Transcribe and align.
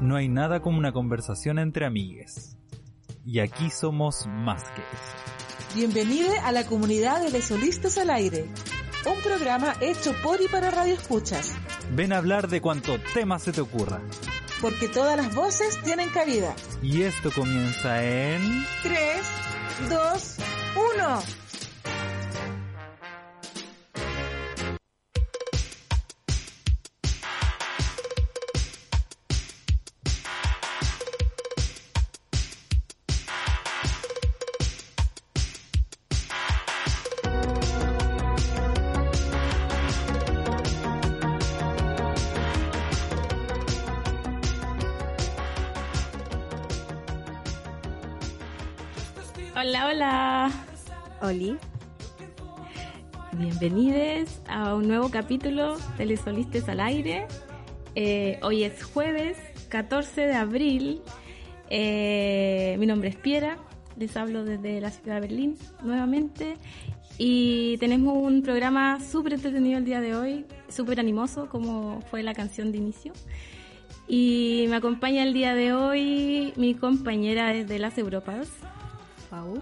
No 0.00 0.16
hay 0.16 0.30
nada 0.30 0.62
como 0.62 0.78
una 0.78 0.92
conversación 0.92 1.58
entre 1.58 1.84
amigues. 1.84 2.56
Y 3.26 3.40
aquí 3.40 3.68
somos 3.68 4.26
más 4.26 4.62
que 4.70 4.80
eso. 4.80 5.74
Bienvenido 5.74 6.32
a 6.42 6.52
la 6.52 6.64
comunidad 6.64 7.22
de 7.22 7.30
Lesolistas 7.30 7.98
al 7.98 8.08
Aire, 8.08 8.46
un 9.04 9.22
programa 9.22 9.74
hecho 9.82 10.14
por 10.22 10.40
y 10.40 10.48
para 10.48 10.70
Radio 10.70 10.94
Escuchas. 10.94 11.54
Ven 11.92 12.14
a 12.14 12.16
hablar 12.16 12.48
de 12.48 12.62
cuanto 12.62 12.98
tema 13.12 13.38
se 13.38 13.52
te 13.52 13.60
ocurra. 13.60 14.00
Porque 14.62 14.88
todas 14.88 15.18
las 15.18 15.34
voces 15.34 15.78
tienen 15.82 16.08
cabida. 16.08 16.56
Y 16.80 17.02
esto 17.02 17.30
comienza 17.30 18.02
en... 18.02 18.40
3, 18.82 18.98
2, 19.90 20.36
1. 20.96 21.39
Bienvenidos 53.60 54.40
a 54.48 54.74
un 54.74 54.88
nuevo 54.88 55.10
capítulo 55.10 55.76
de 55.98 56.06
Les 56.06 56.20
Solistes 56.20 56.66
al 56.70 56.80
Aire. 56.80 57.26
Eh, 57.94 58.40
hoy 58.42 58.64
es 58.64 58.82
jueves 58.82 59.36
14 59.68 60.22
de 60.22 60.32
abril. 60.32 61.02
Eh, 61.68 62.76
mi 62.78 62.86
nombre 62.86 63.10
es 63.10 63.16
Piera. 63.16 63.58
Les 63.98 64.16
hablo 64.16 64.44
desde 64.44 64.80
la 64.80 64.90
ciudad 64.90 65.16
de 65.16 65.20
Berlín 65.20 65.58
nuevamente. 65.82 66.56
Y 67.18 67.76
tenemos 67.80 68.16
un 68.16 68.40
programa 68.40 68.98
súper 68.98 69.34
entretenido 69.34 69.76
el 69.76 69.84
día 69.84 70.00
de 70.00 70.14
hoy, 70.14 70.46
súper 70.70 70.98
animoso, 70.98 71.50
como 71.50 72.00
fue 72.10 72.22
la 72.22 72.32
canción 72.32 72.72
de 72.72 72.78
inicio. 72.78 73.12
Y 74.08 74.64
me 74.70 74.76
acompaña 74.76 75.22
el 75.22 75.34
día 75.34 75.52
de 75.54 75.74
hoy 75.74 76.54
mi 76.56 76.74
compañera 76.74 77.52
desde 77.52 77.78
las 77.78 77.98
Europas, 77.98 78.48
Pau. 79.28 79.60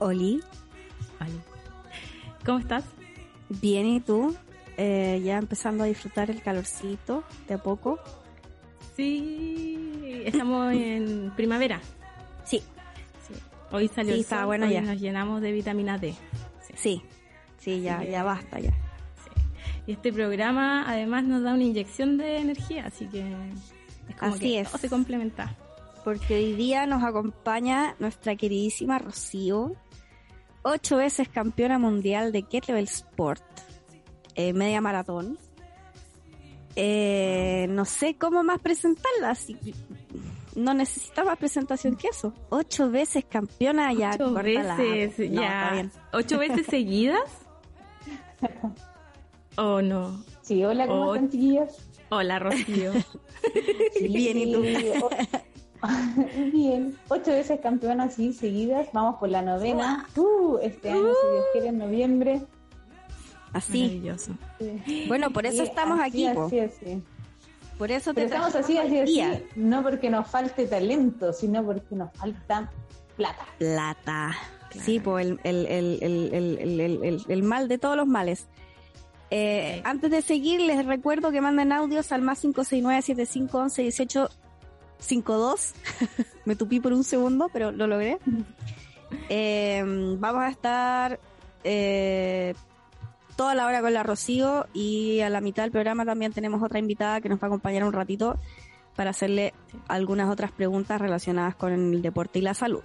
Oli. 0.00 0.42
Vale. 1.18 1.47
¿Cómo 2.48 2.60
estás? 2.60 2.82
Bien, 3.50 3.84
¿y 3.84 4.00
tú? 4.00 4.34
Eh, 4.78 5.20
ya 5.22 5.36
empezando 5.36 5.84
a 5.84 5.86
disfrutar 5.86 6.30
el 6.30 6.40
calorcito 6.40 7.22
de 7.46 7.52
a 7.52 7.58
poco. 7.58 7.98
Sí, 8.96 10.22
estamos 10.24 10.72
en 10.74 11.30
primavera. 11.36 11.78
Sí, 12.44 12.62
Sí. 13.28 13.34
Hoy 13.70 13.88
salió 13.88 14.14
Sí, 14.14 14.20
el 14.20 14.24
sol, 14.24 14.46
bueno 14.46 14.64
hoy 14.66 14.72
ya. 14.72 14.80
nos 14.80 14.98
llenamos 14.98 15.42
de 15.42 15.52
vitamina 15.52 15.98
D. 15.98 16.14
sí, 16.74 17.02
sí, 17.58 17.82
ya, 17.82 17.98
que- 18.00 18.12
ya 18.12 18.22
basta 18.22 18.58
ya. 18.60 18.72
Y 19.86 19.92
este 19.92 20.10
programa 20.10 20.88
además 20.90 21.24
nos 21.24 21.42
da 21.42 21.52
una 21.52 21.64
inyección 21.64 22.16
de 22.16 22.38
energía, 22.38 22.86
así 22.86 23.04
que 23.08 23.20
es 24.08 24.16
como 24.16 24.32
Así 24.36 24.40
que 24.40 24.60
es. 24.60 24.68
todo 24.68 24.78
se 24.78 24.88
complementa. 24.88 25.54
Porque 26.02 26.34
hoy 26.36 26.54
día 26.54 26.86
nos 26.86 27.02
acompaña 27.04 27.94
nuestra 27.98 28.36
queridísima 28.36 28.98
Rocío, 28.98 29.72
ocho 30.70 30.96
veces 30.96 31.28
campeona 31.28 31.78
mundial 31.78 32.32
de 32.32 32.42
Kettlebell 32.42 32.84
Sport, 32.84 33.42
eh, 34.34 34.52
media 34.52 34.80
maratón. 34.80 35.38
Eh, 36.76 37.66
no 37.70 37.84
sé 37.84 38.14
cómo 38.16 38.44
más 38.44 38.60
presentarla, 38.60 39.30
así 39.30 39.56
no 40.54 40.74
necesita 40.74 41.24
más 41.24 41.38
presentación 41.38 41.96
que 41.96 42.08
eso. 42.08 42.32
Ocho 42.50 42.90
veces 42.90 43.24
campeona 43.24 43.92
ya. 43.92 44.10
Ocho 44.14 44.32
veces, 44.34 45.30
No, 45.30 45.40
ya. 45.42 45.90
¿Ocho 46.12 46.38
veces 46.38 46.66
seguidas? 46.70 47.20
¿O 49.56 49.82
no? 49.82 50.22
Sí, 50.42 50.64
hola, 50.64 50.86
¿cómo 50.86 51.06
Oh. 51.06 51.14
están 51.14 51.30
chiquillas? 51.30 51.76
Hola, 52.10 52.38
Rocío. 52.38 52.92
Sí, 53.94 54.08
Bien, 54.08 54.36
¿y 54.38 54.52
tú? 54.52 54.62
Bien, 56.52 56.96
ocho 57.08 57.30
veces 57.30 57.60
campeona 57.60 58.04
así 58.04 58.32
seguidas, 58.32 58.88
vamos 58.92 59.16
por 59.18 59.28
la 59.28 59.42
novena. 59.42 60.06
Uh, 60.16 60.58
este 60.62 60.90
año, 60.90 61.00
si 61.02 61.30
Dios 61.32 61.44
quiere, 61.52 61.68
en 61.68 61.78
noviembre. 61.78 62.42
Así. 63.52 63.82
Maravilloso. 63.84 64.32
Sí. 64.58 65.04
Bueno, 65.08 65.30
por 65.30 65.46
eso 65.46 65.62
Sí, 65.62 65.68
estamos 65.68 66.00
así, 66.00 66.26
aquí, 66.26 66.34
po. 66.34 66.46
Así, 66.46 66.58
así. 66.60 67.02
Por 67.78 67.92
eso 67.92 68.12
te 68.12 68.24
estamos 68.24 68.54
así, 68.56 68.76
así, 68.76 68.98
así, 68.98 69.22
no 69.54 69.82
porque 69.84 70.10
nos 70.10 70.26
falte 70.28 70.66
talento, 70.66 71.32
sino 71.32 71.64
porque 71.64 71.94
nos 71.94 72.12
falta 72.12 72.70
plata. 73.16 73.46
plata. 73.58 74.36
Sí, 74.70 74.98
pues 75.00 75.26
el, 75.26 75.40
el, 75.44 75.66
el, 75.66 75.98
el, 76.02 76.34
el, 76.34 76.58
el, 76.58 76.80
el- 76.80 77.04
el- 77.04 77.24
el 77.28 77.42
mal 77.44 77.68
de 77.68 77.78
todos 77.78 77.96
los 77.96 78.06
males. 78.06 78.48
Eh, 79.30 79.74
Sí. 79.76 79.82
Antes 79.84 80.10
de 80.10 80.22
seguir, 80.22 80.60
les 80.60 80.84
recuerdo 80.84 81.30
que 81.30 81.40
manden 81.40 81.70
audios 81.72 82.10
al 82.12 82.22
más 82.22 82.44
569-7511-1852. 85.00 85.74
Me 86.44 86.56
tupí 86.56 86.80
por 86.80 86.92
un 86.92 87.04
segundo, 87.04 87.48
pero 87.52 87.72
lo 87.72 87.86
logré. 87.86 88.18
Eh, 89.30 89.82
vamos 90.18 90.42
a 90.42 90.50
estar 90.50 91.18
eh, 91.64 92.54
toda 93.36 93.54
la 93.54 93.64
hora 93.64 93.80
con 93.80 93.94
la 93.94 94.02
Rocío 94.02 94.66
y 94.74 95.20
a 95.20 95.30
la 95.30 95.40
mitad 95.40 95.62
del 95.62 95.72
programa 95.72 96.04
también 96.04 96.32
tenemos 96.32 96.62
otra 96.62 96.78
invitada 96.78 97.22
que 97.22 97.30
nos 97.30 97.38
va 97.38 97.44
a 97.44 97.46
acompañar 97.46 97.84
un 97.84 97.94
ratito 97.94 98.38
para 98.96 99.10
hacerle 99.10 99.54
algunas 99.86 100.28
otras 100.28 100.50
preguntas 100.50 101.00
relacionadas 101.00 101.54
con 101.54 101.72
el 101.72 102.02
deporte 102.02 102.40
y 102.40 102.42
la 102.42 102.52
salud. 102.52 102.82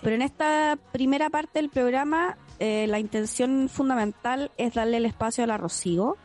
Pero 0.00 0.14
en 0.14 0.22
esta 0.22 0.78
primera 0.92 1.28
parte 1.28 1.58
del 1.58 1.70
programa, 1.70 2.38
eh, 2.60 2.86
la 2.86 3.00
intención 3.00 3.68
fundamental 3.68 4.52
es 4.58 4.74
darle 4.74 4.98
el 4.98 5.06
espacio 5.06 5.42
a 5.42 5.46
la 5.46 5.56
Rocío 5.56 6.16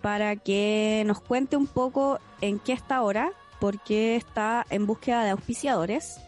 para 0.00 0.36
que 0.36 1.02
nos 1.06 1.20
cuente 1.20 1.56
un 1.56 1.66
poco 1.66 2.20
en 2.40 2.60
qué 2.60 2.72
está 2.72 2.96
ahora, 2.96 3.32
por 3.60 3.82
qué 3.82 4.16
está 4.16 4.66
en 4.70 4.86
búsqueda 4.86 5.24
de 5.24 5.30
auspiciadores, 5.30 6.20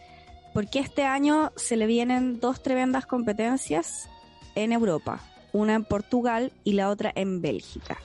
porque 0.53 0.79
este 0.79 1.03
año 1.03 1.51
se 1.55 1.77
le 1.77 1.85
vienen 1.85 2.39
dos 2.39 2.61
tremendas 2.63 3.05
competencias 3.05 4.09
en 4.55 4.71
Europa, 4.71 5.21
una 5.53 5.75
en 5.75 5.85
Portugal 5.85 6.51
y 6.63 6.73
la 6.73 6.89
otra 6.89 7.11
en 7.15 7.41
Bélgica. 7.41 7.97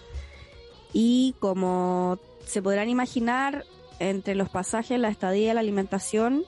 Y 0.92 1.34
como 1.40 2.18
se 2.46 2.62
podrán 2.62 2.88
imaginar, 2.88 3.64
entre 3.98 4.34
los 4.34 4.48
pasajes, 4.48 4.98
la 4.98 5.08
estadía 5.08 5.54
la 5.54 5.60
alimentación, 5.60 6.44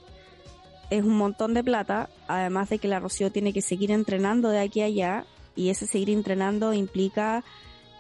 es 0.91 1.03
un 1.03 1.17
montón 1.17 1.55
de 1.55 1.65
plata, 1.65 2.11
además 2.29 2.69
de 2.69 2.79
que 2.79 2.89
la 2.89 3.01
Rocío 3.01 3.33
tiene 3.33 3.53
que 3.53 3.63
seguir 3.63 3.91
entrenando 3.91 4.51
de 4.51 4.61
aquí 4.61 4.83
a 4.83 4.87
allá, 4.87 5.25
y 5.57 5.71
ese 5.71 5.87
seguir 5.87 6.11
entrenando 6.11 6.75
implica, 6.75 7.43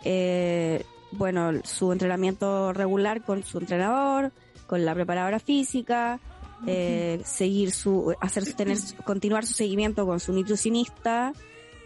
eh, 0.04 0.84
bueno, 1.10 1.53
su 1.64 1.91
entrenamiento 1.91 2.72
regular 2.72 3.25
con 3.25 3.43
su 3.43 3.58
entrenador, 3.58 4.31
con 4.66 4.84
la 4.84 4.94
preparadora 4.94 5.38
física, 5.38 6.21
eh, 6.66 7.21
seguir 7.25 7.71
su, 7.71 8.15
hacer, 8.21 8.53
tener, 8.54 8.78
continuar 9.04 9.47
su 9.47 9.54
seguimiento 9.54 10.06
con 10.06 10.21
su 10.21 10.32
nutricionista, 10.32 11.32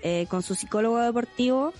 eh, 0.02 0.26
con 0.30 0.42
su 0.42 0.54
psicólogo 0.54 0.98
deportivo, 0.98 1.72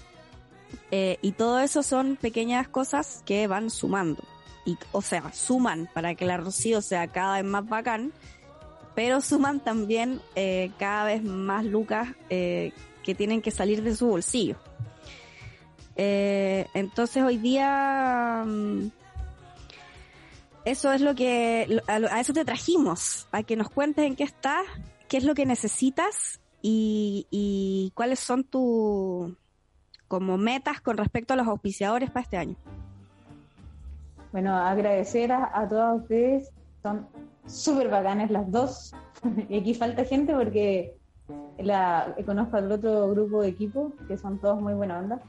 eh, 0.91 1.19
y 1.22 1.33
todo 1.33 1.60
eso 1.60 1.83
son 1.83 2.16
pequeñas 2.16 2.69
cosas 2.69 3.22
que 3.25 3.47
van 3.47 3.71
sumando. 3.71 4.22
Y, 4.65 4.77
o 4.93 5.03
sea, 5.03 5.33
suman 5.33 5.89
para 5.94 6.15
que 6.15 6.27
la 6.27 6.37
Rocío 6.37 6.83
sea 6.83 7.06
cada 7.09 7.37
vez 7.37 7.44
más 7.44 7.69
bacán, 7.69 8.12
pero 8.94 9.21
suman 9.21 9.60
también 9.60 10.21
eh, 10.34 10.71
cada 10.78 11.05
vez 11.05 11.22
más 11.22 11.65
lucas 11.65 12.09
eh, 12.28 12.72
que 13.03 13.15
tienen 13.15 13.41
que 13.41 13.50
salir 13.50 13.83
de 13.83 13.97
su 13.97 14.06
bolsillo. 14.06 14.56
Entonces 16.03 17.22
hoy 17.22 17.37
día 17.37 18.42
mm, 18.47 18.91
eso 20.65 20.92
es 20.92 21.01
lo 21.01 21.15
que 21.15 21.80
a, 21.86 22.21
eso 22.21 22.33
te 22.33 22.45
trajimos, 22.45 23.28
a 23.33 23.42
que 23.42 23.57
nos 23.57 23.71
cuentes 23.71 24.04
en 24.07 24.16
qué 24.16 24.24
estás, 24.24 24.65
qué 25.09 25.16
es 25.16 25.24
lo 25.24 25.34
que 25.34 25.47
necesitas 25.47 26.41
y, 26.62 27.92
cuáles 27.95 28.21
son 28.21 28.45
tus 28.45 29.34
como 30.09 30.36
metas 30.36 30.80
con 30.80 30.97
respecto 30.97 31.34
a 31.34 31.36
los 31.36 31.47
auspiciadores 31.47 32.10
para 32.10 32.22
este 32.22 32.36
año. 32.36 32.57
Bueno, 34.33 34.57
agradecer 34.57 35.33
a, 35.33 35.51
a 35.53 35.68
todas 35.68 36.03
ustedes, 36.03 36.51
son 36.83 37.07
súper 37.47 37.89
bacanes 37.89 38.30
las 38.30 38.51
dos. 38.51 38.92
y 39.48 39.59
aquí 39.59 39.74
falta 39.74 40.04
gente 40.04 40.34
porque 40.34 40.97
la, 41.59 42.15
conozco 42.27 42.57
al 42.57 42.71
otro 42.72 43.10
grupo 43.10 43.42
de 43.42 43.48
equipo, 43.48 43.92
que 44.09 44.16
son 44.16 44.39
todos 44.39 44.60
muy 44.60 44.74
buena 44.74 44.98
onda. 44.98 45.21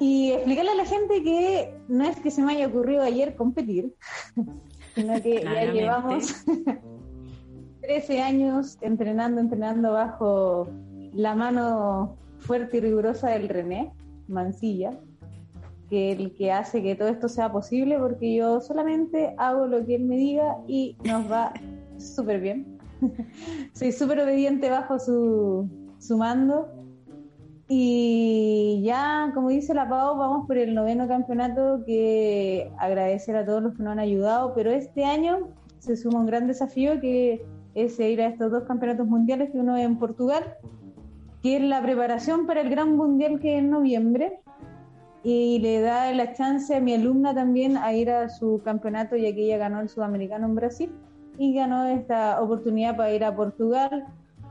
Y 0.00 0.32
explicarle 0.32 0.70
a 0.70 0.74
la 0.76 0.84
gente 0.84 1.22
que 1.22 1.74
no 1.88 2.04
es 2.04 2.20
que 2.20 2.30
se 2.30 2.42
me 2.42 2.52
haya 2.52 2.68
ocurrido 2.68 3.02
ayer 3.02 3.34
competir, 3.34 3.94
sino 4.94 5.20
que 5.20 5.42
ya 5.42 5.72
llevamos 5.72 6.44
13 7.80 8.22
años 8.22 8.78
entrenando, 8.80 9.40
entrenando 9.40 9.92
bajo 9.92 10.68
la 11.14 11.34
mano 11.34 12.16
fuerte 12.38 12.76
y 12.76 12.80
rigurosa 12.80 13.30
del 13.30 13.48
René 13.48 13.92
Mancilla. 14.28 14.92
que 15.88 16.12
el 16.12 16.34
que 16.34 16.52
hace 16.52 16.82
que 16.82 16.94
todo 16.94 17.08
esto 17.08 17.28
sea 17.28 17.50
posible, 17.50 17.98
porque 17.98 18.34
yo 18.34 18.60
solamente 18.60 19.34
hago 19.38 19.66
lo 19.66 19.84
que 19.84 19.96
él 19.96 20.04
me 20.04 20.16
diga 20.16 20.58
y 20.66 20.96
nos 21.04 21.30
va 21.30 21.52
súper 21.98 22.40
bien. 22.40 22.78
Soy 23.72 23.92
súper 23.92 24.20
obediente 24.20 24.70
bajo 24.70 24.98
su, 24.98 25.68
su 25.98 26.18
mando. 26.18 26.68
Y 27.70 28.80
ya, 28.82 29.30
como 29.34 29.50
dice 29.50 29.74
la 29.74 29.88
Pau, 29.88 30.16
vamos 30.16 30.46
por 30.46 30.56
el 30.56 30.74
noveno 30.74 31.06
campeonato 31.06 31.82
que 31.84 32.72
agradecer 32.78 33.36
a 33.36 33.44
todos 33.44 33.62
los 33.62 33.74
que 33.74 33.82
nos 33.82 33.92
han 33.92 33.98
ayudado, 33.98 34.54
pero 34.54 34.70
este 34.70 35.04
año 35.04 35.48
se 35.78 35.96
suma 35.96 36.20
un 36.20 36.26
gran 36.26 36.46
desafío 36.46 36.98
que 36.98 37.44
es 37.74 38.00
ir 38.00 38.22
a 38.22 38.28
estos 38.28 38.50
dos 38.50 38.64
campeonatos 38.64 39.06
mundiales, 39.06 39.50
que 39.50 39.58
uno 39.58 39.76
es 39.76 39.84
en 39.84 39.98
Portugal, 39.98 40.56
que 41.42 41.56
es 41.56 41.62
la 41.62 41.82
preparación 41.82 42.46
para 42.46 42.62
el 42.62 42.70
gran 42.70 42.96
mundial 42.96 43.38
que 43.38 43.54
es 43.54 43.58
en 43.58 43.68
noviembre, 43.68 44.40
y 45.22 45.58
le 45.58 45.82
da 45.82 46.10
la 46.14 46.32
chance 46.32 46.74
a 46.74 46.80
mi 46.80 46.94
alumna 46.94 47.34
también 47.34 47.76
a 47.76 47.92
ir 47.92 48.10
a 48.10 48.30
su 48.30 48.62
campeonato, 48.64 49.14
ya 49.16 49.34
que 49.34 49.44
ella 49.44 49.58
ganó 49.58 49.80
el 49.80 49.90
sudamericano 49.90 50.46
en 50.46 50.54
Brasil 50.54 50.92
y 51.36 51.54
ganó 51.54 51.84
esta 51.84 52.40
oportunidad 52.40 52.96
para 52.96 53.12
ir 53.12 53.24
a 53.24 53.36
Portugal 53.36 54.06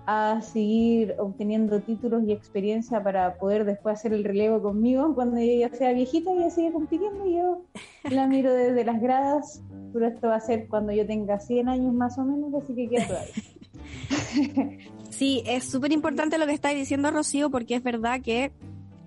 a 0.07 0.41
seguir 0.41 1.15
obteniendo 1.19 1.81
títulos 1.81 2.23
y 2.25 2.31
experiencia 2.31 3.03
para 3.03 3.35
poder 3.35 3.65
después 3.65 3.99
hacer 3.99 4.13
el 4.13 4.23
relevo 4.23 4.61
conmigo. 4.61 5.13
Cuando 5.13 5.37
ella 5.37 5.69
sea 5.73 5.91
viejita 5.91 6.33
y 6.33 6.37
ella 6.37 6.49
sigue 6.49 6.71
compitiendo 6.71 7.27
y 7.27 7.35
yo 7.35 7.61
la 8.09 8.25
miro 8.25 8.53
desde 8.53 8.85
las 8.85 9.01
gradas. 9.01 9.61
Pero 9.93 10.07
esto 10.07 10.27
va 10.27 10.37
a 10.37 10.39
ser 10.39 10.67
cuando 10.69 10.93
yo 10.93 11.05
tenga 11.05 11.39
100 11.39 11.67
años 11.67 11.93
más 11.93 12.17
o 12.17 12.23
menos 12.23 12.53
así 12.53 12.73
que 12.73 12.89
queda 12.89 13.07
todavía. 13.07 13.33
Sí, 15.09 15.41
es 15.47 15.63
súper 15.63 15.91
importante 15.93 16.37
lo 16.37 16.45
que 16.45 16.53
está 16.53 16.69
diciendo 16.69 17.09
Rocío 17.09 17.49
porque 17.49 17.75
es 17.75 17.81
verdad 17.81 18.21
que 18.21 18.51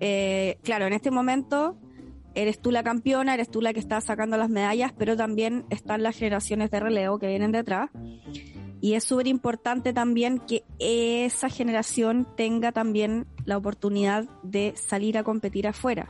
eh, 0.01 0.57
claro, 0.63 0.87
en 0.87 0.93
este 0.93 1.11
momento 1.11 1.77
eres 2.33 2.59
tú 2.59 2.71
la 2.71 2.83
campeona, 2.83 3.35
eres 3.35 3.49
tú 3.49 3.61
la 3.61 3.71
que 3.71 3.79
está 3.79 4.01
sacando 4.01 4.35
las 4.35 4.49
medallas, 4.49 4.91
pero 4.97 5.15
también 5.15 5.63
están 5.69 6.01
las 6.03 6.17
generaciones 6.17 6.71
de 6.71 6.79
relevo 6.79 7.19
que 7.19 7.27
vienen 7.27 7.51
detrás. 7.51 7.91
Y 8.81 8.95
es 8.95 9.03
súper 9.03 9.27
importante 9.27 9.93
también 9.93 10.39
que 10.39 10.63
esa 10.79 11.49
generación 11.49 12.27
tenga 12.35 12.71
también 12.71 13.27
la 13.45 13.57
oportunidad 13.57 14.25
de 14.41 14.73
salir 14.75 15.19
a 15.19 15.23
competir 15.23 15.67
afuera. 15.67 16.09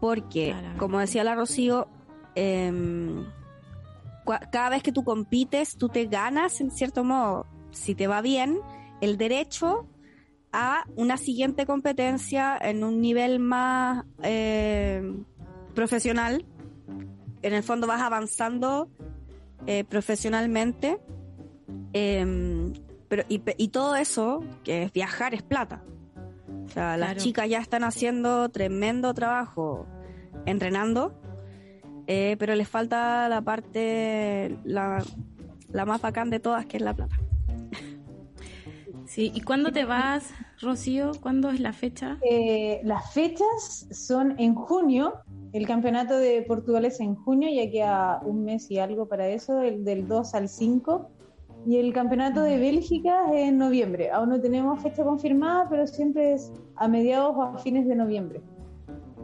Porque, 0.00 0.54
como 0.78 0.98
decía 0.98 1.24
la 1.24 1.34
Rocío, 1.34 1.88
em, 2.34 3.26
cada 4.50 4.70
vez 4.70 4.82
que 4.82 4.92
tú 4.92 5.04
compites, 5.04 5.76
tú 5.76 5.90
te 5.90 6.06
ganas, 6.06 6.62
en 6.62 6.70
cierto 6.70 7.04
modo, 7.04 7.46
si 7.70 7.94
te 7.94 8.06
va 8.06 8.22
bien, 8.22 8.58
el 9.02 9.18
derecho 9.18 9.86
a 10.52 10.84
una 10.96 11.18
siguiente 11.18 11.66
competencia 11.66 12.56
en 12.60 12.82
un 12.82 13.02
nivel 13.02 13.40
más 13.40 14.06
eh, 14.22 15.02
profesional. 15.74 16.46
En 17.42 17.52
el 17.52 17.62
fondo 17.62 17.86
vas 17.86 18.00
avanzando 18.00 18.88
eh, 19.66 19.84
profesionalmente 19.84 20.98
Em, 21.92 22.72
pero, 23.08 23.24
y, 23.28 23.68
todo 23.68 23.96
eso, 23.96 24.44
que 24.62 24.84
es 24.84 24.92
viajar, 24.92 25.34
es 25.34 25.42
plata. 25.42 25.82
O 26.64 26.68
sea, 26.68 26.96
las 26.96 27.16
chicas 27.16 27.48
ya 27.48 27.58
están 27.58 27.82
haciendo 27.82 28.48
tremendo 28.50 29.12
trabajo 29.14 29.86
entrenando, 30.46 31.12
eh, 32.06 32.36
pero 32.38 32.54
les 32.54 32.68
falta 32.68 33.28
la 33.28 33.42
parte, 33.42 34.56
la, 34.64 35.02
la 35.72 35.84
más 35.84 36.00
bacán 36.00 36.30
de 36.30 36.38
todas, 36.38 36.66
que 36.66 36.76
es 36.76 36.82
la 36.82 36.94
plata. 36.94 37.18
Sí, 39.10 39.32
¿y 39.34 39.40
cuándo 39.40 39.72
te 39.72 39.84
vas, 39.84 40.30
Rocío? 40.60 41.10
¿Cuándo 41.20 41.50
es 41.50 41.58
la 41.58 41.72
fecha? 41.72 42.18
Eh, 42.22 42.80
las 42.84 43.12
fechas 43.12 43.88
son 43.90 44.38
en 44.38 44.54
junio. 44.54 45.14
El 45.52 45.66
campeonato 45.66 46.16
de 46.16 46.42
Portugal 46.42 46.84
es 46.84 47.00
en 47.00 47.16
junio, 47.16 47.48
ya 47.52 47.68
queda 47.68 48.20
un 48.24 48.44
mes 48.44 48.70
y 48.70 48.78
algo 48.78 49.08
para 49.08 49.26
eso, 49.26 49.62
el 49.62 49.84
del 49.84 50.06
2 50.06 50.32
al 50.36 50.48
5. 50.48 51.10
Y 51.66 51.76
el 51.76 51.92
campeonato 51.92 52.42
de 52.42 52.58
Bélgica 52.58 53.32
es 53.32 53.48
en 53.48 53.58
noviembre. 53.58 54.10
Aún 54.10 54.30
no 54.30 54.40
tenemos 54.40 54.82
fecha 54.82 55.04
confirmada, 55.04 55.68
pero 55.68 55.86
siempre 55.86 56.34
es 56.34 56.52
a 56.76 56.88
mediados 56.88 57.36
o 57.36 57.42
a 57.42 57.58
fines 57.58 57.86
de 57.86 57.94
noviembre. 57.94 58.40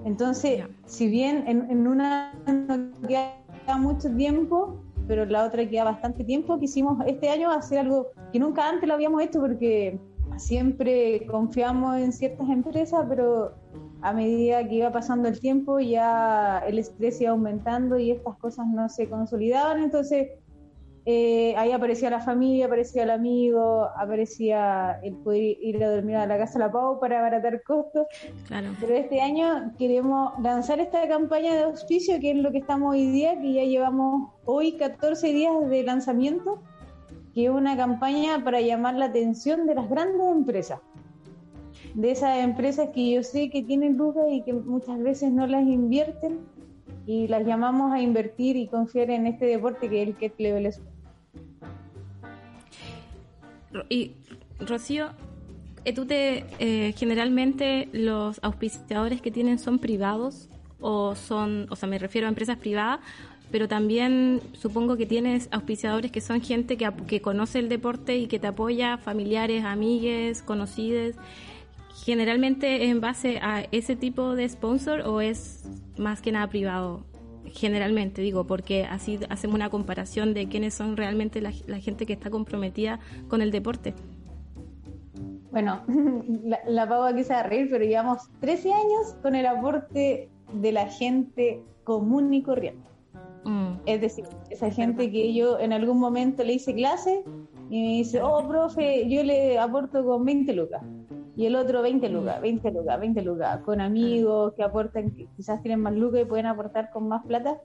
Entonces, 0.04 0.64
si 0.84 1.08
bien 1.08 1.44
en, 1.46 1.86
una 1.86 2.32
no 2.46 2.92
queda 3.08 3.78
mucho 3.78 4.08
tiempo, 4.14 4.76
pero 5.08 5.24
la 5.24 5.44
otra 5.44 5.68
queda 5.68 5.84
bastante 5.84 6.24
tiempo, 6.24 6.58
quisimos 6.60 6.98
este 7.06 7.28
año 7.28 7.50
hacer 7.50 7.80
algo 7.80 8.08
que 8.32 8.38
nunca 8.38 8.68
antes 8.68 8.86
lo 8.86 8.94
habíamos 8.94 9.22
hecho 9.22 9.40
porque 9.40 9.98
siempre 10.36 11.26
confiamos 11.26 11.96
en 11.96 12.12
ciertas 12.12 12.48
empresas, 12.50 13.04
pero 13.08 13.54
a 14.02 14.12
medida 14.12 14.68
que 14.68 14.76
iba 14.76 14.92
pasando 14.92 15.28
el 15.28 15.40
tiempo 15.40 15.80
ya 15.80 16.62
el 16.66 16.78
estrés 16.78 17.20
iba 17.20 17.30
aumentando 17.30 17.98
y 17.98 18.10
estas 18.10 18.36
cosas 18.36 18.66
no 18.66 18.88
se 18.88 19.08
consolidaban. 19.08 19.82
Entonces, 19.82 20.28
eh, 21.08 21.54
ahí 21.56 21.70
aparecía 21.70 22.10
la 22.10 22.18
familia, 22.18 22.66
aparecía 22.66 23.04
el 23.04 23.10
amigo, 23.10 23.88
aparecía 23.96 24.98
el 25.04 25.14
poder 25.14 25.56
ir 25.60 25.84
a 25.84 25.90
dormir 25.92 26.16
a 26.16 26.26
la 26.26 26.36
casa 26.36 26.54
de 26.54 26.64
la 26.64 26.72
Pau 26.72 26.98
para 26.98 27.20
abaratar 27.20 27.62
costos. 27.62 28.08
Claro. 28.48 28.70
Pero 28.80 28.96
este 28.96 29.20
año 29.20 29.72
queremos 29.78 30.32
lanzar 30.42 30.80
esta 30.80 31.06
campaña 31.06 31.54
de 31.54 31.62
auspicio, 31.62 32.18
que 32.18 32.32
es 32.32 32.36
lo 32.36 32.50
que 32.50 32.58
estamos 32.58 32.90
hoy 32.90 33.06
día, 33.12 33.40
que 33.40 33.52
ya 33.52 33.62
llevamos 33.62 34.32
hoy 34.46 34.72
14 34.72 35.32
días 35.32 35.70
de 35.70 35.84
lanzamiento, 35.84 36.60
que 37.32 37.44
es 37.44 37.50
una 37.50 37.76
campaña 37.76 38.42
para 38.42 38.60
llamar 38.60 38.96
la 38.96 39.04
atención 39.04 39.64
de 39.68 39.76
las 39.76 39.88
grandes 39.88 40.26
empresas. 40.26 40.80
De 41.94 42.10
esas 42.10 42.38
empresas 42.38 42.88
que 42.92 43.12
yo 43.12 43.22
sé 43.22 43.48
que 43.48 43.62
tienen 43.62 43.96
lucas 43.96 44.24
y 44.28 44.42
que 44.42 44.52
muchas 44.52 44.98
veces 45.00 45.30
no 45.30 45.46
las 45.46 45.62
invierten 45.62 46.40
y 47.06 47.28
las 47.28 47.46
llamamos 47.46 47.92
a 47.92 48.00
invertir 48.00 48.56
y 48.56 48.66
confiar 48.66 49.10
en 49.10 49.28
este 49.28 49.46
deporte 49.46 49.88
que 49.88 50.02
es 50.02 50.08
el 50.08 50.16
que 50.16 50.32
Level 50.38 50.66
y 53.88 54.12
Rocío, 54.60 55.10
eh, 55.84 55.92
tú 55.92 56.06
te 56.06 56.44
eh, 56.58 56.94
generalmente 56.96 57.88
los 57.92 58.40
auspiciadores 58.42 59.20
que 59.20 59.30
tienen 59.30 59.58
son 59.58 59.78
privados 59.78 60.48
o 60.80 61.14
son, 61.14 61.66
o 61.70 61.76
sea, 61.76 61.88
me 61.88 61.98
refiero 61.98 62.26
a 62.26 62.30
empresas 62.30 62.58
privadas, 62.58 63.00
pero 63.50 63.68
también 63.68 64.40
supongo 64.52 64.96
que 64.96 65.06
tienes 65.06 65.48
auspiciadores 65.52 66.10
que 66.10 66.20
son 66.20 66.40
gente 66.40 66.76
que, 66.76 66.90
que 67.06 67.20
conoce 67.20 67.60
el 67.60 67.68
deporte 67.68 68.16
y 68.18 68.26
que 68.26 68.38
te 68.38 68.48
apoya, 68.48 68.98
familiares, 68.98 69.64
amigues, 69.64 70.42
conocidos. 70.42 71.14
Generalmente 72.04 72.84
es 72.84 72.90
en 72.90 73.00
base 73.00 73.38
a 73.38 73.66
ese 73.70 73.96
tipo 73.96 74.34
de 74.34 74.48
sponsor 74.48 75.00
o 75.02 75.20
es 75.20 75.64
más 75.96 76.20
que 76.20 76.32
nada 76.32 76.48
privado 76.48 77.04
generalmente 77.52 78.22
digo, 78.22 78.44
porque 78.44 78.84
así 78.84 79.18
hacemos 79.28 79.54
una 79.54 79.70
comparación 79.70 80.34
de 80.34 80.48
quiénes 80.48 80.74
son 80.74 80.96
realmente 80.96 81.40
la, 81.40 81.52
gente 81.52 82.06
que 82.06 82.12
está 82.12 82.30
comprometida 82.30 83.00
con 83.28 83.42
el 83.42 83.50
deporte. 83.50 83.94
Bueno, 85.50 85.82
la, 86.44 86.60
la 86.66 86.88
Pau 86.88 87.02
aquí 87.02 87.24
se 87.24 87.32
va 87.32 87.40
a 87.40 87.42
reír, 87.44 87.68
pero 87.70 87.84
llevamos 87.84 88.28
13 88.40 88.72
años 88.72 89.16
con 89.22 89.34
el 89.34 89.46
aporte 89.46 90.28
de 90.52 90.72
la 90.72 90.86
gente 90.86 91.62
común 91.84 92.32
y 92.34 92.42
corriente. 92.42 92.86
Mm. 93.44 93.74
Es 93.86 94.00
decir, 94.00 94.24
esa 94.50 94.70
gente 94.70 95.10
que 95.10 95.32
yo 95.32 95.58
en 95.60 95.72
algún 95.72 95.98
momento 95.98 96.42
le 96.42 96.54
hice 96.54 96.74
clase 96.74 97.22
y 97.70 97.82
me 97.82 97.88
dice, 97.98 98.20
oh, 98.20 98.46
profe, 98.46 99.08
yo 99.08 99.22
le 99.22 99.58
aporto 99.58 100.04
con 100.04 100.24
20 100.24 100.52
lucas 100.52 100.82
y 101.36 101.44
el 101.44 101.54
otro 101.54 101.82
20 101.82 102.08
lucas, 102.08 102.40
20 102.40 102.70
lucas, 102.70 102.98
20 102.98 103.22
lucas, 103.22 103.60
con 103.60 103.82
amigos 103.82 104.54
que 104.54 104.62
aportan, 104.62 105.10
que 105.10 105.26
quizás 105.36 105.60
tienen 105.60 105.80
más 105.80 105.94
lucas 105.94 106.22
y 106.22 106.24
pueden 106.24 106.46
aportar 106.46 106.90
con 106.90 107.08
más 107.08 107.24
plata. 107.26 107.60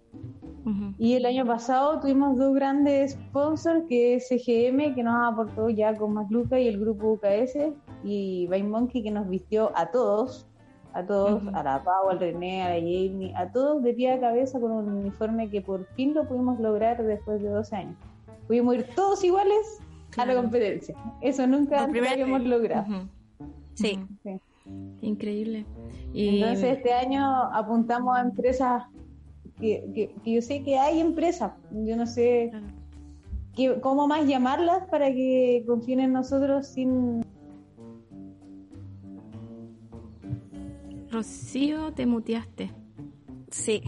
Y 1.00 1.14
el 1.14 1.26
año 1.26 1.46
pasado 1.46 2.00
tuvimos 2.00 2.38
dos 2.38 2.54
grandes 2.54 3.14
sponsors, 3.14 3.84
que 3.88 4.16
es 4.16 4.28
CGM, 4.28 4.94
que 4.94 5.04
nos 5.04 5.32
aportó 5.32 5.70
ya 5.70 5.96
con 5.96 6.14
más 6.14 6.30
lucas, 6.30 6.60
y 6.60 6.68
el 6.68 6.80
grupo 6.80 7.14
UKS, 7.14 7.74
y 8.04 8.46
Bain 8.48 8.70
Monkey, 8.70 9.02
que 9.02 9.10
nos 9.10 9.28
vistió 9.28 9.72
a 9.74 9.90
todos, 9.90 10.48
a 10.94 11.04
todos, 11.06 11.42
a 11.54 11.64
la 11.64 11.82
Pau, 11.84 12.10
al 12.10 12.20
René, 12.20 12.64
a 12.64 12.70
la 12.70 12.76
Jamie, 12.76 13.34
a 13.36 13.52
todos 13.52 13.82
de 13.82 13.94
pie 13.94 14.12
a 14.12 14.20
cabeza 14.20 14.60
con 14.60 14.72
un 14.72 14.90
uniforme 14.90 15.50
que 15.50 15.62
por 15.62 15.86
fin 15.96 16.14
lo 16.14 16.28
pudimos 16.28 16.60
lograr 16.60 17.02
después 17.02 17.42
de 17.42 17.48
12 17.48 17.76
años. 17.76 17.96
Pudimos 18.48 18.76
ir 18.76 18.86
todos 18.96 19.24
iguales 19.24 19.80
a 20.18 20.26
la 20.26 20.36
competencia. 20.36 20.96
Eso 21.22 21.48
nunca 21.48 21.86
habíamos 21.86 22.44
logrado. 22.44 23.08
Sí. 23.82 24.00
Increíble. 25.02 25.66
Y... 26.14 26.42
Entonces 26.42 26.78
este 26.78 26.94
año 26.94 27.26
apuntamos 27.54 28.16
a 28.16 28.22
empresas 28.22 28.84
que, 29.60 30.14
yo 30.26 30.42
sé 30.42 30.64
que 30.64 30.78
hay 30.78 31.00
empresas, 31.00 31.54
yo 31.72 31.96
no 31.96 32.08
sé 32.08 32.52
cómo 33.82 34.08
más 34.08 34.28
llamarlas 34.28 34.88
para 34.90 35.12
que 35.12 35.64
confíen 35.68 36.00
en 36.00 36.14
nosotros 36.14 36.68
sin... 36.68 37.24
Rocío, 41.12 41.92
te 41.94 42.06
muteaste. 42.06 42.72
Sí. 43.50 43.84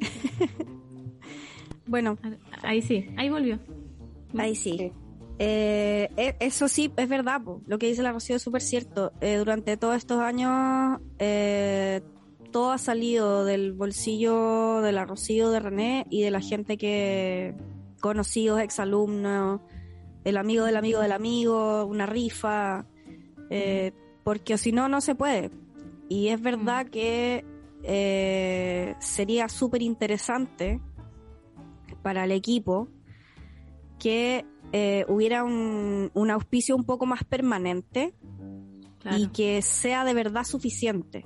bueno. 1.86 2.18
Ahí 2.62 2.82
sí, 2.82 3.08
ahí 3.16 3.30
volvió. 3.30 3.58
Ahí 4.36 4.54
sí. 4.54 4.92
Eh, 5.38 6.08
e, 6.16 6.36
eso 6.40 6.68
sí, 6.68 6.92
es 6.96 7.08
verdad, 7.08 7.42
lo 7.66 7.78
que 7.78 7.86
dice 7.86 8.02
la 8.02 8.12
Rocío 8.12 8.36
es 8.36 8.42
súper 8.42 8.62
cierto. 8.62 9.12
Eh, 9.20 9.36
durante 9.36 9.76
todos 9.76 9.96
estos 9.96 10.20
años, 10.20 11.00
eh, 11.18 12.00
todo 12.52 12.72
ha 12.72 12.78
salido 12.78 13.44
del 13.44 13.72
bolsillo 13.72 14.80
de 14.80 14.92
la 14.92 15.04
Rocío, 15.04 15.50
de 15.50 15.60
René 15.60 16.06
y 16.10 16.22
de 16.22 16.30
la 16.30 16.40
gente 16.40 16.76
que 16.78 17.54
conocidos, 18.00 18.60
exalumnos, 18.60 19.60
el 20.24 20.36
amigo 20.36 20.64
del 20.64 20.76
amigo 20.76 21.00
del 21.00 21.12
amigo, 21.12 21.84
una 21.84 22.06
rifa, 22.06 22.86
porque 24.24 24.58
si 24.58 24.72
no, 24.72 24.88
no 24.88 25.00
se 25.00 25.14
puede. 25.14 25.50
Y 26.08 26.28
es 26.28 26.40
verdad 26.40 26.86
que 26.86 27.44
eh, 27.88 28.96
sería 28.98 29.48
súper 29.48 29.80
interesante 29.82 30.80
para 32.02 32.24
el 32.24 32.32
equipo 32.32 32.88
que 33.98 34.44
eh, 34.72 35.04
hubiera 35.08 35.44
un, 35.44 36.10
un, 36.14 36.30
auspicio 36.30 36.76
un 36.76 36.84
poco 36.84 37.06
más 37.06 37.24
permanente 37.24 38.14
Claro. 39.00 39.18
y 39.18 39.28
que 39.28 39.62
sea 39.62 40.04
de 40.04 40.14
verdad 40.14 40.44
suficiente. 40.44 41.24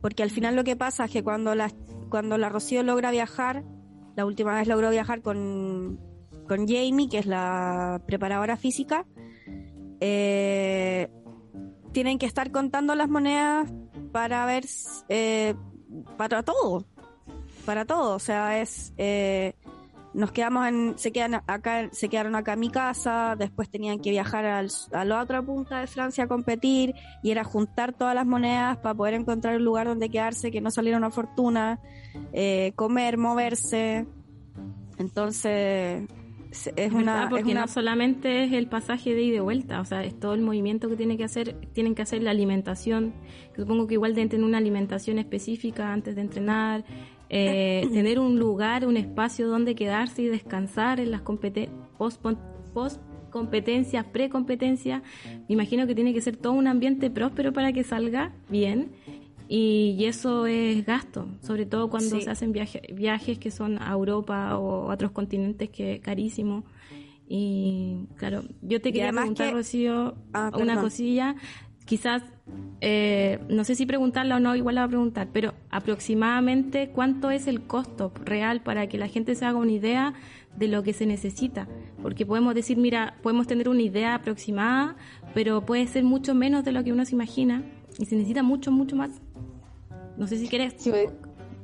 Porque 0.00 0.22
al 0.22 0.30
final 0.30 0.56
lo 0.56 0.64
que 0.64 0.76
pasa 0.76 1.06
es 1.06 1.10
que 1.10 1.22
cuando 1.22 1.54
la, 1.54 1.70
cuando 2.10 2.36
la 2.38 2.48
Rocío 2.48 2.82
logra 2.82 3.10
viajar, 3.10 3.64
la 4.16 4.26
última 4.26 4.54
vez 4.54 4.68
logró 4.68 4.90
viajar 4.90 5.22
con, 5.22 5.98
con 6.46 6.66
Jamie, 6.66 7.08
que 7.08 7.18
es 7.18 7.26
la 7.26 8.02
preparadora 8.06 8.56
física, 8.56 9.06
eh, 10.00 11.08
tienen 11.92 12.18
que 12.18 12.26
estar 12.26 12.50
contando 12.50 12.94
las 12.94 13.08
monedas 13.08 13.70
para 14.12 14.44
ver, 14.46 14.64
eh, 15.08 15.54
para 16.16 16.42
todo, 16.42 16.84
para 17.64 17.84
todo, 17.84 18.16
o 18.16 18.18
sea, 18.18 18.60
es, 18.60 18.92
eh, 18.96 19.54
nos 20.12 20.32
quedamos 20.32 20.66
en, 20.66 20.94
se 20.96 21.12
quedan 21.12 21.42
acá, 21.46 21.88
se 21.92 22.08
quedaron 22.08 22.34
acá 22.34 22.54
en 22.54 22.60
mi 22.60 22.70
casa, 22.70 23.36
después 23.38 23.70
tenían 23.70 24.00
que 24.00 24.10
viajar 24.10 24.44
al, 24.44 24.68
a 24.92 25.04
la 25.04 25.22
otra 25.22 25.42
punta 25.42 25.80
de 25.80 25.86
Francia 25.86 26.24
a 26.24 26.28
competir 26.28 26.94
y 27.22 27.30
era 27.30 27.44
juntar 27.44 27.92
todas 27.92 28.14
las 28.14 28.26
monedas 28.26 28.78
para 28.78 28.94
poder 28.94 29.14
encontrar 29.14 29.56
un 29.56 29.64
lugar 29.64 29.86
donde 29.86 30.08
quedarse, 30.08 30.50
que 30.50 30.60
no 30.60 30.70
saliera 30.70 30.98
una 30.98 31.10
fortuna, 31.10 31.80
eh, 32.32 32.72
comer, 32.74 33.18
moverse, 33.18 34.06
entonces 34.98 36.08
es 36.50 36.72
Es 36.74 36.92
una, 36.92 37.12
verdad, 37.12 37.22
es 37.24 37.30
porque 37.30 37.52
una 37.52 37.60
no 37.62 37.68
solamente 37.68 38.44
es 38.44 38.52
el 38.52 38.66
pasaje 38.66 39.14
de 39.14 39.22
ida 39.22 39.30
y 39.30 39.34
de 39.34 39.40
vuelta, 39.40 39.80
o 39.80 39.84
sea, 39.84 40.02
es 40.04 40.18
todo 40.18 40.34
el 40.34 40.40
movimiento 40.40 40.88
que 40.88 40.96
tiene 40.96 41.16
que 41.16 41.24
hacer, 41.24 41.54
tienen 41.72 41.94
que 41.94 42.02
hacer 42.02 42.22
la 42.22 42.32
alimentación, 42.32 43.14
que 43.54 43.62
supongo 43.62 43.86
que 43.86 43.94
igual 43.94 44.14
deben 44.14 44.28
tener 44.28 44.44
una 44.44 44.58
alimentación 44.58 45.18
específica 45.18 45.92
antes 45.92 46.16
de 46.16 46.22
entrenar, 46.22 46.84
eh, 47.30 47.88
tener 47.92 48.18
un 48.18 48.38
lugar, 48.38 48.86
un 48.86 48.96
espacio 48.96 49.48
donde 49.48 49.74
quedarse 49.74 50.22
y 50.22 50.26
descansar 50.26 51.00
en 51.00 51.10
las 51.12 51.22
post, 51.22 52.20
post 52.74 53.00
competencias, 53.30 54.04
pre-competencias. 54.04 55.02
Me 55.48 55.54
imagino 55.54 55.86
que 55.86 55.94
tiene 55.94 56.12
que 56.12 56.20
ser 56.20 56.36
todo 56.36 56.52
un 56.52 56.66
ambiente 56.66 57.08
próspero 57.10 57.52
para 57.52 57.72
que 57.72 57.84
salga 57.84 58.32
bien. 58.48 58.90
Y, 59.52 59.96
y 59.98 60.04
eso 60.04 60.46
es 60.46 60.86
gasto, 60.86 61.26
sobre 61.40 61.66
todo 61.66 61.90
cuando 61.90 62.16
Sí. 62.16 62.22
se 62.22 62.30
hacen 62.30 62.52
viaje- 62.52 62.82
viajes 62.94 63.36
que 63.38 63.50
son 63.50 63.82
a 63.82 63.90
Europa 63.92 64.56
o 64.58 64.88
a 64.90 64.94
otros 64.94 65.10
continentes 65.10 65.70
que 65.70 65.94
es 65.94 66.00
carísimo. 66.00 66.64
Y 67.28 68.06
claro, 68.16 68.42
yo 68.62 68.80
te 68.80 68.92
quería 68.92 69.12
preguntar, 69.12 69.48
que- 69.48 69.54
Rocío, 69.54 70.14
Ah, 70.32 70.50
una 70.54 70.80
cosilla. 70.80 71.34
Quizás, 71.90 72.22
eh, 72.80 73.40
no 73.48 73.64
sé 73.64 73.74
si 73.74 73.84
preguntarla 73.84 74.36
o 74.36 74.38
no, 74.38 74.54
igual 74.54 74.76
la 74.76 74.82
voy 74.82 74.86
a 74.86 74.90
preguntar, 74.90 75.28
pero 75.32 75.54
aproximadamente 75.70 76.90
cuánto 76.90 77.32
es 77.32 77.48
el 77.48 77.62
costo 77.62 78.12
real 78.24 78.60
para 78.60 78.86
que 78.86 78.96
la 78.96 79.08
gente 79.08 79.34
se 79.34 79.44
haga 79.44 79.58
una 79.58 79.72
idea 79.72 80.14
de 80.56 80.68
lo 80.68 80.84
que 80.84 80.92
se 80.92 81.04
necesita. 81.04 81.66
Porque 82.00 82.24
podemos 82.24 82.54
decir, 82.54 82.78
mira, 82.78 83.16
podemos 83.24 83.48
tener 83.48 83.68
una 83.68 83.82
idea 83.82 84.14
aproximada, 84.14 84.94
pero 85.34 85.66
puede 85.66 85.88
ser 85.88 86.04
mucho 86.04 86.32
menos 86.32 86.64
de 86.64 86.70
lo 86.70 86.84
que 86.84 86.92
uno 86.92 87.04
se 87.04 87.16
imagina 87.16 87.64
y 87.98 88.06
se 88.06 88.14
necesita 88.14 88.44
mucho, 88.44 88.70
mucho 88.70 88.94
más. 88.94 89.10
No 90.16 90.28
sé 90.28 90.36
si 90.36 90.46
quieres 90.46 90.74
Sí, 90.76 90.92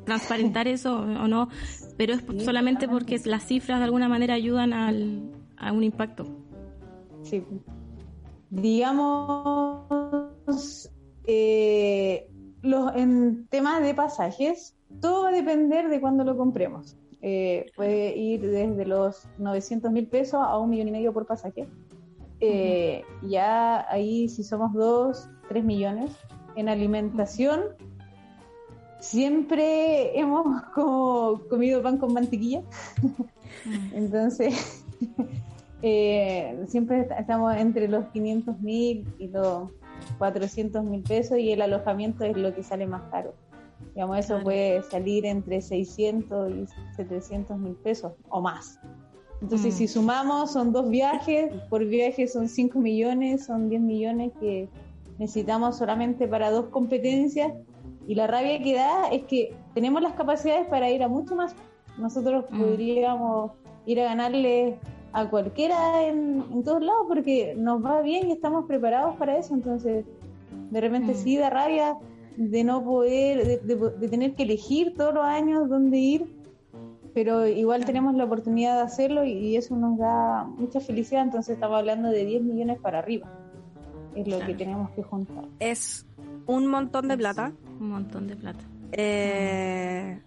transparentar 0.07 0.67
eso 0.67 1.03
o 1.03 1.29
no, 1.29 1.51
pero 1.97 2.15
es 2.15 2.25
Sí, 2.29 2.41
solamente 2.41 2.89
porque 2.89 3.21
las 3.27 3.45
cifras 3.47 3.79
de 3.79 3.85
alguna 3.85 4.09
manera 4.09 4.35
ayudan 4.35 4.73
al, 4.73 5.31
a 5.57 5.71
un 5.71 5.85
impacto. 5.85 6.27
Sí. 7.23 7.45
Digamos, 8.49 9.85
eh, 11.25 12.29
los, 12.63 12.95
en 12.97 13.47
temas 13.49 13.83
de 13.83 13.95
pasajes, 13.95 14.75
todo 15.01 15.25
va 15.25 15.29
a 15.31 15.33
depender 15.33 15.89
de 15.89 16.01
cuándo 16.01 16.25
lo 16.25 16.37
compremos. 16.37 16.97
Eh, 17.23 17.67
puede 17.75 18.17
ir 18.17 18.41
desde 18.49 18.85
los 18.87 19.27
900 19.39 19.91
mil 19.91 20.07
pesos 20.07 20.41
a 20.41 20.59
un 20.59 20.71
millón 20.71 20.89
y 20.89 20.93
medio 20.93 21.13
por 21.13 21.27
pasaje. 21.27 21.67
Eh, 22.41 23.03
Ya 23.29 23.87
ahí, 23.91 24.29
si 24.29 24.45
somos 24.45 24.73
dos, 24.75 25.29
tres 25.49 25.65
millones. 25.65 26.13
En 26.57 26.69
alimentación, 26.69 27.63
siempre 29.01 30.19
hemos 30.19 30.63
como 30.75 31.41
comido 31.49 31.83
pan 31.83 31.99
con 31.99 32.13
mantequilla. 32.13 32.63
Entonces, 33.93 34.85
eh, 35.83 36.65
siempre 36.69 37.01
est- 37.01 37.11
estamos 37.19 37.57
entre 37.57 37.89
los 37.89 38.07
500 38.07 38.61
mil 38.61 39.07
y 39.19 39.29
los 39.29 39.71
400 40.19 40.85
mil 40.85 41.03
pesos 41.03 41.39
y 41.39 41.53
el 41.53 41.63
alojamiento 41.63 42.25
es 42.25 42.37
lo 42.37 42.55
que 42.55 42.63
sale 42.63 42.87
más 42.87 43.03
caro. 43.11 43.35
Digamos, 43.95 44.19
eso 44.19 44.29
Claro. 44.35 44.45
puede 44.45 44.83
salir 44.85 45.27
entre 45.27 45.61
600 45.61 46.51
y 46.51 46.67
700 46.97 47.59
mil 47.59 47.75
pesos 47.75 48.13
o 48.29 48.41
más. 48.41 48.79
Entonces, 49.43 49.75
Mm. 49.75 49.79
si 49.79 49.89
sumamos, 49.89 50.53
son 50.53 50.73
dos 50.73 50.89
viajes, 50.89 51.53
por 51.69 51.85
viaje 51.85 52.27
son 52.27 52.49
5 52.49 52.79
millones, 52.79 53.45
son 53.45 53.69
10 53.69 53.83
millones 53.83 54.33
que 54.41 54.69
necesitamos 55.19 55.77
solamente 55.77 56.27
para 56.27 56.51
dos 56.51 56.67
competencias. 56.67 57.53
Y 58.07 58.15
la 58.15 58.27
rabia 58.27 58.63
que 58.63 58.75
da 58.75 59.09
es 59.09 59.25
que 59.25 59.55
tenemos 59.75 60.01
las 60.01 60.15
capacidades 60.15 60.67
para 60.69 60.91
ir 60.91 61.03
a 61.03 61.09
mucho 61.09 61.35
más. 61.37 61.55
Nosotros 61.99 62.45
Mm. 62.51 62.59
podríamos 62.61 63.53
ir 63.85 64.01
a 64.01 64.05
ganarle 64.05 64.79
a 65.19 65.31
cualquiera 65.31 66.05
en, 66.05 66.45
en 66.53 66.63
todos 66.63 66.83
lados 66.83 67.07
porque 67.09 67.55
nos 67.57 67.85
va 67.85 68.03
bien 68.03 68.29
y 68.29 68.33
estamos 68.33 68.67
preparados 68.67 69.17
para 69.17 69.39
eso. 69.39 69.55
Entonces, 69.55 70.05
de 70.71 70.81
repente 70.81 71.13
Mm. 71.13 71.17
sí 71.17 71.37
da 71.39 71.49
rabia 71.51 71.97
de 72.37 72.65
no 72.65 72.85
poder, 72.85 73.47
de, 73.47 73.59
de- 73.75 73.91
de 73.99 74.09
tener 74.09 74.35
que 74.35 74.43
elegir 74.43 74.95
todos 74.95 75.15
los 75.15 75.25
años 75.25 75.69
dónde 75.71 75.97
ir, 75.99 76.27
pero 77.15 77.47
igual 77.47 77.87
tenemos 77.87 78.15
la 78.15 78.25
oportunidad 78.25 78.75
de 78.77 78.83
hacerlo 78.83 79.25
y, 79.25 79.33
y 79.33 79.57
eso 79.57 79.75
nos 79.75 79.97
da 79.97 80.45
mucha 80.45 80.81
felicidad. 80.81 81.23
Entonces, 81.23 81.55
estamos 81.55 81.79
hablando 81.79 82.11
de 82.11 82.25
10 82.27 82.43
millones 82.43 82.79
para 82.79 82.99
arriba. 82.99 83.27
Es 84.15 84.29
lo 84.29 84.39
que 84.45 84.55
tenemos 84.55 84.91
que 84.91 85.03
juntar. 85.03 85.45
es 85.61 86.05
un 86.47 86.67
montón 86.67 87.09
de 87.09 87.17
plata. 87.17 87.53
Un 87.81 87.89
montón 87.91 88.27
de 88.29 88.37
plata. 88.37 88.65
Eh, 88.93 90.21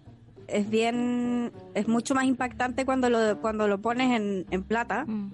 es 0.52 0.68
bien, 0.70 1.52
es 1.74 1.88
mucho 1.88 2.14
más 2.14 2.24
impactante 2.24 2.84
cuando 2.84 3.08
lo, 3.10 3.40
cuando 3.40 3.68
lo 3.68 3.80
pones 3.80 4.16
en, 4.20 4.46
en 4.50 4.62
plata, 4.62 5.04
Mm. 5.06 5.32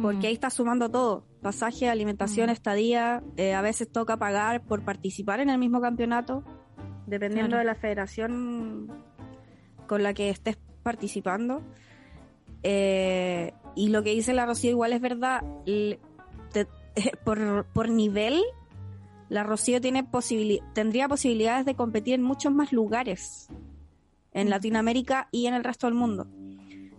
porque 0.00 0.18
Mm. 0.18 0.24
ahí 0.26 0.32
estás 0.32 0.54
sumando 0.54 0.90
todo, 0.90 1.24
pasaje, 1.42 1.88
alimentación, 1.88 2.48
Mm. 2.48 2.52
estadía, 2.52 3.22
eh, 3.36 3.54
a 3.54 3.62
veces 3.62 3.90
toca 3.90 4.16
pagar 4.16 4.62
por 4.62 4.82
participar 4.84 5.40
en 5.40 5.50
el 5.50 5.58
mismo 5.58 5.80
campeonato, 5.80 6.42
dependiendo 7.06 7.50
Claro. 7.50 7.58
de 7.60 7.64
la 7.64 7.74
federación 7.74 8.88
con 9.86 10.02
la 10.02 10.14
que 10.14 10.30
estés 10.30 10.56
participando. 10.82 11.62
Eh, 12.62 13.52
y 13.74 13.88
lo 13.88 14.02
que 14.02 14.10
dice 14.14 14.32
la 14.34 14.46
Rocío 14.46 14.70
igual 14.70 14.92
es 14.92 15.00
verdad, 15.00 15.42
te- 15.64 16.68
por, 17.24 17.64
por 17.72 17.88
nivel, 17.88 18.40
la 19.28 19.42
Rocío 19.44 19.80
tiene 19.80 20.04
posibili- 20.04 20.60
tendría 20.74 21.08
posibilidades 21.08 21.64
de 21.64 21.74
competir 21.74 22.14
en 22.14 22.22
muchos 22.22 22.52
más 22.52 22.72
lugares 22.72 23.48
en. 24.32 24.50
Latinoamérica 24.50 25.28
y 25.32 25.46
en 25.46 25.54
el 25.54 25.64
resto 25.64 25.86
del 25.86 25.94
mundo. 25.94 26.26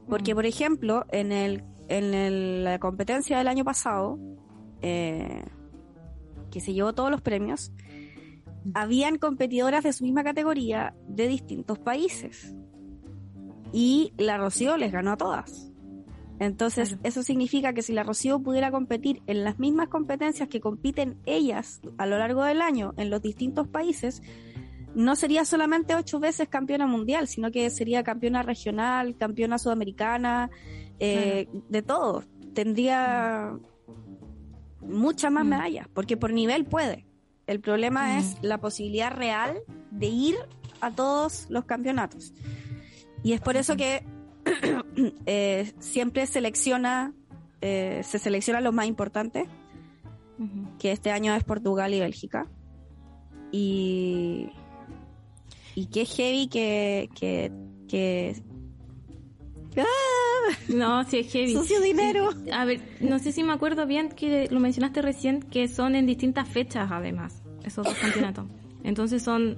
Porque, 0.07 0.33
por 0.35 0.45
ejemplo, 0.45 1.05
en, 1.11 1.31
el, 1.31 1.63
en 1.87 2.13
el- 2.13 2.63
la 2.63 2.79
competencia 2.79 3.37
del 3.37 3.47
año 3.47 3.63
pasado, 3.63 4.19
eh, 4.81 5.43
que 6.51 6.59
se 6.59 6.73
llevó 6.73 6.93
todos 6.93 7.09
los 7.11 7.21
premios, 7.21 7.71
habían 8.73 9.17
competidoras 9.17 9.83
de 9.83 9.93
su 9.93 10.03
misma 10.03 10.23
categoría 10.23 10.93
de 11.07 11.27
distintos 11.27 11.79
países. 11.79 12.53
Y 13.73 14.13
la 14.17 14.37
Rocío 14.37 14.75
les 14.77 14.91
ganó 14.91 15.11
a 15.13 15.17
todas. 15.17 15.71
Entonces, 16.39 16.89
Claro. 16.89 17.01
eso 17.05 17.23
significa 17.23 17.71
que 17.73 17.83
si 17.83 17.93
la 17.93 18.03
Rocío 18.03 18.39
pudiera 18.41 18.71
competir 18.71 19.21
en 19.27 19.43
las 19.43 19.59
mismas 19.59 19.87
competencias 19.89 20.49
que 20.49 20.59
compiten 20.59 21.19
ellas 21.25 21.79
a 21.97 22.05
lo 22.05 22.17
largo 22.17 22.43
del 22.43 22.61
año 22.61 22.93
en 22.97 23.09
los 23.09 23.21
distintos 23.21 23.67
países, 23.67 24.21
no 24.95 25.15
sería 25.15 25.45
solamente 25.45 25.95
ocho 25.95 26.19
veces 26.19 26.49
campeona 26.49 26.87
mundial, 26.87 27.27
sino 27.27 27.51
que 27.51 27.69
sería 27.69 28.03
campeona 28.03 28.43
regional, 28.43 29.15
campeona 29.17 29.57
sudamericana, 29.57 30.49
eh, 30.99 31.47
de 31.69 31.81
todo. 31.81 32.23
Tendría 32.53 33.53
muchas 34.81 35.31
más 35.31 35.45
Mm. 35.45 35.49
medallas, 35.49 35.87
porque 35.93 36.17
por 36.17 36.33
nivel 36.33 36.65
puede. 36.65 37.05
El 37.47 37.59
problema 37.59 38.13
Mm. 38.15 38.17
es 38.19 38.37
la 38.41 38.59
posibilidad 38.59 39.11
real 39.11 39.59
de 39.91 40.07
ir 40.07 40.35
a 40.81 40.91
todos 40.91 41.45
los 41.49 41.65
campeonatos. 41.65 42.33
Y 43.23 43.33
es 43.33 43.41
por 43.41 43.55
eso 43.57 43.75
que 43.75 44.03
eh, 45.25 45.71
siempre 45.79 46.25
selecciona, 46.25 47.13
eh, 47.61 48.01
se 48.03 48.19
seleccionan 48.19 48.63
los 48.63 48.73
más 48.73 48.87
importantes, 48.87 49.47
que 50.79 50.91
este 50.91 51.11
año 51.11 51.35
es 51.35 51.43
Portugal 51.43 51.93
y 51.93 51.99
Bélgica. 51.99 52.47
Y, 53.51 54.49
y 55.75 55.85
qué 55.87 56.05
heavy 56.05 56.47
que, 56.47 57.09
que, 57.15 57.51
que 57.87 58.35
No, 60.69 61.03
sí 61.05 61.19
es 61.19 61.31
heavy. 61.31 61.53
Sucio 61.53 61.79
dinero. 61.81 62.29
A 62.53 62.65
ver, 62.65 62.81
no 62.99 63.19
sé 63.19 63.31
si 63.31 63.43
me 63.43 63.53
acuerdo 63.53 63.85
bien 63.85 64.09
que 64.09 64.47
lo 64.51 64.59
mencionaste 64.59 65.01
recién, 65.01 65.41
que 65.41 65.67
son 65.67 65.95
en 65.95 66.05
distintas 66.05 66.47
fechas 66.47 66.89
además, 66.91 67.41
esos 67.63 67.85
dos 67.85 67.95
campeonatos. 67.95 68.45
Entonces 68.83 69.21
son 69.23 69.57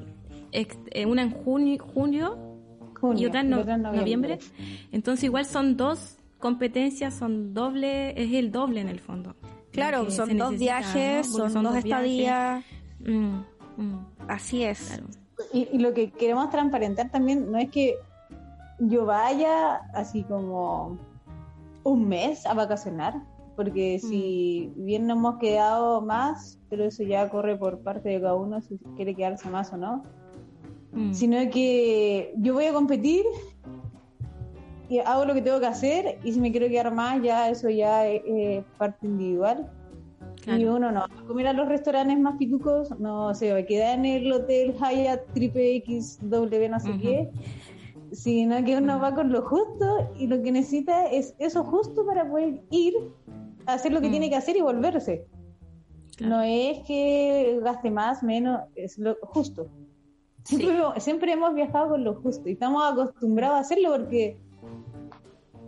ex- 0.52 0.78
eh, 0.92 1.06
una 1.06 1.22
en 1.24 1.32
junio, 1.32 1.84
junio 1.94 2.38
Junio, 3.00 3.22
y 3.22 3.26
otra 3.26 3.42
en 3.42 3.48
y 3.48 3.50
no- 3.50 3.60
otra 3.62 3.76
en 3.76 3.82
noviembre. 3.82 4.40
Entonces 4.92 5.24
igual 5.26 5.46
son 5.46 5.78
dos 5.78 6.18
competencias, 6.40 7.14
son 7.18 7.54
doble, 7.54 8.12
es 8.22 8.34
el 8.34 8.52
doble 8.52 8.82
en 8.82 8.90
el 8.90 9.00
fondo. 9.00 9.36
Claro, 9.72 10.10
son 10.12 10.38
dos 10.38 10.52
necesita, 10.52 10.80
viajes, 10.80 11.32
son, 11.32 11.52
dos 11.54 11.64
viajes. 11.64 11.86
estadías. 11.86 12.64
Mm, 13.00 13.40
mm, 13.78 14.06
Así 14.28 14.64
es. 14.64 14.80
claro. 14.88 15.06
Y, 15.52 15.68
y 15.72 15.80
lo 15.80 15.94
que 15.94 16.12
queremos 16.12 16.50
transparentar 16.50 17.10
también 17.10 17.52
no 17.52 17.58
es 17.58 17.70
que 17.70 17.96
yo 18.80 19.06
vaya 19.06 19.76
así 19.94 20.24
como 20.24 20.98
un 21.84 22.08
mes 22.08 22.46
a 22.46 22.54
vacacionar, 22.54 23.14
porque 23.56 24.00
si 24.00 24.72
bien 24.76 25.06
nos 25.08 25.18
hemos 25.18 25.38
quedado 25.38 26.02
más, 26.02 26.60
pero 26.70 26.86
eso 26.86 27.04
ya 27.04 27.30
corre 27.30 27.56
por 27.56 27.80
parte 27.80 28.10
de 28.10 28.22
cada 28.22 28.36
uno 28.36 28.62
si 28.62 28.78
quiere 28.96 29.14
quedarse 29.16 29.50
más 29.50 29.72
o 29.74 29.78
no, 29.78 30.04
Mm, 30.94 31.12
sino 31.12 31.38
que 31.50 32.34
yo 32.38 32.54
voy 32.54 32.66
a 32.66 32.74
competir 32.74 33.26
y 34.90 35.00
hago 35.00 35.26
lo 35.26 35.34
que 35.34 35.42
tengo 35.42 35.60
que 35.60 35.66
hacer 35.66 36.20
y 36.24 36.34
si 36.34 36.40
me 36.40 36.52
quiero 36.52 36.68
quedar 36.68 36.94
más 36.94 37.22
ya 37.24 37.50
eso 37.50 37.68
ya 37.70 38.06
es, 38.08 38.22
es 38.28 38.66
parte 38.78 39.08
individual 39.08 39.72
claro. 40.44 40.60
y 40.60 40.66
uno 40.66 40.92
no 40.92 41.00
va 41.02 41.06
a 41.06 41.26
comer 41.28 41.48
a 41.48 41.54
los 41.54 41.68
restaurantes 41.68 42.20
más 42.20 42.38
pitucos, 42.38 42.92
no 43.00 43.34
se 43.34 43.52
va 43.54 43.60
a 43.60 43.64
quedar 43.66 43.98
en 44.00 44.06
el 44.06 44.32
hotel 44.32 44.74
Hyatt 44.74 45.22
triple 45.34 45.76
X 45.78 46.20
W 46.22 46.70
no 46.70 46.80
sé 46.80 46.98
qué, 47.02 47.30
sino 48.12 48.64
que 48.64 48.78
uno 48.78 49.00
va 49.00 49.14
con 49.16 49.32
lo 49.32 49.42
justo 49.42 50.12
y 50.18 50.28
lo 50.28 50.42
que 50.42 50.52
necesita 50.52 51.06
es 51.08 51.34
eso 51.40 51.64
justo 51.64 52.06
para 52.06 52.30
poder 52.30 52.62
ir 52.70 52.94
a 53.66 53.74
hacer 53.74 53.92
lo 53.92 54.02
que 54.02 54.08
Mm. 54.10 54.12
tiene 54.12 54.30
que 54.30 54.36
hacer 54.36 54.56
y 54.58 54.62
volverse. 54.62 55.26
Claro. 56.18 56.36
No 56.36 56.42
es 56.44 56.80
que 56.86 57.60
gaste 57.64 57.90
más, 57.90 58.22
menos, 58.22 58.62
es 58.76 59.00
lo 59.00 59.16
justo. 59.22 59.68
Siempre, 60.44 60.76
siempre 61.00 61.32
hemos 61.32 61.56
viajado 61.56 61.90
con 61.90 62.04
lo 62.04 62.16
justo 62.16 62.48
y 62.50 62.52
estamos 62.52 62.84
acostumbrados 62.92 63.56
a 63.58 63.60
hacerlo 63.62 63.92
porque 63.98 64.38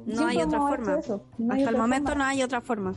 No 0.06 0.28
hay 0.28 0.38
otra 0.38 0.60
forma. 0.60 0.92
hecho 0.92 1.00
eso. 1.00 1.24
No 1.40 1.54
hay 1.54 1.62
Hasta 1.62 1.72
el 1.72 1.78
momento 1.78 2.10
forma. 2.10 2.24
no 2.26 2.30
hay 2.30 2.44
otra 2.44 2.62
forma. 2.62 2.94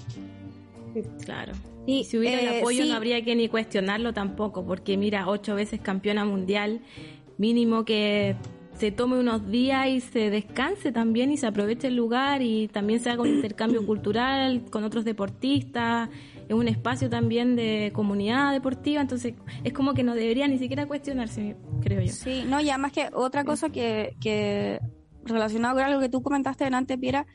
Claro. 1.25 1.53
Y, 1.87 2.05
si 2.05 2.19
hubiera 2.19 2.41
el 2.41 2.47
eh, 2.49 2.59
apoyo 2.61 2.83
sí, 2.83 2.89
no 2.91 2.97
habría 2.97 3.25
que 3.25 3.35
ni 3.35 3.49
cuestionarlo 3.49 4.13
tampoco, 4.13 4.67
porque 4.67 4.97
mira, 4.97 5.29
ocho 5.29 5.55
veces 5.55 5.81
campeona 5.81 6.25
mundial, 6.25 6.81
mínimo 7.39 7.85
que 7.85 8.37
se 8.79 8.93
tome 8.93 9.19
unos 9.19 9.51
días 9.51 9.89
y 9.89 10.01
se 10.01 10.31
descanse 10.31 10.93
también 10.93 11.33
y 11.33 11.37
se 11.37 11.47
aproveche 11.47 11.89
el 11.89 11.97
lugar 11.97 12.43
y 12.43 12.69
también 12.69 13.01
se 13.01 13.11
haga 13.11 13.23
un 13.23 13.29
intercambio 13.29 13.85
cultural 13.87 14.67
con 14.71 14.85
otros 14.85 15.05
deportistas, 15.05 16.11
es 16.49 16.55
un 16.55 16.69
espacio 16.69 17.11
también 17.11 17.57
de 17.57 17.91
comunidad 17.93 18.53
deportiva, 18.53 19.01
entonces 19.01 19.35
es 19.65 19.73
como 19.73 19.95
que 19.95 20.03
no 20.03 20.15
debería 20.15 20.47
ni 20.47 20.59
siquiera 20.59 20.87
cuestionarse, 20.87 21.57
creo 21.83 22.01
yo. 22.01 22.13
Sí, 22.13 22.45
no, 22.47 22.61
y 22.61 22.71
además 22.71 22.93
que 22.93 23.09
otra 23.13 23.45
cosa 23.45 23.71
que, 23.71 24.17
que 24.21 24.81
relacionado 25.25 25.75
con 25.75 25.85
algo 25.85 26.01
que 26.01 26.09
tú 26.09 26.23
comentaste 26.23 26.65
delante, 26.65 26.97
Piera, 26.97 27.27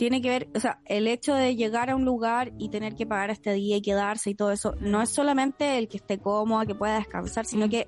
tiene 0.00 0.22
que 0.22 0.30
ver, 0.30 0.48
o 0.54 0.60
sea, 0.60 0.80
el 0.86 1.06
hecho 1.06 1.34
de 1.34 1.56
llegar 1.56 1.90
a 1.90 1.94
un 1.94 2.06
lugar 2.06 2.52
y 2.56 2.70
tener 2.70 2.94
que 2.94 3.04
pagar 3.04 3.28
este 3.28 3.52
día 3.52 3.76
y 3.76 3.82
quedarse 3.82 4.30
y 4.30 4.34
todo 4.34 4.50
eso, 4.50 4.74
no 4.80 5.02
es 5.02 5.10
solamente 5.10 5.76
el 5.76 5.88
que 5.88 5.98
esté 5.98 6.16
cómoda, 6.18 6.64
que 6.64 6.74
pueda 6.74 6.94
descansar, 6.96 7.44
sino 7.44 7.66
Mm. 7.66 7.68
que 7.68 7.86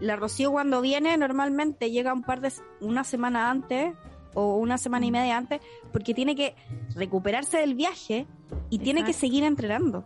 la 0.00 0.14
Rocío 0.14 0.52
cuando 0.52 0.80
viene 0.80 1.16
normalmente 1.16 1.90
llega 1.90 2.12
un 2.12 2.22
par 2.22 2.40
de, 2.40 2.52
una 2.80 3.02
semana 3.02 3.50
antes 3.50 3.92
o 4.34 4.54
una 4.58 4.78
semana 4.78 5.04
y 5.04 5.10
media 5.10 5.36
antes, 5.36 5.60
porque 5.92 6.14
tiene 6.14 6.36
que 6.36 6.54
recuperarse 6.94 7.58
del 7.58 7.74
viaje 7.74 8.28
y 8.70 8.78
tiene 8.78 9.02
que 9.02 9.14
seguir 9.14 9.42
entrenando 9.42 10.04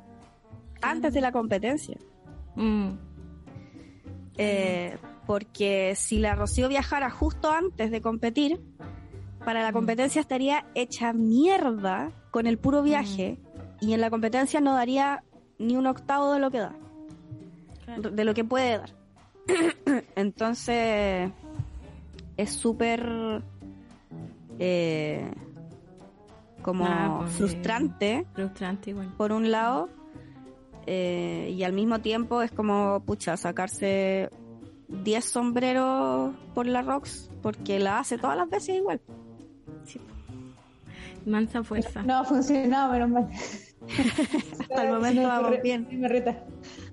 antes 0.80 1.12
de 1.12 1.20
la 1.20 1.32
competencia. 1.32 1.98
Mm, 2.56 2.92
Eh, 4.38 4.96
porque 5.26 5.92
si 5.96 6.18
la 6.18 6.34
Rocío 6.34 6.66
viajara 6.70 7.10
justo 7.10 7.50
antes 7.50 7.90
de 7.90 8.00
competir, 8.00 8.58
para 9.44 9.62
la 9.62 9.72
competencia 9.72 10.20
estaría 10.20 10.64
hecha 10.74 11.12
mierda 11.12 12.12
con 12.30 12.46
el 12.46 12.58
puro 12.58 12.82
viaje 12.82 13.38
y 13.80 13.92
en 13.92 14.00
la 14.00 14.10
competencia 14.10 14.60
no 14.60 14.74
daría 14.74 15.24
ni 15.58 15.76
un 15.76 15.86
octavo 15.86 16.32
de 16.32 16.38
lo 16.40 16.50
que 16.50 16.58
da, 16.58 16.74
claro. 17.84 18.10
de 18.10 18.24
lo 18.24 18.34
que 18.34 18.44
puede 18.44 18.78
dar. 18.78 18.90
Entonces 20.16 21.30
es 22.36 22.50
súper 22.50 23.42
eh, 24.58 25.30
como 26.62 26.84
Ah, 26.86 27.18
pues, 27.20 27.32
frustrante 27.32 28.26
Frustrante 28.34 28.90
igual. 28.90 29.08
por 29.16 29.32
un 29.32 29.50
lado, 29.50 29.88
eh, 30.86 31.52
y 31.56 31.62
al 31.64 31.72
mismo 31.72 32.00
tiempo 32.00 32.42
es 32.42 32.50
como, 32.52 33.02
pucha, 33.04 33.36
sacarse 33.36 34.30
10 34.88 35.24
sombreros 35.24 36.34
por 36.54 36.66
la 36.66 36.82
Rox, 36.82 37.30
porque 37.42 37.78
la 37.78 37.98
hace 37.98 38.18
todas 38.18 38.36
las 38.36 38.48
veces 38.48 38.76
igual. 38.76 39.00
Sí. 39.84 40.00
Mansa 41.26 41.62
fuerza. 41.62 42.02
No 42.02 42.16
ha 42.18 42.24
funcionado, 42.24 42.92
menos 42.92 43.10
mal. 43.10 43.28
Hasta 44.60 44.84
el 44.84 44.92
momento 44.94 45.22
vamos 45.22 45.62
bien. 45.62 45.86
Me 45.92 46.08
reta. 46.08 46.42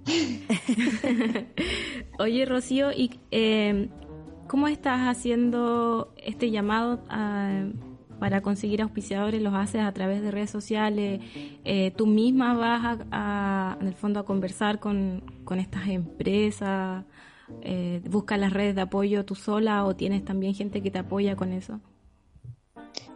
Oye, 2.19 2.45
Rocío, 2.45 2.91
¿y 2.91 3.19
eh, 3.32 3.89
cómo 4.47 4.67
estás 4.67 5.02
haciendo 5.08 6.13
este 6.17 6.52
llamado 6.52 7.04
a- 7.10 7.65
para 8.19 8.41
conseguir 8.41 8.82
auspiciadores? 8.82 9.41
¿Los 9.41 9.54
haces 9.54 9.82
a 9.82 9.91
través 9.93 10.21
de 10.21 10.32
redes 10.32 10.49
sociales? 10.49 11.21
Eh, 11.63 11.91
¿Tú 11.95 12.06
misma 12.06 12.54
vas 12.54 12.99
a, 13.12 13.13
a- 13.73 13.78
en 13.80 13.88
el 13.88 13.93
fondo 13.95 14.19
a 14.19 14.25
conversar 14.25 14.80
con, 14.80 15.23
con 15.45 15.60
estas 15.60 15.88
empresas? 15.88 17.06
Eh, 17.62 18.02
¿Buscas 18.10 18.39
las 18.39 18.52
redes 18.54 18.75
de 18.75 18.82
apoyo 18.82 19.25
tú 19.25 19.36
sola 19.36 19.86
o 19.86 19.95
tienes 19.95 20.23
también 20.25 20.54
gente 20.54 20.82
que 20.82 20.91
te 20.91 20.99
apoya 20.99 21.36
con 21.36 21.54
eso? 21.54 21.80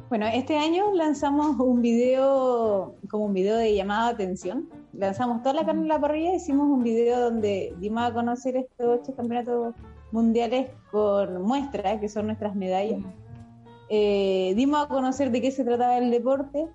Bueno, 0.10 0.28
este 0.28 0.58
año 0.58 0.94
lanzamos 0.94 1.58
un 1.60 1.82
video, 1.82 2.96
como 3.10 3.26
un 3.26 3.34
video 3.34 3.58
de 3.58 3.74
llamada 3.76 4.10
de 4.10 4.14
atención. 4.14 4.70
Lanzamos 4.94 5.42
toda 5.42 5.56
la 5.56 5.66
carne 5.66 5.84
en 5.84 5.88
la 5.88 6.00
parrilla, 6.00 6.36
hicimos 6.36 6.68
un 6.68 6.84
video 6.84 7.20
donde 7.20 7.74
dimos 7.80 8.04
a 8.04 8.14
conocer 8.14 8.56
estos 8.58 9.00
ocho 9.02 9.16
campeonatos 9.16 9.74
mundiales 10.12 10.70
con 10.92 11.42
muestras, 11.42 12.00
que 12.00 12.10
son 12.10 12.28
nuestras 12.28 12.56
medallas. 12.56 13.02
Eh, 13.90 14.54
dimos 14.56 14.86
a 14.86 14.88
conocer 14.88 15.32
de 15.32 15.42
qué 15.42 15.52
se 15.52 15.64
trataba 15.64 15.98
el 15.98 16.12
deporte 16.12 16.68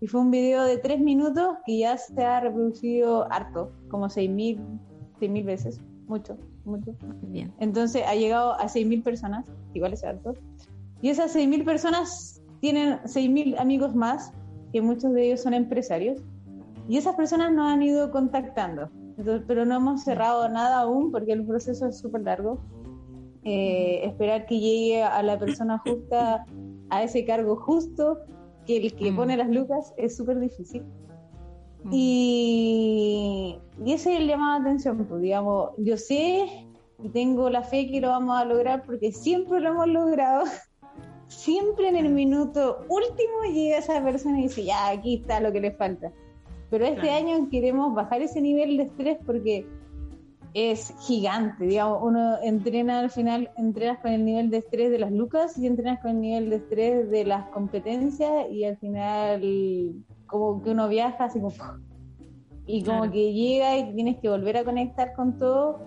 y 0.00 0.06
fue 0.06 0.20
un 0.20 0.30
video 0.30 0.64
de 0.64 0.78
tres 0.78 1.00
minutos 1.00 1.56
que 1.66 1.78
ya 1.78 1.98
se 1.98 2.24
ha 2.24 2.40
reproducido 2.40 3.30
harto, 3.30 3.72
como 3.88 4.08
seis 4.08 4.30
mil, 4.30 4.58
seis 5.18 5.30
mil 5.30 5.44
veces, 5.44 5.80
mucho, 6.06 6.38
mucho. 6.64 6.94
Bien. 7.22 7.52
Entonces 7.58 8.02
ha 8.06 8.14
llegado 8.14 8.52
a 8.54 8.66
6.000 8.68 9.02
personas, 9.02 9.46
igual 9.74 9.92
es 9.92 10.02
harto. 10.04 10.34
Y 11.00 11.08
esas 11.08 11.34
6.000 11.34 11.64
personas 11.64 12.39
tienen 12.60 12.98
6.000 13.04 13.58
amigos 13.58 13.94
más, 13.94 14.32
que 14.72 14.80
muchos 14.82 15.12
de 15.12 15.26
ellos 15.26 15.40
son 15.40 15.54
empresarios. 15.54 16.20
Y 16.88 16.96
esas 16.96 17.14
personas 17.16 17.52
nos 17.52 17.72
han 17.72 17.82
ido 17.82 18.10
contactando. 18.10 18.90
Entonces, 19.16 19.44
pero 19.46 19.64
no 19.64 19.76
hemos 19.76 20.02
cerrado 20.02 20.48
nada 20.48 20.80
aún 20.80 21.10
porque 21.10 21.32
el 21.32 21.44
proceso 21.44 21.86
es 21.86 21.98
súper 21.98 22.22
largo. 22.22 22.58
Eh, 23.44 24.00
esperar 24.04 24.46
que 24.46 24.58
llegue 24.58 25.02
a 25.02 25.22
la 25.22 25.38
persona 25.38 25.78
justa, 25.78 26.44
a 26.90 27.02
ese 27.02 27.24
cargo 27.24 27.56
justo, 27.56 28.18
que 28.66 28.76
el 28.76 28.94
que 28.94 29.12
Mm. 29.12 29.16
pone 29.16 29.36
las 29.36 29.48
lucas 29.48 29.94
es 29.96 30.16
súper 30.16 30.38
difícil. 30.40 30.82
Mm. 31.84 31.90
Y, 31.92 33.58
y 33.84 33.92
ese 33.92 34.14
es 34.14 34.20
el 34.20 34.28
llamado 34.28 34.60
de 34.60 34.68
atención, 34.68 35.04
pues 35.06 35.22
digamos, 35.22 35.70
yo 35.78 35.96
sé 35.96 36.66
y 37.02 37.08
tengo 37.08 37.48
la 37.48 37.62
fe 37.62 37.88
que 37.90 38.00
lo 38.00 38.08
vamos 38.08 38.36
a 38.36 38.44
lograr 38.44 38.84
porque 38.84 39.12
siempre 39.12 39.60
lo 39.60 39.70
hemos 39.70 39.88
logrado. 39.88 40.44
Siempre 41.30 41.88
en 41.88 41.96
el 41.96 42.08
minuto 42.10 42.84
último 42.88 43.54
llega 43.54 43.78
esa 43.78 44.02
persona 44.02 44.40
y 44.40 44.42
dice, 44.44 44.64
ya, 44.64 44.88
aquí 44.88 45.16
está 45.16 45.40
lo 45.40 45.52
que 45.52 45.60
le 45.60 45.70
falta. 45.70 46.12
Pero 46.70 46.84
este 46.84 47.02
Claro. 47.02 47.16
año 47.28 47.48
queremos 47.50 47.94
bajar 47.94 48.20
ese 48.20 48.40
nivel 48.40 48.76
de 48.76 48.82
estrés 48.84 49.18
porque 49.24 49.64
es 50.54 50.92
gigante, 51.06 51.64
digamos, 51.64 52.00
uno 52.02 52.36
entrena 52.42 52.98
al 52.98 53.10
final, 53.10 53.48
entrenas 53.56 53.98
con 54.00 54.10
el 54.10 54.24
nivel 54.24 54.50
de 54.50 54.56
estrés 54.58 54.90
de 54.90 54.98
las 54.98 55.12
lucas 55.12 55.56
y 55.56 55.66
entrenas 55.68 56.00
con 56.00 56.10
el 56.10 56.20
nivel 56.20 56.50
de 56.50 56.56
estrés 56.56 57.08
de 57.10 57.24
las 57.24 57.48
competencias 57.50 58.50
y 58.50 58.64
al 58.64 58.76
final 58.78 59.40
como 60.26 60.60
que 60.62 60.70
uno 60.70 60.88
viaja 60.88 61.24
así 61.26 61.38
como 61.38 61.52
y 62.66 62.82
como 62.84 62.98
Claro. 63.02 63.12
que 63.12 63.32
llega 63.32 63.78
y 63.78 63.94
tienes 63.94 64.18
que 64.18 64.28
volver 64.28 64.56
a 64.56 64.64
conectar 64.64 65.12
con 65.14 65.38
todo 65.38 65.78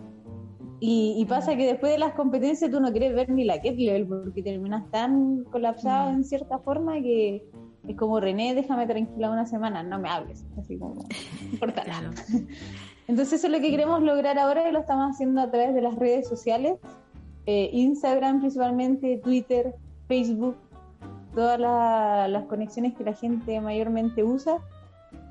y, 0.85 1.15
y 1.17 1.25
pasa 1.25 1.55
que 1.55 1.65
después 1.65 1.93
de 1.93 1.97
las 1.97 2.13
competencias 2.13 2.69
tú 2.69 2.81
no 2.81 2.91
quieres 2.91 3.15
ver 3.15 3.29
ni 3.29 3.45
la 3.45 3.61
cat 3.61 3.75
level 3.77 4.05
porque 4.05 4.43
terminas 4.43 4.83
tan 4.91 5.43
colapsado 5.45 6.11
Mm. 6.11 6.15
en 6.15 6.23
cierta 6.25 6.59
forma 6.59 6.95
que 7.01 7.45
es 7.87 7.95
como 7.95 8.19
René, 8.19 8.53
déjame 8.53 8.85
tranquila 8.87 9.29
una 9.31 9.45
semana, 9.45 9.81
no 9.83 9.97
me 9.99 10.09
hables, 10.09 10.45
así 10.59 10.77
como 10.77 11.05
cortala. 11.59 11.93
Claro. 11.99 12.09
Entonces 13.07 13.33
eso 13.39 13.47
es 13.47 13.53
lo 13.53 13.59
que 13.61 13.69
queremos 13.71 14.01
lograr 14.01 14.37
ahora 14.39 14.67
y 14.69 14.71
lo 14.73 14.79
estamos 14.79 15.11
haciendo 15.13 15.39
a 15.41 15.49
través 15.51 15.73
de 15.73 15.81
las 15.81 15.95
redes 15.95 16.27
sociales, 16.27 16.79
eh, 17.45 17.69
Instagram 17.73 18.39
principalmente, 18.39 19.17
Twitter, 19.23 19.75
Facebook, 20.07 20.55
todas 21.35 21.59
la- 21.59 22.27
las 22.29 22.43
conexiones 22.45 22.93
que 22.95 23.03
la 23.03 23.13
gente 23.13 23.59
mayormente 23.61 24.23
usa 24.23 24.57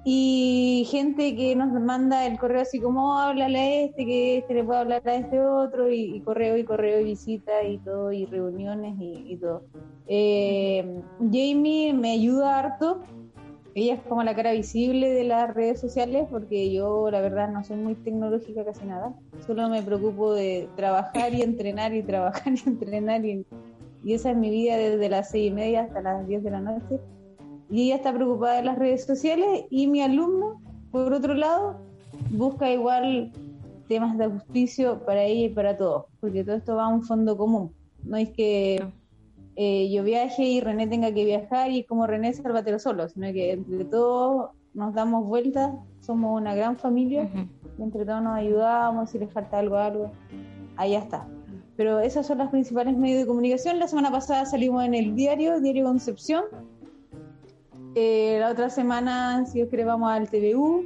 y 0.04 0.86
gente 0.90 1.36
que 1.36 1.54
nos 1.54 1.72
manda 1.80 2.26
el 2.26 2.38
correo 2.38 2.62
así 2.62 2.80
como 2.80 3.10
"Oh, 3.10 3.18
háblale 3.18 3.58
a 3.58 3.84
este, 3.84 4.04
que 4.04 4.38
este 4.38 4.54
le 4.54 4.64
puede 4.64 4.80
hablar 4.80 5.02
a 5.06 5.14
este 5.14 5.40
otro 5.40 5.90
y, 5.90 6.20
correo 6.22 6.56
y 6.56 6.64
correo 6.64 7.00
y 7.00 7.04
visita 7.04 7.62
y 7.64 7.78
todo 7.78 8.12
y 8.12 8.26
reuniones 8.26 8.94
y, 8.98 9.36
todo. 9.36 9.62
Eh, 10.06 11.00
Jamie 11.18 11.94
me 11.94 12.12
ayuda 12.12 12.58
harto 12.58 13.02
ella 13.74 13.94
es 13.94 14.00
como 14.02 14.22
la 14.22 14.34
cara 14.34 14.52
visible 14.52 15.08
de 15.08 15.24
las 15.24 15.52
redes 15.54 15.80
sociales 15.80 16.26
porque 16.30 16.70
yo 16.70 17.10
la 17.10 17.22
verdad 17.22 17.48
no 17.48 17.64
soy 17.64 17.78
muy 17.78 17.94
tecnológica 17.94 18.64
casi 18.64 18.84
nada. 18.84 19.14
Solo 19.46 19.68
me 19.70 19.82
preocupo 19.82 20.34
de 20.34 20.68
trabajar 20.76 21.32
y 21.32 21.40
entrenar 21.42 21.94
y 21.94 22.02
trabajar 22.02 22.52
y 22.66 22.68
entrenar 22.68 23.24
y, 23.24 23.46
y 24.04 24.12
esa 24.12 24.32
es 24.32 24.36
mi 24.36 24.50
vida 24.50 24.76
desde 24.76 25.08
las 25.08 25.30
seis 25.30 25.50
y 25.50 25.54
media 25.54 25.82
hasta 25.82 26.02
las 26.02 26.26
10 26.28 26.44
de 26.44 26.50
la 26.50 26.60
noche. 26.60 27.00
Y 27.72 27.86
ella 27.86 27.96
está 27.96 28.12
preocupada 28.12 28.56
de 28.56 28.64
las 28.64 28.78
redes 28.78 29.06
sociales 29.06 29.64
y 29.70 29.86
mi 29.86 30.02
alumno, 30.02 30.60
por 30.90 31.10
otro 31.14 31.32
lado, 31.32 31.78
busca 32.30 32.70
igual 32.70 33.32
temas 33.88 34.18
de 34.18 34.24
auspicio 34.24 35.04
para 35.06 35.24
ella 35.24 35.46
y 35.46 35.48
para 35.48 35.78
todos, 35.78 36.04
porque 36.20 36.44
todo 36.44 36.56
esto 36.56 36.76
va 36.76 36.84
a 36.84 36.88
un 36.88 37.02
fondo 37.02 37.34
común. 37.34 37.72
No 38.04 38.18
es 38.18 38.28
que 38.28 38.84
eh, 39.56 39.90
yo 39.90 40.04
viaje 40.04 40.44
y 40.44 40.60
René 40.60 40.86
tenga 40.86 41.14
que 41.14 41.24
viajar 41.24 41.70
y 41.70 41.84
como 41.84 42.06
René 42.06 42.34
sálvatelo 42.34 42.78
solo, 42.78 43.08
sino 43.08 43.32
que 43.32 43.52
entre 43.52 43.86
todos 43.86 44.50
nos 44.74 44.92
damos 44.92 45.26
vueltas, 45.26 45.72
somos 46.00 46.38
una 46.38 46.54
gran 46.54 46.76
familia, 46.76 47.30
y 47.78 47.82
entre 47.82 48.04
todos 48.04 48.22
nos 48.22 48.34
ayudamos, 48.34 49.08
si 49.08 49.18
les 49.18 49.32
falta 49.32 49.58
algo, 49.58 49.76
algo, 49.76 50.12
ahí 50.76 50.94
está. 50.94 51.26
Pero 51.76 52.00
esas 52.00 52.26
son 52.26 52.36
las 52.36 52.50
principales 52.50 52.96
medios 52.98 53.20
de 53.20 53.26
comunicación. 53.26 53.78
La 53.78 53.88
semana 53.88 54.10
pasada 54.10 54.44
salimos 54.44 54.84
en 54.84 54.92
el 54.92 55.14
diario, 55.14 55.58
Diario 55.58 55.84
Concepción. 55.84 56.44
Eh, 57.94 58.38
la 58.40 58.50
otra 58.50 58.70
semana, 58.70 59.44
si 59.46 59.58
Dios 59.58 59.68
quiere, 59.68 59.84
vamos 59.84 60.10
al 60.10 60.28
TVU. 60.30 60.84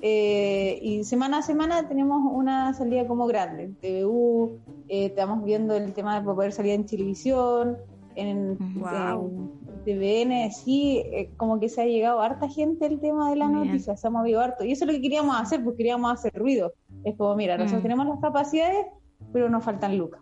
Eh, 0.00 0.78
y 0.80 1.02
semana 1.02 1.38
a 1.38 1.42
semana 1.42 1.88
tenemos 1.88 2.20
una 2.32 2.72
salida 2.74 3.06
como 3.08 3.26
grande. 3.26 3.64
En 3.64 3.74
TVU, 3.74 4.58
eh, 4.88 5.06
estamos 5.06 5.42
viendo 5.44 5.74
el 5.74 5.92
tema 5.92 6.18
de 6.20 6.24
poder 6.24 6.52
salir 6.52 6.72
en 6.72 6.86
televisión, 6.86 7.76
en, 8.14 8.56
Wow. 8.78 9.50
en 9.68 9.84
TVN, 9.84 10.50
sí, 10.52 10.98
eh, 11.04 11.30
como 11.36 11.58
que 11.58 11.68
se 11.68 11.82
ha 11.82 11.86
llegado 11.86 12.20
harta 12.20 12.48
gente 12.48 12.86
el 12.86 13.00
tema 13.00 13.30
de 13.30 13.36
la 13.36 13.48
Bien. 13.48 13.66
noticia, 13.66 13.96
se 13.96 14.06
ha 14.06 14.10
movido 14.10 14.40
harto. 14.40 14.64
Y 14.64 14.72
eso 14.72 14.84
es 14.84 14.88
lo 14.88 14.94
que 14.94 15.02
queríamos 15.02 15.36
hacer, 15.40 15.64
pues 15.64 15.76
queríamos 15.76 16.12
hacer 16.12 16.32
ruido. 16.34 16.72
Es 17.04 17.16
como, 17.16 17.34
mira, 17.34 17.56
nosotros 17.56 17.80
Mm. 17.80 17.82
tenemos 17.82 18.06
las 18.06 18.20
capacidades, 18.20 18.86
pero 19.32 19.48
nos 19.48 19.64
faltan 19.64 19.98
lucas. 19.98 20.20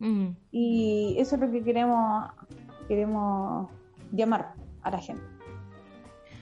Ujú. 0.00 0.34
Y 0.50 1.16
eso 1.18 1.34
es 1.34 1.40
lo 1.42 1.50
que 1.50 1.62
queremos, 1.62 2.24
queremos 2.88 3.68
llamar 4.12 4.54
a 4.82 4.90
la 4.90 4.98
gente. 4.98 5.22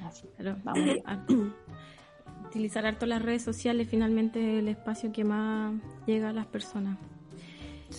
Así, 0.09 0.27
Claro. 0.37 0.57
vamos. 0.65 0.85
Harto. 1.05 1.35
Utilizar 2.47 2.87
harto 2.87 3.05
las 3.07 3.21
redes 3.23 3.43
sociales, 3.43 3.89
finalmente 3.89 4.59
el 4.59 4.69
espacio 4.69 5.13
que 5.13 5.23
más 5.25 5.75
llega 6.07 6.31
a 6.31 6.33
las 6.33 6.47
personas. 6.47 6.97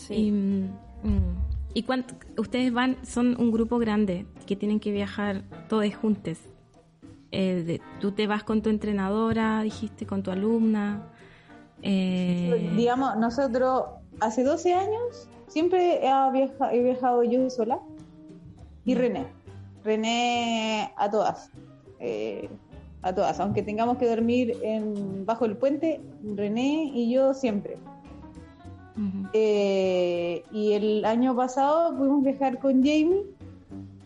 Y, 0.09 0.31
mm, 0.31 0.63
mm, 1.03 1.35
¿y 1.75 1.83
cuánto, 1.83 2.15
ustedes 2.37 2.73
van, 2.73 2.97
son 3.05 3.39
un 3.39 3.51
grupo 3.51 3.77
grande 3.77 4.25
que 4.47 4.55
tienen 4.55 4.79
que 4.79 4.91
viajar 4.91 5.43
todos 5.67 5.93
juntos. 5.95 6.39
Eh, 7.31 7.63
de- 7.63 7.81
tú 7.99 8.11
te 8.11 8.25
vas 8.25 8.43
con 8.43 8.63
tu 8.63 8.69
entrenadora, 8.71 9.61
dijiste, 9.61 10.07
con 10.07 10.23
tu 10.23 10.31
alumna. 10.31 11.03
eh, 11.83 12.71
Digamos, 12.75 13.15
nosotros 13.17 13.85
hace 14.19 14.43
12 14.43 14.73
años 14.73 15.29
siempre 15.47 15.97
he 16.05 16.31
viajado, 16.31 16.71
he 16.71 16.83
viajado 16.83 17.23
yo 17.23 17.49
sola 17.51 17.79
y 18.83 18.95
René. 18.95 19.27
René 19.83 20.91
a 20.97 21.09
todas. 21.09 21.51
Eh, 21.99 22.49
a 23.01 23.13
todas. 23.13 23.39
Aunque 23.39 23.63
tengamos 23.63 23.97
que 23.97 24.07
dormir 24.07 24.57
en, 24.61 25.25
bajo 25.25 25.45
el 25.45 25.55
puente, 25.57 26.01
René 26.35 26.91
y 26.93 27.11
yo 27.11 27.33
siempre. 27.33 27.77
Eh, 29.33 30.43
y 30.51 30.73
el 30.73 31.05
año 31.05 31.35
pasado 31.35 31.95
pudimos 31.95 32.23
viajar 32.23 32.59
con 32.59 32.83
Jamie 32.83 33.23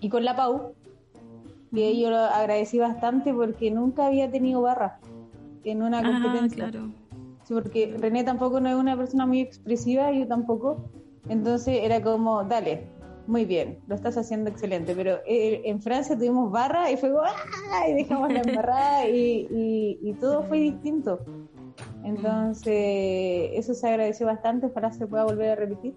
y 0.01 0.09
con 0.09 0.23
la 0.23 0.35
Pau. 0.35 0.73
Y 1.71 1.99
yo 1.99 2.11
lo 2.11 2.17
agradecí 2.17 2.77
bastante 2.77 3.33
porque 3.33 3.71
nunca 3.71 4.05
había 4.05 4.29
tenido 4.29 4.61
barra 4.61 4.99
en 5.63 5.81
una 5.81 5.99
Ah, 5.99 6.03
competencia. 6.03 6.69
claro. 6.69 6.89
Sí, 7.45 7.53
porque 7.55 7.95
René 7.99 8.23
tampoco 8.23 8.59
no 8.59 8.69
es 8.69 8.75
una 8.75 8.95
persona 8.95 9.25
muy 9.25 9.39
expresiva, 9.41 10.11
yo 10.11 10.27
tampoco. 10.27 10.77
Entonces 11.29 11.79
era 11.81 12.01
como, 12.03 12.43
dale, 12.43 12.83
muy 13.27 13.45
bien, 13.45 13.79
lo 13.87 13.95
estás 13.95 14.17
haciendo 14.17 14.49
excelente. 14.49 14.93
Pero 14.95 15.19
eh, 15.25 15.61
en 15.65 15.81
Francia 15.81 16.15
tuvimos 16.15 16.51
barra 16.51 16.91
y 16.91 16.97
fue 16.97 17.11
¡ah! 17.11 17.87
Y 17.89 17.93
dejamos 17.93 18.31
la 18.31 18.41
embarrada 18.41 19.07
y, 19.07 19.47
y, 19.49 19.99
y 20.01 20.13
todo 20.13 20.43
fue 20.43 20.59
distinto. 20.59 21.19
Entonces, 22.03 23.51
eso 23.53 23.73
se 23.73 23.87
agradeció 23.87 24.27
bastante, 24.27 24.67
ojalá 24.67 24.91
se 24.91 25.07
pueda 25.07 25.23
volver 25.23 25.51
a 25.51 25.55
repetir. 25.55 25.95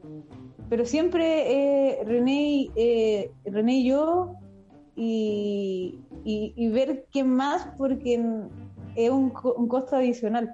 Pero 0.68 0.84
siempre 0.84 1.92
eh, 1.92 2.04
René, 2.04 2.70
eh, 2.76 3.32
René 3.44 3.78
y 3.78 3.88
yo, 3.88 4.34
y, 4.94 5.98
y, 6.24 6.68
ver 6.68 7.06
qué 7.12 7.22
más, 7.22 7.68
porque 7.76 8.14
es 8.94 9.10
un, 9.10 9.32
un 9.56 9.68
costo 9.68 9.96
adicional. 9.96 10.52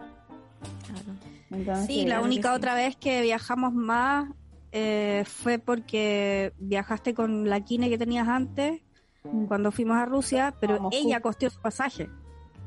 Entonces, 1.51 1.87
Sí, 1.87 2.05
la 2.07 2.21
única 2.21 2.51
sí. 2.51 2.57
otra 2.57 2.75
vez 2.75 2.97
que 2.97 3.23
viajamos 3.23 3.73
más 3.73 4.31
eh, 4.73 5.25
fue 5.27 5.59
porque 5.59 6.53
viajaste 6.59 7.15
con 7.15 7.49
la 7.49 7.61
Kine 7.61 7.89
que 7.89 7.99
tenías 7.99 8.27
antes 8.29 8.81
Mm. 9.25 9.45
cuando 9.47 9.71
fuimos 9.71 9.97
a 9.99 10.05
Rusia, 10.05 10.53
pero 10.59 10.89
ella 10.91 11.21
costeó 11.21 11.49
su 11.49 11.61
pasaje 11.61 12.09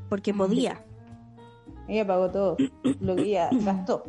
porque 0.07 0.31
Mm. 0.31 0.37
podía. 0.37 0.85
Ella 1.89 2.07
pagó 2.07 2.31
todo 2.31 2.55
lo 3.01 3.15
que 3.17 3.23
ella 3.23 3.49
gastó. 3.51 4.03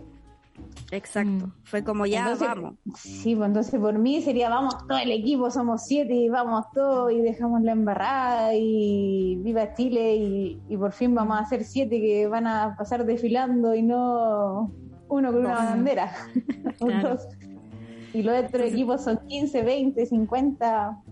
Exacto. 0.93 1.47
Mm. 1.49 1.53
Fue 1.65 1.83
como 1.83 2.07
ya 2.07 2.21
Entonces, 2.21 2.47
vamos. 2.49 2.75
Sí, 2.95 3.35
pues 3.35 3.49
entonces 3.49 3.81
por 3.81 3.99
mí 3.99 4.23
sería 4.23 4.49
vamos 4.49 4.79
todo 4.87 4.99
el 4.99 5.11
equipo, 5.11 5.51
somos 5.51 5.85
siete 5.87 6.15
y 6.15 6.29
vamos 6.29 6.65
todos 6.73 7.11
y 7.13 7.21
dejamos 7.21 7.63
la 7.63 7.73
embarrada 7.73 8.55
y 8.55 9.37
viva 9.43 9.75
Chile 9.75 10.15
y, 10.17 10.63
y 10.69 10.77
por 10.77 10.93
fin 10.93 11.15
vamos 11.15 11.39
a 11.41 11.45
ser 11.47 11.65
siete 11.65 12.01
que 12.01 12.29
van 12.29 12.47
a 12.47 12.77
pasar 12.79 13.05
desfilando 13.05 13.75
y 13.75 13.83
no 13.83 14.71
uno 15.09 15.33
con 15.33 15.41
una 15.41 15.55
bandera. 15.57 16.13
Claro. 16.79 17.09
dos. 17.11 17.29
Y 18.19 18.23
los 18.23 18.45
otros 18.45 18.63
equipos 18.73 19.03
son 19.05 19.19
15, 19.29 19.63
20, 19.63 20.07
50 20.07 21.03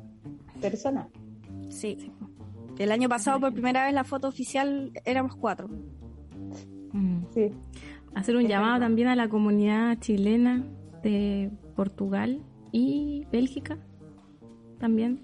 personas. 0.61 1.07
Sí. 1.69 2.11
El 2.79 2.91
año 2.93 3.09
pasado 3.09 3.39
por 3.41 3.53
primera 3.53 3.85
vez 3.85 3.95
la 3.95 4.05
foto 4.05 4.29
oficial 4.29 4.91
éramos 5.05 5.37
cuatro. 5.37 5.69
Mm. 6.93 7.25
Sí. 7.33 7.51
Hacer 8.15 8.37
un 8.37 8.47
llamado 8.47 8.81
también 8.81 9.09
a 9.09 9.17
la 9.17 9.29
comunidad 9.29 9.99
chilena 9.99 10.65
de 11.03 11.51
Portugal 11.77 12.41
y 12.73 13.27
Bélgica 13.33 13.79
también. 14.79 15.21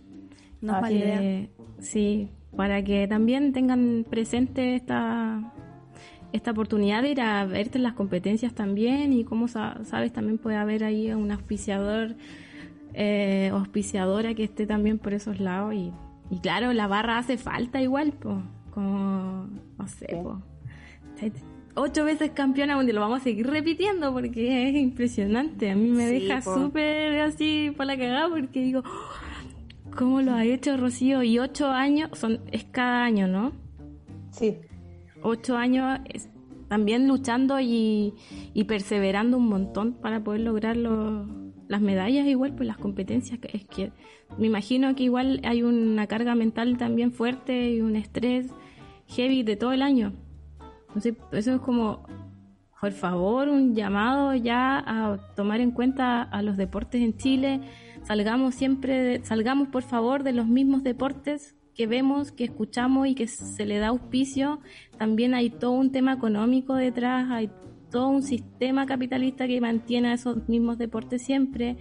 No 0.60 0.72
es 0.76 0.82
Ah. 0.84 0.88
Que- 0.88 1.50
sí, 1.78 2.28
para 2.56 2.82
que 2.82 3.06
también 3.08 3.52
tengan 3.52 4.04
presente 4.08 4.74
esta 4.74 5.54
esta 6.32 6.50
oportunidad 6.52 7.02
de 7.02 7.10
ir 7.10 7.20
a 7.20 7.44
verte 7.44 7.78
en 7.78 7.84
las 7.84 7.94
competencias 7.94 8.52
también 8.54 9.12
y 9.12 9.24
como 9.24 9.48
sa- 9.48 9.80
sabes 9.84 10.12
también 10.12 10.38
puede 10.38 10.56
haber 10.56 10.84
ahí 10.84 11.12
un 11.12 11.30
auspiciador 11.32 12.14
eh, 12.94 13.50
auspiciadora 13.52 14.34
que 14.34 14.44
esté 14.44 14.66
también 14.66 14.98
por 14.98 15.12
esos 15.14 15.40
lados 15.40 15.74
y, 15.74 15.92
y 16.30 16.38
claro 16.40 16.72
la 16.72 16.86
barra 16.86 17.18
hace 17.18 17.36
falta 17.38 17.80
igual 17.80 18.12
pues 18.12 18.36
como 18.74 19.48
no 19.78 19.86
sé 19.88 20.06
po. 20.22 20.40
ocho 21.74 22.04
veces 22.04 22.30
campeona 22.32 22.76
mundial 22.76 22.96
lo 22.96 23.00
vamos 23.02 23.20
a 23.20 23.24
seguir 23.24 23.46
repitiendo 23.46 24.12
porque 24.12 24.68
es 24.68 24.74
impresionante 24.76 25.70
a 25.70 25.76
mí 25.76 25.88
me 25.88 26.06
Sí, 26.08 26.14
deja 26.26 26.40
súper 26.42 27.20
así 27.20 27.72
por 27.76 27.86
la 27.86 27.96
cagada 27.96 28.28
porque 28.28 28.60
digo 28.62 28.82
¿Cómo 29.96 30.22
lo 30.22 30.32
ha 30.34 30.44
hecho 30.44 30.76
Rocío? 30.76 31.24
Y 31.24 31.40
ocho 31.40 31.68
años, 31.68 32.10
son, 32.16 32.38
es 32.52 32.62
cada 32.64 33.02
año, 33.04 33.26
¿no? 33.26 33.50
Sí. 34.30 34.56
Ocho 35.22 35.56
años 35.56 36.00
también 36.68 37.08
luchando 37.08 37.58
y, 37.60 38.14
y 38.54 38.64
perseverando 38.64 39.36
un 39.36 39.48
montón 39.48 39.94
para 39.94 40.22
poder 40.22 40.42
lograr 40.42 40.76
lo- 40.76 41.26
las 41.68 41.80
medallas 41.80 42.26
igual, 42.26 42.54
pues 42.54 42.66
las 42.66 42.78
competencias. 42.78 43.38
Es 43.52 43.64
que 43.66 43.92
me 44.38 44.46
imagino 44.46 44.94
que 44.94 45.02
igual 45.04 45.40
hay 45.44 45.62
una 45.62 46.06
carga 46.06 46.34
mental 46.34 46.78
también 46.78 47.12
fuerte 47.12 47.72
y 47.72 47.80
un 47.80 47.96
estrés 47.96 48.46
heavy 49.08 49.42
de 49.42 49.56
todo 49.56 49.72
el 49.72 49.82
año. 49.82 50.12
Entonces, 50.88 51.14
eso 51.32 51.54
es 51.54 51.60
como, 51.60 52.04
por 52.80 52.92
favor, 52.92 53.48
un 53.48 53.74
llamado 53.74 54.34
ya 54.34 54.78
a 54.78 55.18
tomar 55.36 55.60
en 55.60 55.72
cuenta 55.72 56.22
a 56.22 56.42
los 56.42 56.56
deportes 56.56 57.02
en 57.02 57.16
Chile. 57.16 57.60
Salgamos 58.04 58.54
siempre, 58.54 59.02
de- 59.02 59.24
salgamos 59.24 59.68
por 59.68 59.82
favor 59.82 60.22
de 60.22 60.32
los 60.32 60.46
mismos 60.46 60.82
deportes 60.82 61.56
que 61.80 61.86
vemos, 61.86 62.30
que 62.30 62.44
escuchamos 62.44 63.08
y 63.08 63.14
que 63.14 63.26
se 63.26 63.64
le 63.64 63.78
da 63.78 63.88
auspicio, 63.88 64.60
también 64.98 65.32
hay 65.32 65.48
todo 65.48 65.70
un 65.70 65.92
tema 65.92 66.12
económico 66.12 66.74
detrás, 66.74 67.30
hay 67.30 67.48
todo 67.90 68.08
un 68.08 68.22
sistema 68.22 68.84
capitalista 68.84 69.46
que 69.46 69.62
mantiene 69.62 70.08
a 70.08 70.12
esos 70.12 70.46
mismos 70.46 70.76
deportes 70.76 71.22
siempre. 71.22 71.78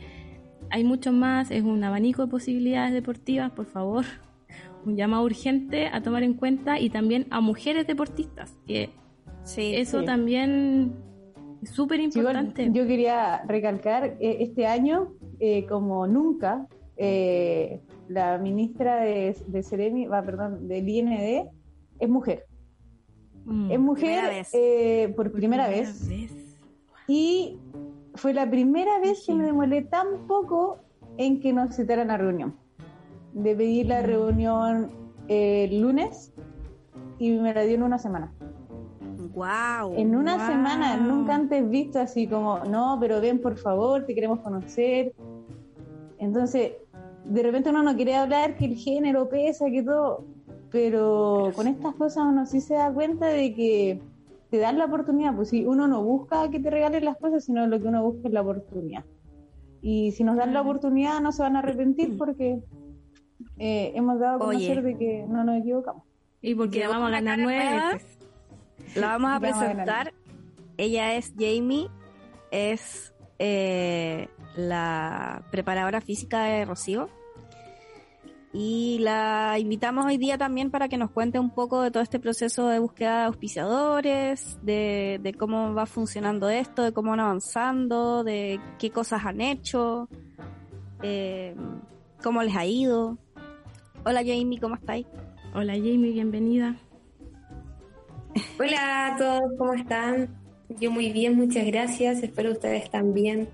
Hay 0.70 0.86
mucho 0.86 1.12
más, 1.12 1.52
es 1.52 1.64
un 1.64 1.84
abanico 1.84 2.22
de 2.22 2.32
posibilidades 2.32 2.94
deportivas, 2.94 3.52
por 3.52 3.66
favor. 3.66 4.06
Un 4.86 4.96
llamado 4.96 5.26
urgente 5.26 5.88
a 5.92 6.02
tomar 6.02 6.24
en 6.24 6.34
cuenta 6.34 6.80
y 6.80 6.90
también 6.90 7.28
a 7.30 7.42
mujeres 7.42 7.86
deportistas, 7.86 8.58
que 8.66 8.92
Sí, 9.44 9.76
eso 9.76 10.00
sí. 10.00 10.06
también 10.06 10.94
es 11.62 11.72
súper 11.72 12.00
importante. 12.00 12.70
yo 12.72 12.88
quería 12.88 13.42
recalcar, 13.46 14.16
eh, 14.22 14.38
este 14.40 14.66
año, 14.66 15.10
eh, 15.42 15.66
como 15.66 16.08
nunca, 16.08 16.68
eh, 16.96 17.82
la 18.10 18.38
ministra 18.38 18.98
de, 18.98 19.38
de 19.48 19.63
Ceremi, 19.63 20.08
va, 20.08 20.22
perdón, 20.24 20.67
del 20.67 20.89
IND 20.89 21.48
es 22.00 22.10
mujer. 22.10 22.45
Mm. 23.45 23.72
Es 23.72 23.80
mujer 23.80 24.19
Primera 24.19 24.30
vez. 24.30 24.50
eh, 24.54 25.13
por 25.15 25.32
primera, 25.32 25.67
vez. 25.69 26.10
Y 27.08 27.58
fue 28.15 28.34
la 28.34 28.50
primera 28.50 29.00
vez 29.00 29.24
que 29.26 29.34
me 29.34 29.45
demoré 29.45 29.84
tan 29.84 30.28
poco 30.28 30.80
en 31.17 31.39
que 31.39 31.54
nos 31.54 31.76
citaran 31.76 32.12
a 32.12 32.17
reunión. 32.17 32.56
De 33.34 33.56
pedir 33.56 33.86
la 33.88 34.02
reunión 34.02 34.89
eh, 35.28 35.67
el 35.69 35.82
lunes 35.82 36.34
y 37.19 37.32
me 37.32 37.54
la 37.54 37.62
dio 37.63 37.76
en 37.76 37.84
una 37.84 37.98
semana. 38.00 38.32
Wow. 39.34 39.93
En 39.95 40.15
una 40.15 40.38
Wow. 40.38 40.48
semana, 40.48 40.98
nunca 40.98 41.36
antes 41.36 41.69
visto 41.69 42.00
así 42.00 42.28
como, 42.28 42.60
no, 42.65 42.98
pero 43.00 43.22
ven 43.22 43.39
por 43.39 43.58
favor, 43.58 44.06
te 44.06 44.13
queremos 44.15 44.39
conocer. 44.39 45.13
Entonces, 46.17 46.74
de 47.26 47.44
repente 47.44 47.70
uno 47.70 47.84
no 47.84 47.96
quiere 47.96 48.16
hablar 48.16 48.56
que 48.56 48.66
el 48.66 48.76
género 48.76 49.30
pesa, 49.30 49.70
que 49.70 49.84
todo, 49.84 50.26
pero 50.72 51.52
con 51.56 51.68
estas 51.68 51.96
cosas 51.96 52.26
uno 52.28 52.46
sí 52.46 52.62
se 52.62 52.76
da 52.76 52.92
cuenta 52.92 53.28
de 53.28 53.54
que 53.54 54.02
te 54.50 54.58
dan 54.58 54.78
la 54.78 54.86
oportunidad, 54.86 55.36
pues 55.36 55.50
si 55.50 55.66
uno 55.66 55.88
no 55.88 56.04
busca 56.04 56.50
que 56.50 56.60
te 56.60 56.70
regalen 56.70 57.06
las 57.06 57.18
cosas, 57.18 57.46
sino 57.46 57.68
lo 57.68 57.80
que 57.80 57.88
uno 57.88 58.04
busca 58.04 58.28
es 58.28 58.34
la 58.34 58.42
oportunidad. 58.42 59.06
Y 59.82 60.12
si 60.12 60.24
nos 60.24 60.38
dan 60.38 60.54
la 60.54 60.62
oportunidad 60.62 61.22
no 61.22 61.32
se 61.32 61.44
van 61.44 61.56
a 61.56 61.60
arrepentir 61.60 62.18
porque 62.18 62.62
eh, 63.58 63.92
hemos 63.96 64.20
dado 64.20 64.36
a 64.36 64.40
conocer 64.40 64.80
Oye. 64.80 64.88
de 64.88 64.98
que 64.98 65.26
no 65.28 65.44
nos 65.44 65.60
equivocamos. 65.60 66.04
Y 66.42 66.56
porque 66.56 66.88
vamos 66.88 67.08
a 67.10 67.12
ganar 67.12 67.38
cara 67.38 67.44
nueve 67.44 67.64
nueva. 67.64 67.94
veces. 67.94 68.18
La 68.96 69.08
vamos 69.18 69.32
a 69.32 69.40
Vamos 69.40 69.54
a 69.54 69.60
presentar. 69.60 70.14
Ella 70.78 71.16
es 71.16 71.34
Jamie, 71.38 71.88
es 72.52 73.14
eh, 73.38 74.30
la 74.56 75.44
preparadora 75.52 76.02
física 76.02 76.44
de 76.44 76.66
Rocío. 76.66 77.10
Y 78.52 78.98
la 79.02 79.58
invitamos 79.60 80.06
hoy 80.08 80.18
día 80.18 80.38
también 80.38 80.72
para 80.72 80.90
que 80.90 80.98
nos 80.98 81.12
cuente 81.12 81.38
un 81.38 81.52
poco 81.52 81.84
de 81.84 81.92
todo 81.92 82.02
este 82.02 82.20
proceso 82.20 82.68
de 82.68 82.80
búsqueda 82.80 83.20
de 83.20 83.26
auspiciadores, 83.26 84.58
de, 84.64 85.20
de 85.22 85.34
cómo 85.36 85.76
va 85.76 85.86
funcionando 85.86 86.50
esto, 86.50 86.82
de 86.82 86.92
cómo 86.92 87.12
van 87.12 87.20
avanzando, 87.20 88.24
de 88.24 88.60
qué 88.80 88.90
cosas 88.90 89.24
han 89.24 89.40
hecho, 89.40 90.10
eh, 91.04 91.56
cómo 92.24 92.42
les 92.42 92.56
ha 92.56 92.66
ido. 92.66 93.20
Hola 94.04 94.22
Jamie, 94.22 94.60
¿cómo 94.60 94.76
estáis? 94.76 95.06
Hola 95.54 95.74
Jamie, 95.74 96.12
bienvenida. 96.12 96.76
Hola 98.60 99.08
a 99.08 99.16
todos, 99.16 99.42
¿cómo 99.60 99.74
están? 99.74 100.30
Yo 100.70 100.90
muy 100.90 101.12
bien, 101.12 101.36
muchas 101.36 101.66
gracias. 101.66 102.24
Espero 102.24 102.52
ustedes 102.52 102.90
también. 102.90 103.50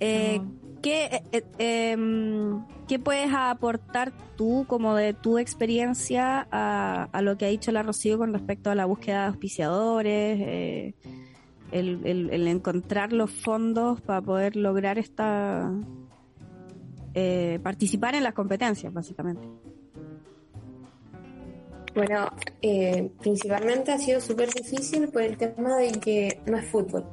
Eh, 0.00 0.40
¿qué, 0.82 1.04
eh, 1.06 1.22
eh, 1.58 1.90
em, 1.92 2.64
¿Qué 2.88 2.98
puedes 2.98 3.30
aportar 3.32 4.12
tú 4.36 4.64
como 4.68 4.94
de 4.94 5.14
tu 5.14 5.38
experiencia 5.38 6.46
a, 6.50 7.08
a 7.12 7.22
lo 7.22 7.38
que 7.38 7.46
ha 7.46 7.48
dicho 7.48 7.72
la 7.72 7.82
Rocío 7.82 8.18
con 8.18 8.32
respecto 8.32 8.70
a 8.70 8.74
la 8.74 8.84
búsqueda 8.84 9.22
de 9.22 9.26
auspiciadores, 9.28 10.38
eh, 10.40 10.94
el, 11.72 12.00
el- 12.04 12.30
el 12.30 12.46
encontrar 12.48 13.12
los 13.12 13.30
fondos 13.30 14.00
para 14.02 14.20
poder 14.20 14.56
lograr 14.56 14.98
esta... 14.98 15.70
eh, 17.14 17.58
participar 17.62 18.14
en 18.16 18.22
las 18.24 18.34
competencias, 18.34 18.92
básicamente? 18.92 19.46
Bueno, 21.94 22.28
eh, 22.60 23.08
principalmente 23.20 23.92
ha 23.92 23.98
sido 23.98 24.20
súper 24.20 24.50
difícil 24.52 25.08
por 25.08 25.22
el 25.22 25.36
tema 25.36 25.76
de 25.76 25.92
que 25.92 26.40
no 26.46 26.56
es 26.58 26.66
fútbol. 26.66 27.04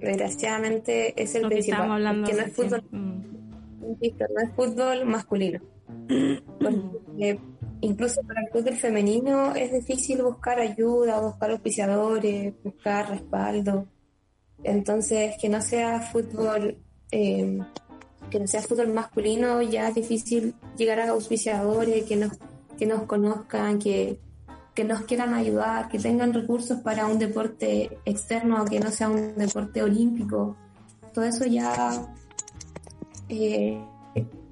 Desgraciadamente 0.00 1.20
es 1.22 1.34
el 1.34 1.42
Lo 1.42 1.48
que 1.48 1.54
principal. 1.56 1.90
hablando 1.92 2.26
porque 2.26 2.40
no 2.40 2.46
es 2.46 2.52
fútbol, 2.54 2.84
Mm. 2.90 3.22
insisto, 3.90 4.24
no 4.34 4.40
es 4.42 4.50
fútbol 4.54 5.04
masculino. 5.06 5.60
Porque 6.58 7.38
incluso 7.80 8.22
para 8.22 8.40
el 8.42 8.48
fútbol 8.52 8.74
femenino 8.74 9.54
es 9.54 9.72
difícil 9.72 10.22
buscar 10.22 10.58
ayuda, 10.60 11.20
buscar 11.20 11.50
auspiciadores, 11.50 12.54
buscar 12.62 13.10
respaldo. 13.10 13.86
Entonces, 14.62 15.34
que 15.40 15.48
no 15.48 15.60
sea 15.62 16.00
fútbol, 16.00 16.76
eh, 17.10 17.58
que 18.30 18.38
no 18.40 18.46
sea 18.46 18.60
fútbol 18.62 18.92
masculino, 18.92 19.62
ya 19.62 19.88
es 19.88 19.94
difícil 19.94 20.54
llegar 20.76 21.00
a 21.00 21.10
auspiciadores 21.10 22.04
que 22.04 22.16
nos, 22.16 22.32
que 22.78 22.86
nos 22.86 23.02
conozcan, 23.04 23.78
que, 23.78 24.18
que 24.74 24.84
nos 24.84 25.02
quieran 25.02 25.34
ayudar, 25.34 25.88
que 25.88 25.98
tengan 25.98 26.32
recursos 26.32 26.80
para 26.80 27.06
un 27.06 27.18
deporte 27.18 27.98
externo, 28.04 28.64
que 28.64 28.80
no 28.80 28.90
sea 28.90 29.08
un 29.08 29.36
deporte 29.36 29.82
olímpico. 29.82 30.56
Todo 31.12 31.24
eso 31.24 31.44
ya 31.44 32.06
eh, 33.28 33.82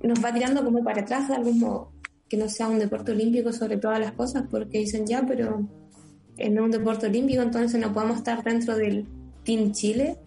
nos 0.03 0.25
va 0.25 0.33
tirando 0.33 0.65
como 0.65 0.83
para 0.83 1.03
atrás 1.03 1.29
de 1.29 1.35
algún 1.35 1.61
modo, 1.61 1.93
que 2.29 2.37
no 2.37 2.49
sea 2.49 2.69
un 2.69 2.79
deporte 2.79 3.13
olímpico 3.13 3.53
sobre 3.53 3.77
todas 3.77 4.01
las 4.01 4.13
cosas, 4.13 4.45
porque 4.51 4.79
dicen 4.79 5.07
ya, 5.07 5.25
pero 5.27 5.67
en 6.37 6.61
un 6.61 6.71
deporte 6.71 7.07
olímpico 7.07 7.43
entonces 7.43 7.81
no 7.81 7.93
podemos 7.93 8.19
estar 8.19 8.43
dentro 8.43 8.77
del 8.77 9.07
Team 9.45 9.73
Chile, 9.73 10.19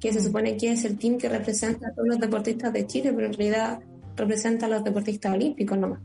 que 0.00 0.12
se 0.12 0.20
supone 0.20 0.56
que 0.56 0.72
es 0.72 0.84
el 0.84 0.96
team 0.96 1.18
que 1.18 1.28
representa 1.28 1.88
a 1.88 1.92
todos 1.92 2.08
los 2.08 2.18
deportistas 2.20 2.72
de 2.72 2.86
Chile, 2.86 3.12
pero 3.12 3.26
en 3.26 3.32
realidad 3.32 3.80
representa 4.16 4.66
a 4.66 4.68
los 4.68 4.84
deportistas 4.84 5.34
olímpicos 5.34 5.76
nomás. 5.76 6.00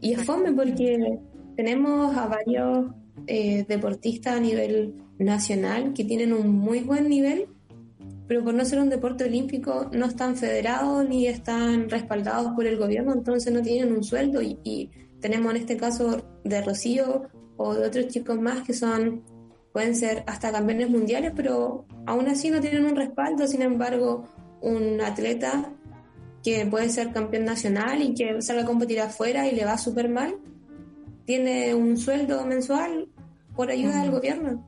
Y 0.00 0.12
es 0.12 0.24
fome 0.24 0.52
porque 0.52 1.18
tenemos 1.56 2.16
a 2.16 2.26
varios 2.26 2.86
eh, 3.26 3.64
deportistas 3.68 4.34
a 4.36 4.40
nivel 4.40 4.94
nacional 5.18 5.92
que 5.94 6.04
tienen 6.04 6.32
un 6.32 6.50
muy 6.50 6.80
buen 6.80 7.08
nivel, 7.08 7.46
pero 8.26 8.42
por 8.42 8.54
no 8.54 8.64
ser 8.64 8.80
un 8.80 8.88
deporte 8.88 9.24
olímpico 9.24 9.90
no 9.92 10.06
están 10.06 10.36
federados 10.36 11.08
ni 11.08 11.26
están 11.26 11.88
respaldados 11.90 12.52
por 12.54 12.66
el 12.66 12.76
gobierno, 12.76 13.12
entonces 13.12 13.52
no 13.52 13.62
tienen 13.62 13.92
un 13.92 14.02
sueldo. 14.02 14.40
Y, 14.42 14.90
tenemos 15.20 15.54
en 15.54 15.60
este 15.62 15.78
caso 15.78 16.22
de 16.44 16.60
Rocío 16.60 17.30
o 17.56 17.74
de 17.74 17.86
otros 17.86 18.08
chicos 18.08 18.38
más 18.38 18.60
que 18.60 18.74
son 18.74 19.22
pueden 19.72 19.96
ser 19.96 20.22
hasta 20.26 20.52
campeones 20.52 20.90
mundiales, 20.90 21.32
pero 21.34 21.86
aún 22.04 22.28
así 22.28 22.50
no 22.50 22.60
tienen 22.60 22.84
un 22.84 22.94
respaldo, 22.94 23.46
sin 23.48 23.62
embargo, 23.62 24.28
un 24.60 25.00
atleta 25.00 25.72
que 26.44 26.66
puede 26.66 26.90
ser 26.90 27.10
campeón 27.12 27.46
nacional 27.46 28.02
y 28.02 28.14
que 28.14 28.42
salga 28.42 28.62
a 28.62 28.66
competir 28.66 29.00
afuera 29.00 29.48
y 29.48 29.54
le 29.54 29.64
va 29.64 29.78
súper 29.78 30.10
mal, 30.10 30.36
tiene 31.24 31.74
un 31.74 31.96
sueldo 31.96 32.44
mensual 32.46 33.08
por 33.56 33.70
ayuda 33.70 34.02
del 34.02 34.10
gobierno. 34.10 34.64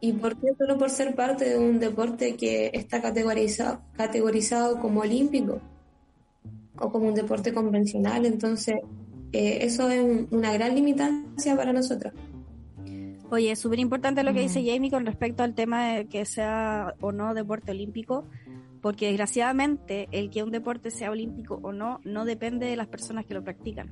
¿Y 0.00 0.12
por 0.14 0.36
qué 0.38 0.54
solo 0.56 0.78
por 0.78 0.88
ser 0.90 1.14
parte 1.14 1.48
de 1.50 1.58
un 1.58 1.78
deporte 1.78 2.34
que 2.36 2.70
está 2.72 3.02
categorizado, 3.02 3.82
categorizado 3.92 4.80
como 4.80 5.00
olímpico 5.00 5.60
o 6.78 6.90
como 6.90 7.08
un 7.08 7.14
deporte 7.14 7.52
convencional? 7.52 8.24
Entonces, 8.24 8.76
eh, 9.32 9.58
eso 9.60 9.90
es 9.90 10.00
un- 10.02 10.26
una 10.30 10.52
gran 10.54 10.74
limitancia 10.74 11.54
para 11.54 11.72
nosotros. 11.72 12.14
Oye, 13.30 13.52
es 13.52 13.58
súper 13.58 13.78
importante 13.78 14.24
lo 14.24 14.32
que 14.32 14.40
dice 14.40 14.64
Jamie 14.64 14.90
con 14.90 15.06
respecto 15.06 15.42
al 15.42 15.54
tema 15.54 15.92
de 15.92 16.06
que 16.06 16.24
sea 16.24 16.94
o 17.00 17.12
no 17.12 17.32
deporte 17.34 17.70
olímpico, 17.70 18.24
porque 18.80 19.06
desgraciadamente 19.08 20.08
el 20.10 20.30
que 20.30 20.42
un 20.42 20.50
deporte 20.50 20.90
sea 20.90 21.10
olímpico 21.10 21.60
o 21.62 21.72
no, 21.72 22.00
no 22.04 22.24
depende 22.24 22.66
de 22.66 22.74
las 22.76 22.88
personas 22.88 23.26
que 23.26 23.34
lo 23.34 23.44
practican. 23.44 23.90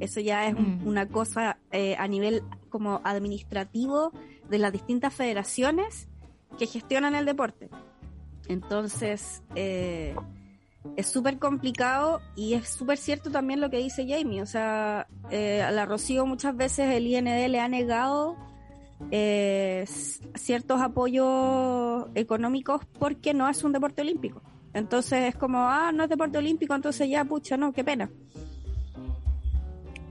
Eso 0.00 0.18
ya 0.20 0.46
es 0.48 0.54
un- 0.54 0.80
Mm. 0.82 0.88
una 0.88 1.06
cosa 1.06 1.58
eh, 1.70 1.94
a 1.98 2.08
nivel 2.08 2.42
como 2.70 3.00
administrativo 3.04 4.12
de 4.48 4.58
las 4.58 4.72
distintas 4.72 5.14
federaciones 5.14 6.08
que 6.58 6.66
gestionan 6.66 7.14
el 7.14 7.24
deporte. 7.26 7.68
Entonces, 8.48 9.42
eh, 9.54 10.14
es 10.96 11.06
súper 11.06 11.38
complicado 11.38 12.20
y 12.34 12.54
es 12.54 12.68
súper 12.68 12.96
cierto 12.98 13.30
también 13.30 13.60
lo 13.60 13.70
que 13.70 13.76
dice 13.78 14.06
Jamie. 14.08 14.42
O 14.42 14.46
sea, 14.46 15.06
eh, 15.30 15.62
a 15.62 15.70
la 15.70 15.86
Rocío 15.86 16.26
muchas 16.26 16.56
veces 16.56 16.88
el 16.94 17.06
IND 17.06 17.48
le 17.48 17.60
ha 17.60 17.68
negado 17.68 18.36
eh, 19.10 19.84
ciertos 20.34 20.80
apoyos 20.80 22.06
económicos 22.14 22.82
porque 22.98 23.32
no 23.32 23.48
es 23.48 23.62
un 23.64 23.72
deporte 23.72 24.02
olímpico. 24.02 24.42
Entonces 24.74 25.24
es 25.30 25.36
como, 25.36 25.58
ah, 25.58 25.90
no 25.92 26.04
es 26.04 26.10
deporte 26.10 26.38
olímpico, 26.38 26.74
entonces 26.74 27.08
ya, 27.08 27.24
pucha, 27.24 27.56
no, 27.56 27.72
qué 27.72 27.82
pena. 27.82 28.10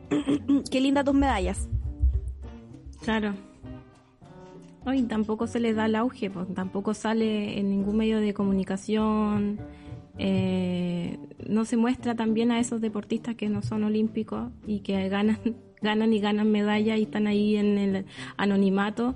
qué 0.72 0.82
linda 0.82 1.04
tus 1.04 1.14
medallas. 1.14 1.70
Claro. 3.04 3.34
Hoy 4.86 5.04
tampoco 5.04 5.48
se 5.48 5.60
les 5.60 5.76
da 5.76 5.86
el 5.86 5.96
auge, 5.96 6.30
pues, 6.30 6.54
tampoco 6.54 6.94
sale 6.94 7.60
en 7.60 7.70
ningún 7.70 7.98
medio 7.98 8.20
de 8.20 8.34
comunicación. 8.34 9.60
eh, 10.18 11.18
no 11.48 11.66
se 11.66 11.78
muestra 11.78 12.16
también 12.16 12.52
a 12.52 12.60
esos 12.60 12.82
deportistas 12.82 13.36
que 13.36 13.50
no 13.50 13.62
son 13.62 13.84
olímpicos 13.84 14.52
y 14.68 14.80
que 14.82 15.08
ganan, 15.10 15.38
ganan 15.82 16.14
y 16.14 16.20
ganan 16.20 16.52
medallas 16.52 17.00
y 17.00 17.04
están 17.04 17.28
ahí 17.28 17.56
en 17.56 17.78
el 17.78 18.06
anonimato. 18.38 19.16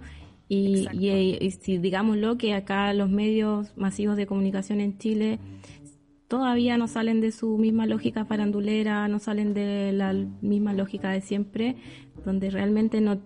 Y, 0.49 0.87
y, 0.91 1.51
si 1.51 1.77
digámoslo 1.77 2.37
que 2.37 2.53
acá 2.53 2.93
los 2.93 3.09
medios 3.09 3.75
masivos 3.75 4.17
de 4.17 4.27
comunicación 4.27 4.81
en 4.81 4.97
Chile 4.97 5.39
todavía 6.33 6.79
no 6.79 6.87
salen 6.87 7.21
de 7.21 7.31
su 7.31 7.59
misma 7.59 7.85
lógica 7.85 8.25
farandulera, 8.25 9.07
no 9.07 9.19
salen 9.19 9.53
de 9.53 9.91
la 9.93 10.13
misma 10.41 10.73
lógica 10.73 11.11
de 11.11 11.21
siempre, 11.21 11.75
donde 12.25 12.49
realmente 12.49 13.01
no 13.01 13.19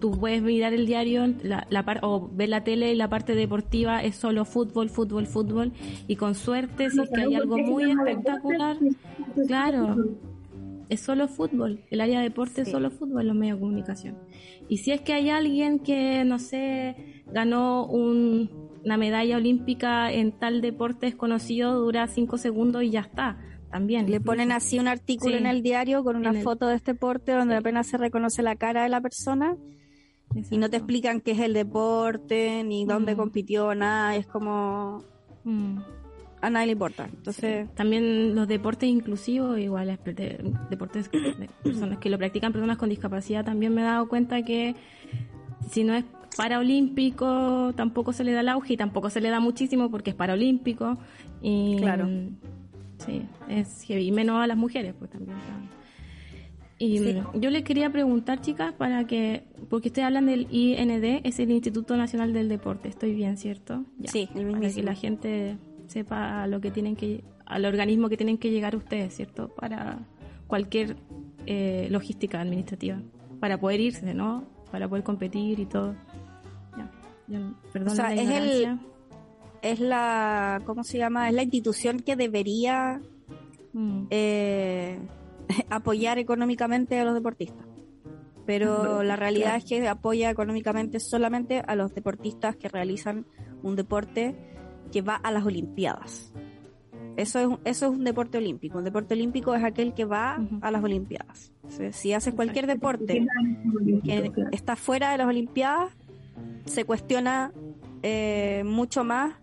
tú 0.00 0.12
puedes 0.12 0.40
mirar 0.40 0.72
el 0.72 0.86
diario 0.86 1.26
la, 1.42 1.66
la 1.68 1.84
o 2.00 2.30
ver 2.32 2.48
la 2.48 2.64
tele 2.64 2.94
y 2.94 2.96
la 2.96 3.10
parte 3.10 3.34
deportiva 3.34 4.02
es 4.02 4.16
solo 4.16 4.46
fútbol, 4.46 4.88
fútbol, 4.88 5.26
fútbol 5.26 5.74
y 6.08 6.16
con 6.16 6.34
suerte 6.34 6.88
si 6.88 6.98
es 6.98 7.10
que 7.10 7.20
hay 7.20 7.34
algo 7.34 7.58
muy 7.58 7.90
espectacular, 7.90 8.78
claro, 9.46 10.16
es 10.88 11.00
solo 11.00 11.28
fútbol, 11.28 11.80
el 11.90 12.00
área 12.00 12.20
de 12.20 12.24
deporte 12.30 12.62
es 12.62 12.70
solo 12.70 12.90
fútbol, 12.90 13.26
los 13.26 13.36
medios 13.36 13.58
de 13.58 13.60
comunicación. 13.60 14.14
Y 14.66 14.78
si 14.78 14.92
es 14.92 15.02
que 15.02 15.12
hay 15.12 15.28
alguien 15.28 15.78
que, 15.78 16.24
no 16.24 16.38
sé, 16.38 17.22
ganó 17.30 17.84
una 18.86 18.96
medalla 18.96 19.36
olímpica 19.36 20.10
en 20.12 20.32
tal 20.32 20.60
deporte 20.60 21.06
desconocido, 21.06 21.74
dura 21.74 22.06
cinco 22.06 22.38
segundos 22.38 22.84
y 22.84 22.90
ya 22.90 23.00
está 23.00 23.36
también. 23.70 24.08
Le 24.10 24.20
ponen 24.20 24.52
así 24.52 24.78
un 24.78 24.86
artículo 24.86 25.36
en 25.36 25.46
el 25.46 25.62
diario 25.62 26.04
con 26.04 26.16
una 26.16 26.32
foto 26.32 26.68
de 26.68 26.76
este 26.76 26.92
deporte 26.92 27.32
donde 27.32 27.56
apenas 27.56 27.88
se 27.88 27.98
reconoce 27.98 28.42
la 28.42 28.54
cara 28.54 28.84
de 28.84 28.88
la 28.88 29.00
persona 29.00 29.56
y 30.50 30.58
no 30.58 30.70
te 30.70 30.76
explican 30.76 31.20
qué 31.20 31.32
es 31.32 31.40
el 31.40 31.52
deporte, 31.52 32.62
ni 32.64 32.84
dónde 32.84 33.14
mm. 33.14 33.16
compitió, 33.16 33.74
nada. 33.74 34.14
Es 34.14 34.26
como. 34.26 35.02
Mm. 35.44 35.78
A 36.42 36.50
nadie 36.50 36.66
le 36.66 36.72
importa. 36.72 37.08
Entonces. 37.12 37.68
También 37.74 38.36
los 38.36 38.46
deportes 38.46 38.88
inclusivos, 38.88 39.58
igual, 39.58 39.98
deportes 40.70 41.10
de 41.10 41.48
personas 41.64 41.98
que 41.98 42.08
lo 42.08 42.18
practican, 42.18 42.52
personas 42.52 42.76
con 42.76 42.88
discapacidad, 42.88 43.44
también 43.44 43.74
me 43.74 43.80
he 43.80 43.84
dado 43.84 44.08
cuenta 44.08 44.42
que 44.42 44.76
si 45.70 45.82
no 45.82 45.94
es 45.94 46.04
paraolímpico, 46.36 47.72
tampoco 47.74 48.12
se 48.12 48.24
le 48.24 48.32
da 48.32 48.40
el 48.40 48.48
auge 48.48 48.74
y 48.74 48.76
tampoco 48.76 49.10
se 49.10 49.20
le 49.20 49.30
da 49.30 49.40
muchísimo 49.40 49.90
porque 49.90 50.10
es 50.10 50.16
paraolímpico. 50.16 50.98
Y, 51.42 51.76
claro 51.76 52.08
Sí, 52.98 53.22
es 53.48 53.90
Y 53.90 54.12
menos 54.12 54.42
a 54.42 54.46
las 54.46 54.56
mujeres, 54.56 54.94
pues 54.98 55.10
también. 55.10 55.36
Y 56.78 57.00
yo 57.40 57.50
le 57.50 57.64
quería 57.64 57.90
preguntar, 57.90 58.42
chicas, 58.42 58.74
para 58.74 59.06
que, 59.06 59.44
porque 59.70 59.88
ustedes 59.88 60.06
hablan 60.06 60.26
del 60.26 60.46
IND, 60.50 61.22
es 61.24 61.38
el 61.38 61.50
Instituto 61.50 61.96
Nacional 61.96 62.34
del 62.34 62.50
Deporte, 62.50 62.88
estoy 62.88 63.14
bien, 63.14 63.38
¿cierto? 63.38 63.84
sí, 64.04 64.28
el 64.34 64.52
Para 64.52 64.70
que 64.70 64.82
la 64.82 64.94
gente 64.94 65.56
sepa 65.86 66.42
a 66.42 66.46
lo 66.46 66.60
que 66.60 66.70
tienen 66.70 66.94
que, 66.94 67.24
al 67.46 67.64
organismo 67.64 68.10
que 68.10 68.18
tienen 68.18 68.36
que 68.36 68.50
llegar 68.50 68.76
ustedes, 68.76 69.14
¿cierto? 69.14 69.48
Para 69.48 70.00
cualquier 70.48 70.96
eh, 71.46 71.88
logística 71.90 72.42
administrativa, 72.42 73.00
para 73.40 73.58
poder 73.58 73.80
irse, 73.80 74.12
¿no? 74.12 74.44
Para 74.70 74.86
poder 74.86 75.02
competir 75.02 75.58
y 75.58 75.64
todo. 75.64 75.94
Perdón. 77.72 77.88
O 77.88 77.94
sea, 77.94 78.14
es 78.14 78.30
el 78.30 78.78
es 79.62 79.80
la, 79.80 80.62
¿cómo 80.64 80.84
se 80.84 80.98
llama? 80.98 81.28
Es 81.28 81.34
la 81.34 81.42
institución 81.42 82.00
que 82.00 82.16
debería 82.16 83.00
mm. 83.72 84.06
eh, 84.10 84.98
apoyar 85.70 86.18
económicamente 86.18 86.98
a 86.98 87.04
los 87.04 87.14
deportistas. 87.14 87.66
Pero 88.44 89.02
la 89.02 89.16
realidad 89.16 89.56
es 89.56 89.64
que 89.64 89.88
apoya 89.88 90.30
económicamente 90.30 91.00
solamente 91.00 91.64
a 91.66 91.74
los 91.74 91.92
deportistas 91.94 92.54
que 92.54 92.68
realizan 92.68 93.26
un 93.64 93.74
deporte 93.74 94.36
que 94.92 95.02
va 95.02 95.16
a 95.16 95.32
las 95.32 95.44
Olimpiadas. 95.44 96.32
Eso 97.16 97.40
es, 97.40 97.58
eso 97.64 97.86
es 97.86 97.92
un 97.98 98.04
deporte 98.04 98.38
olímpico. 98.38 98.78
Un 98.78 98.84
deporte 98.84 99.14
olímpico 99.14 99.52
es 99.52 99.64
aquel 99.64 99.94
que 99.94 100.04
va 100.04 100.38
a 100.60 100.70
las 100.70 100.84
Olimpiadas. 100.84 101.52
si 101.90 102.12
haces 102.12 102.34
cualquier 102.34 102.68
deporte 102.68 103.26
que 104.04 104.30
está 104.52 104.76
fuera 104.76 105.10
de 105.10 105.18
las 105.18 105.26
Olimpiadas, 105.26 105.92
se 106.64 106.84
cuestiona 106.84 107.52
eh, 108.02 108.62
mucho 108.64 109.04
más 109.04 109.34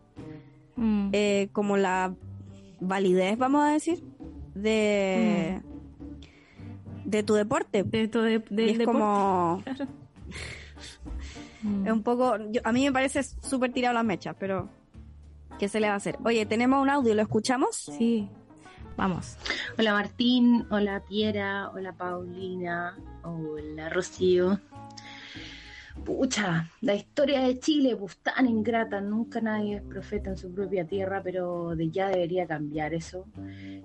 Mm. 0.76 1.10
Eh, 1.12 1.50
como 1.52 1.78
la 1.78 2.16
validez, 2.80 3.38
vamos 3.38 3.64
a 3.64 3.70
decir, 3.70 4.04
de, 4.56 5.62
mm. 5.64 7.10
de 7.10 7.24
tu 7.24 7.34
deporte. 7.36 7.84
De 7.84 8.08
tu 8.08 8.24
es 8.24 8.86
como... 8.86 9.64
Es 11.86 11.94
un 11.94 12.04
poco... 12.04 12.34
a 12.34 12.72
mí 12.74 12.84
me 12.84 12.92
parece 12.92 13.24
súper 13.24 13.72
tirado 13.72 13.94
las 13.94 14.04
mechas, 14.04 14.36
pero... 14.38 14.68
¿Qué 15.58 15.70
se 15.70 15.80
le 15.80 15.88
va 15.88 15.94
a 15.94 15.98
hacer? 15.98 16.18
Oye, 16.26 16.46
tenemos 16.46 16.82
un 16.82 16.90
audio, 16.90 17.16
¿lo 17.16 17.22
escuchamos? 17.22 17.78
Sí. 17.78 18.28
Vamos. 18.98 19.38
Hola 19.78 19.94
Martín, 19.94 20.66
hola 20.72 21.02
Piera, 21.08 21.70
hola 21.70 21.94
Paulina, 21.94 22.98
hola 23.24 23.88
Rocío. 23.90 24.60
Pucha, 26.06 26.70
la 26.82 26.96
historia 26.96 27.42
de 27.42 27.60
Chile, 27.60 27.96
pues 27.96 28.18
tan 28.18 28.46
ingrata, 28.48 29.00
nunca 29.00 29.40
nadie 29.40 29.78
es 29.78 29.82
profeta 29.84 30.32
en 30.32 30.38
su 30.38 30.54
propia 30.54 30.86
tierra, 30.86 31.22
pero 31.24 31.76
de 31.78 31.90
ya 31.90 32.10
debería 32.10 32.46
cambiar 32.46 32.94
eso. 32.94 33.26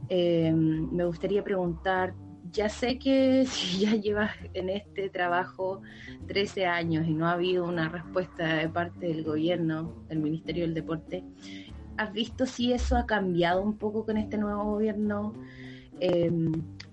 Eh, 0.08 0.52
me 0.52 1.04
gustaría 1.04 1.44
preguntar, 1.44 2.14
ya 2.50 2.68
sé 2.68 2.98
que 2.98 3.44
si 3.48 3.80
ya 3.80 3.94
llevas 3.94 4.32
en 4.54 4.68
este 4.68 5.10
trabajo 5.10 5.82
13 6.26 6.66
años 6.66 7.06
y 7.06 7.14
no 7.14 7.28
ha 7.28 7.32
habido 7.32 7.64
una 7.64 7.88
respuesta 7.88 8.56
de 8.56 8.68
parte 8.68 9.06
del 9.06 9.22
gobierno, 9.22 10.04
del 10.08 10.18
Ministerio 10.18 10.64
del 10.64 10.74
Deporte, 10.74 11.24
¿has 11.96 12.12
visto 12.12 12.46
si 12.46 12.72
eso 12.72 12.96
ha 12.96 13.06
cambiado 13.06 13.62
un 13.62 13.76
poco 13.76 14.04
con 14.04 14.16
este 14.16 14.38
nuevo 14.38 14.64
gobierno? 14.64 15.34
Eh, 16.00 16.32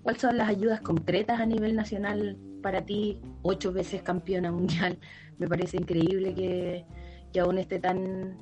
¿Cuáles 0.03 0.21
son 0.21 0.37
las 0.37 0.49
ayudas 0.49 0.81
concretas 0.81 1.39
a 1.39 1.47
nivel 1.47 1.75
nacional 1.75 2.37
para 2.65 2.83
ti, 2.83 3.21
ocho 3.43 3.71
veces 3.71 4.01
campeona 4.01 4.51
mundial, 4.51 4.97
me 5.37 5.47
parece 5.47 5.77
increíble 5.77 6.33
que, 6.33 7.39
aún 7.39 7.59
esté 7.59 7.77
tan, 7.79 8.39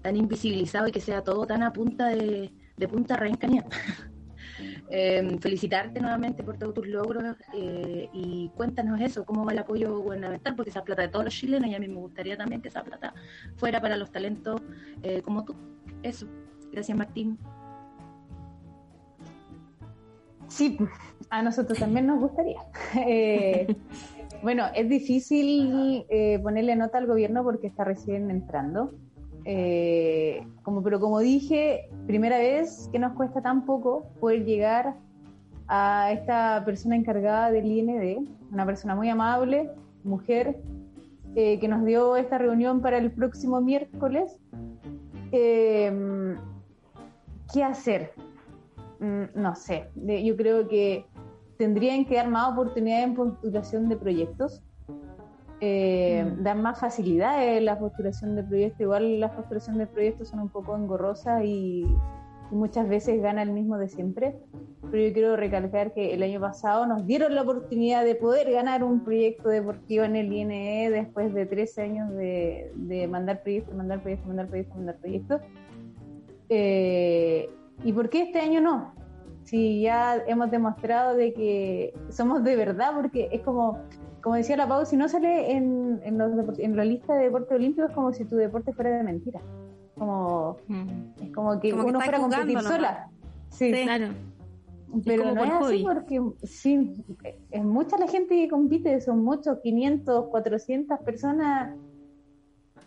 tan 0.00 0.14
invisibilizado 0.14 0.86
y 0.86 0.92
que 0.92 1.00
sea 1.00 1.24
todo 1.24 1.44
tan 1.44 1.64
a 1.64 1.72
punta 1.72 2.06
de, 2.08 2.52
de 2.76 2.88
punta 2.88 3.16
reencañada. 3.16 3.68
Em, 4.90 5.38
felicitarte 5.40 5.98
nuevamente 5.98 6.44
por 6.44 6.56
todos 6.58 6.74
tus 6.74 6.86
logros 6.86 7.36
eh, 7.54 8.08
y 8.12 8.50
cuéntanos 8.54 9.00
eso, 9.00 9.24
cómo 9.24 9.44
va 9.44 9.52
el 9.52 9.58
apoyo 9.58 9.98
gubernamental, 9.98 10.54
porque 10.54 10.70
esa 10.70 10.84
plata 10.84 11.02
de 11.02 11.08
todos 11.08 11.24
los 11.24 11.34
chilenos 11.34 11.68
y 11.68 11.74
a 11.74 11.80
mí 11.80 11.88
me 11.88 11.96
gustaría 11.96 12.36
también 12.36 12.60
que 12.62 12.68
esa 12.68 12.84
plata 12.84 13.12
fuera 13.56 13.80
para 13.80 13.96
los 13.96 14.12
talentos 14.12 14.62
eh, 15.02 15.22
como 15.22 15.44
tú. 15.44 15.56
Eso. 16.02 16.28
Gracias, 16.70 16.96
Martín. 16.96 17.38
Sí, 20.54 20.78
a 21.30 21.42
nosotros 21.42 21.78
también 21.80 22.06
nos 22.06 22.20
gustaría. 22.20 22.60
Eh, 23.06 23.66
bueno, 24.42 24.66
es 24.72 24.88
difícil 24.88 26.06
eh, 26.08 26.38
ponerle 26.40 26.76
nota 26.76 26.98
al 26.98 27.08
gobierno 27.08 27.42
porque 27.42 27.66
está 27.66 27.82
recién 27.82 28.30
entrando. 28.30 28.92
Eh, 29.44 30.46
como, 30.62 30.80
pero 30.82 31.00
como 31.00 31.18
dije, 31.18 31.90
primera 32.06 32.38
vez 32.38 32.88
que 32.92 33.00
nos 33.00 33.14
cuesta 33.14 33.42
tan 33.42 33.64
poco 33.66 34.06
poder 34.20 34.44
llegar 34.44 34.94
a 35.66 36.12
esta 36.12 36.62
persona 36.64 36.94
encargada 36.94 37.50
del 37.50 37.66
IND, 37.66 38.28
una 38.52 38.64
persona 38.64 38.94
muy 38.94 39.08
amable, 39.08 39.70
mujer, 40.04 40.60
que 41.34 41.66
nos 41.68 41.84
dio 41.84 42.14
esta 42.16 42.38
reunión 42.38 42.80
para 42.80 42.98
el 42.98 43.10
próximo 43.10 43.60
miércoles. 43.60 44.38
¿Qué 45.32 46.38
hacer? 47.64 48.12
Mm, 49.04 49.24
no 49.34 49.54
sé, 49.54 49.90
yo 49.94 50.36
creo 50.36 50.66
que 50.66 51.06
tendrían 51.58 52.06
que 52.06 52.14
dar 52.14 52.28
más 52.28 52.52
oportunidades 52.52 53.04
en 53.04 53.14
postulación 53.14 53.88
de 53.88 53.96
proyectos, 53.96 54.62
eh, 55.60 56.24
mm. 56.24 56.42
dar 56.42 56.56
más 56.56 56.80
facilidades 56.80 57.58
en 57.58 57.66
la 57.66 57.78
postulación 57.78 58.34
de 58.34 58.44
proyectos. 58.44 58.80
Igual 58.80 59.20
las 59.20 59.32
postulaciones 59.32 59.80
de 59.80 59.86
proyectos 59.88 60.28
son 60.28 60.40
un 60.40 60.48
poco 60.48 60.74
engorrosas 60.76 61.44
y, 61.44 61.86
muchas 62.50 62.88
veces 62.88 63.20
gana 63.20 63.42
el 63.42 63.50
mismo 63.50 63.78
de 63.78 63.88
siempre. 63.88 64.36
Pero 64.90 65.08
yo 65.08 65.12
quiero 65.12 65.34
recalcar 65.34 65.92
que 65.92 66.14
el 66.14 66.22
año 66.22 66.40
pasado 66.40 66.86
nos 66.86 67.04
dieron 67.04 67.34
la 67.34 67.42
oportunidad 67.42 68.04
de 68.04 68.14
poder 68.14 68.52
ganar 68.52 68.84
un 68.84 69.02
proyecto 69.02 69.48
deportivo 69.48 70.04
en 70.04 70.14
el 70.14 70.32
INE 70.32 70.88
después 70.90 71.34
de 71.34 71.46
13 71.46 71.82
años 71.82 72.14
de, 72.14 73.08
mandar 73.10 73.42
proyectos, 73.42 73.74
mandar 73.74 74.02
proyectos, 74.02 74.28
mandar 74.28 74.46
proyectos, 74.46 74.76
mandar 74.76 74.96
proyectos. 74.98 75.40
Eh, 76.48 77.48
¿Y 77.82 77.92
por 77.92 78.08
qué 78.08 78.22
este 78.22 78.40
año 78.40 78.60
no? 78.60 78.94
Si 79.42 79.82
ya 79.82 80.16
hemos 80.26 80.50
demostrado 80.50 81.16
de 81.16 81.32
que 81.34 81.94
somos 82.10 82.44
de 82.44 82.56
verdad, 82.56 82.92
porque 82.94 83.28
es 83.30 83.42
como, 83.42 83.78
como 84.22 84.36
decía 84.36 84.56
la 84.56 84.66
Pau, 84.66 84.86
si 84.86 84.96
no 84.96 85.08
sale 85.08 85.52
en, 85.52 86.00
en, 86.02 86.16
los, 86.16 86.58
en 86.58 86.76
la 86.76 86.84
lista 86.84 87.14
de 87.14 87.24
deportes 87.24 87.52
olímpicos 87.52 87.90
es 87.90 87.94
como 87.94 88.12
si 88.12 88.24
tu 88.24 88.36
deporte 88.36 88.72
fuera 88.72 88.96
de 88.96 89.02
mentira. 89.02 89.40
Como, 89.96 90.56
Es 91.20 91.30
como 91.32 91.60
que 91.60 91.72
uno 91.72 92.00
fuera 92.00 92.18
a 92.18 92.20
competir 92.20 92.60
sola. 92.60 93.10
Sí, 93.50 93.70
claro. 93.70 94.08
Pero 95.04 95.34
no 95.34 95.44
es 95.44 95.52
así 95.52 95.84
porque 95.84 96.22
sí, 96.44 97.04
es 97.50 97.64
mucha 97.64 97.98
la 97.98 98.06
gente 98.06 98.36
que 98.36 98.48
compite, 98.48 99.00
son 99.00 99.24
muchos, 99.24 99.58
500, 99.58 100.26
400 100.30 101.00
personas 101.00 101.74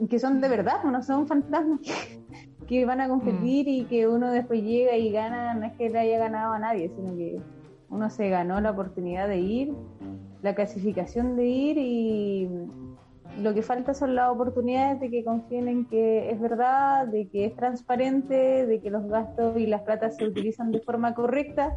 que 0.09 0.19
son 0.19 0.41
de 0.41 0.49
verdad, 0.49 0.83
no 0.83 1.01
son 1.01 1.27
fantasmas 1.27 1.79
que, 2.67 2.85
van 2.85 3.01
a 3.01 3.07
competir 3.07 3.67
y 3.67 3.85
que 3.85 4.07
uno 4.07 4.31
después 4.31 4.61
llega 4.61 4.95
y 4.95 5.11
gana, 5.11 5.53
no 5.53 5.65
es 5.65 5.73
que 5.73 5.89
le 5.89 5.99
haya 5.99 6.19
ganado 6.19 6.53
a 6.53 6.59
nadie, 6.59 6.89
sino 6.89 7.15
que 7.15 7.41
uno 7.89 8.09
se 8.09 8.29
ganó 8.29 8.59
la 8.61 8.71
oportunidad 8.71 9.27
de 9.27 9.39
ir, 9.39 9.73
la 10.41 10.53
clasificación 10.53 11.35
de 11.35 11.45
ir 11.45 11.77
y 11.77 12.49
lo 13.41 13.53
que 13.53 13.61
falta 13.61 13.93
son 13.93 14.15
las 14.15 14.29
oportunidades 14.29 14.99
de 14.99 15.09
que 15.09 15.23
confíen 15.23 15.67
en 15.67 15.85
que 15.85 16.31
es 16.31 16.39
verdad, 16.39 17.07
de 17.07 17.27
que 17.27 17.45
es 17.45 17.55
transparente, 17.55 18.65
de 18.65 18.81
que 18.81 18.89
los 18.89 19.07
gastos 19.07 19.57
y 19.57 19.67
las 19.67 19.81
platas 19.81 20.17
se 20.17 20.25
utilizan 20.25 20.71
de 20.71 20.79
forma 20.79 21.13
correcta. 21.13 21.75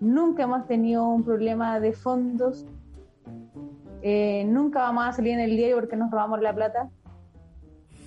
Nunca 0.00 0.44
hemos 0.44 0.66
tenido 0.66 1.06
un 1.06 1.22
problema 1.22 1.78
de 1.78 1.92
fondos. 1.92 2.66
Eh, 4.02 4.44
nunca 4.46 4.80
vamos 4.80 5.04
a 5.06 5.12
salir 5.12 5.34
en 5.34 5.40
el 5.40 5.56
diario 5.56 5.76
porque 5.76 5.96
nos 5.96 6.10
robamos 6.10 6.40
la 6.40 6.54
plata. 6.54 6.90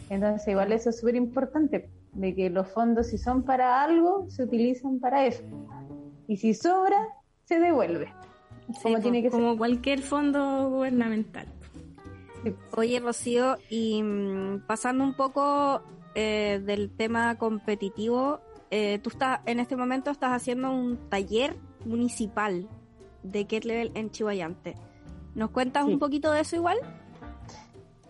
Entonces, 0.10 0.48
igual 0.48 0.72
eso 0.72 0.90
es 0.90 1.00
súper 1.00 1.16
importante, 1.16 1.90
de 2.14 2.36
que 2.36 2.50
los 2.50 2.68
fondos, 2.70 3.08
si 3.08 3.18
son 3.18 3.44
para 3.44 3.84
algo, 3.84 4.30
se 4.30 4.44
utilizan 4.44 5.00
para 5.00 5.26
eso. 5.26 5.44
Y 6.28 6.38
si 6.38 6.54
sobra, 6.54 6.98
se 7.46 7.60
devuelve. 7.60 8.12
como 8.84 9.00
tiene 9.00 9.22
que 9.22 9.30
como 9.30 9.58
cualquier 9.58 10.02
fondo 10.02 10.70
gubernamental. 10.70 11.48
Oye, 12.76 13.00
Rocío, 13.00 13.58
y 13.70 14.02
mm, 14.02 14.66
pasando 14.68 15.04
un 15.04 15.16
poco 15.16 15.82
eh, 16.16 16.62
del 16.64 16.90
tema 16.92 17.38
competitivo, 17.38 18.40
eh, 18.72 19.00
tú 19.02 19.10
estás 19.10 19.42
en 19.46 19.60
este 19.60 19.76
momento 19.76 20.12
estás 20.12 20.32
haciendo 20.32 20.72
un 20.72 21.10
taller 21.10 21.56
municipal 21.86 22.68
de 23.24 23.46
Get 23.50 23.66
Level 23.66 23.92
en 23.96 24.12
Chihuayante. 24.12 24.76
¿Nos 25.36 25.52
cuentas 25.52 25.86
un 25.86 26.00
poquito 26.00 26.32
de 26.32 26.42
eso 26.42 26.56
igual? 26.56 26.78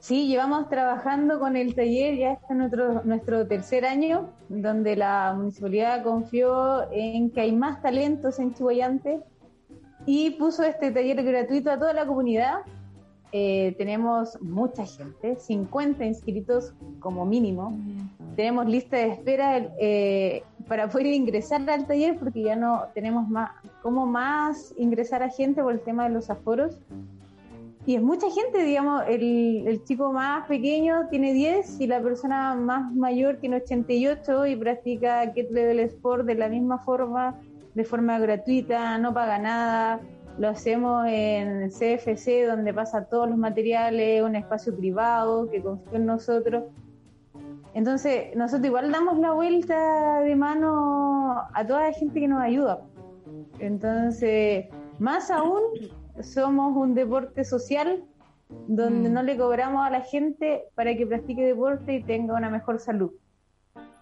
Sí, 0.08 0.30
llevamos 0.30 0.70
trabajando 0.70 1.38
con 1.38 1.58
el 1.58 1.76
taller, 1.76 2.16
ya 2.16 2.32
está 2.32 2.54
nuestro, 2.54 3.04
nuestro 3.04 3.46
tercer 3.46 3.84
año, 3.84 4.30
donde 4.48 4.96
la 4.96 5.34
municipalidad 5.36 6.02
confió 6.02 6.90
en 6.94 7.30
que 7.30 7.42
hay 7.42 7.52
más 7.52 7.82
talentos 7.82 8.40
en 8.40 8.54
Chihuayante 8.54 9.20
y 10.06 10.30
puso 10.30 10.64
este 10.64 10.92
taller 10.92 11.22
gratuito 11.24 11.72
a 11.72 11.78
toda 11.78 11.92
la 11.92 12.06
comunidad 12.06 12.60
eh, 13.34 13.76
tenemos 13.78 14.42
mucha 14.42 14.86
gente, 14.86 15.36
50 15.36 16.06
inscritos 16.06 16.74
como 17.00 17.26
mínimo. 17.26 17.78
Tenemos 18.38 18.66
lista 18.68 18.96
de 18.96 19.08
espera 19.10 19.58
eh, 19.80 20.44
para 20.68 20.88
poder 20.88 21.08
ingresar 21.08 21.70
al 21.70 21.86
taller 21.86 22.18
porque 22.18 22.44
ya 22.44 22.56
no 22.56 22.86
tenemos 22.94 23.28
más, 23.28 23.52
cómo 23.82 24.06
más 24.06 24.74
ingresar 24.78 25.24
a 25.24 25.30
gente 25.30 25.62
por 25.62 25.74
el 25.74 25.82
tema 25.82 26.06
de 26.06 26.12
los 26.12 26.30
aforos. 26.30 26.78
Y 27.88 27.96
es 27.96 28.02
mucha 28.02 28.30
gente, 28.30 28.64
digamos, 28.64 29.04
el, 29.08 29.66
el 29.66 29.84
chico 29.86 30.12
más 30.12 30.46
pequeño 30.46 31.08
tiene 31.10 31.32
10 31.32 31.80
y 31.80 31.88
la 31.88 32.02
persona 32.02 32.54
más 32.54 32.94
mayor 32.94 33.38
tiene 33.38 33.56
88 33.56 34.46
y 34.46 34.56
practica 34.58 35.32
Get 35.34 35.50
Level 35.52 35.80
Sport 35.80 36.26
de 36.26 36.36
la 36.36 36.50
misma 36.50 36.80
forma, 36.80 37.40
de 37.76 37.86
forma 37.86 38.20
gratuita, 38.20 38.98
no 38.98 39.14
paga 39.14 39.40
nada 39.40 40.02
lo 40.38 40.50
hacemos 40.50 41.06
en 41.08 41.70
CFC, 41.70 42.46
donde 42.46 42.74
pasa 42.74 43.06
todos 43.06 43.30
los 43.30 43.38
materiales, 43.38 44.22
un 44.22 44.36
espacio 44.36 44.76
privado 44.76 45.50
que 45.50 45.62
confía 45.62 45.98
en 45.98 46.06
nosotros. 46.06 46.66
Entonces, 47.74 48.36
nosotros 48.36 48.68
igual 48.68 48.92
damos 48.92 49.18
la 49.20 49.32
vuelta 49.32 50.20
de 50.20 50.36
mano 50.36 51.42
a 51.54 51.66
toda 51.66 51.88
la 51.88 51.94
gente 51.94 52.20
que 52.20 52.28
nos 52.28 52.42
ayuda. 52.42 52.82
Entonces, 53.60 54.66
más 55.00 55.32
aún, 55.32 55.62
somos 56.22 56.76
un 56.76 56.94
deporte 56.96 57.44
social 57.44 58.04
donde 58.68 59.10
mm. 59.10 59.14
no 59.14 59.24
le 59.24 59.38
cobramos 59.38 59.86
a 59.86 59.90
la 59.90 60.02
gente 60.02 60.64
para 60.76 60.96
que 60.96 61.06
practique 61.06 61.46
deporte 61.46 61.96
y 61.96 62.04
tenga 62.04 62.34
una 62.34 62.50
mejor 62.50 62.80
salud. 62.80 63.12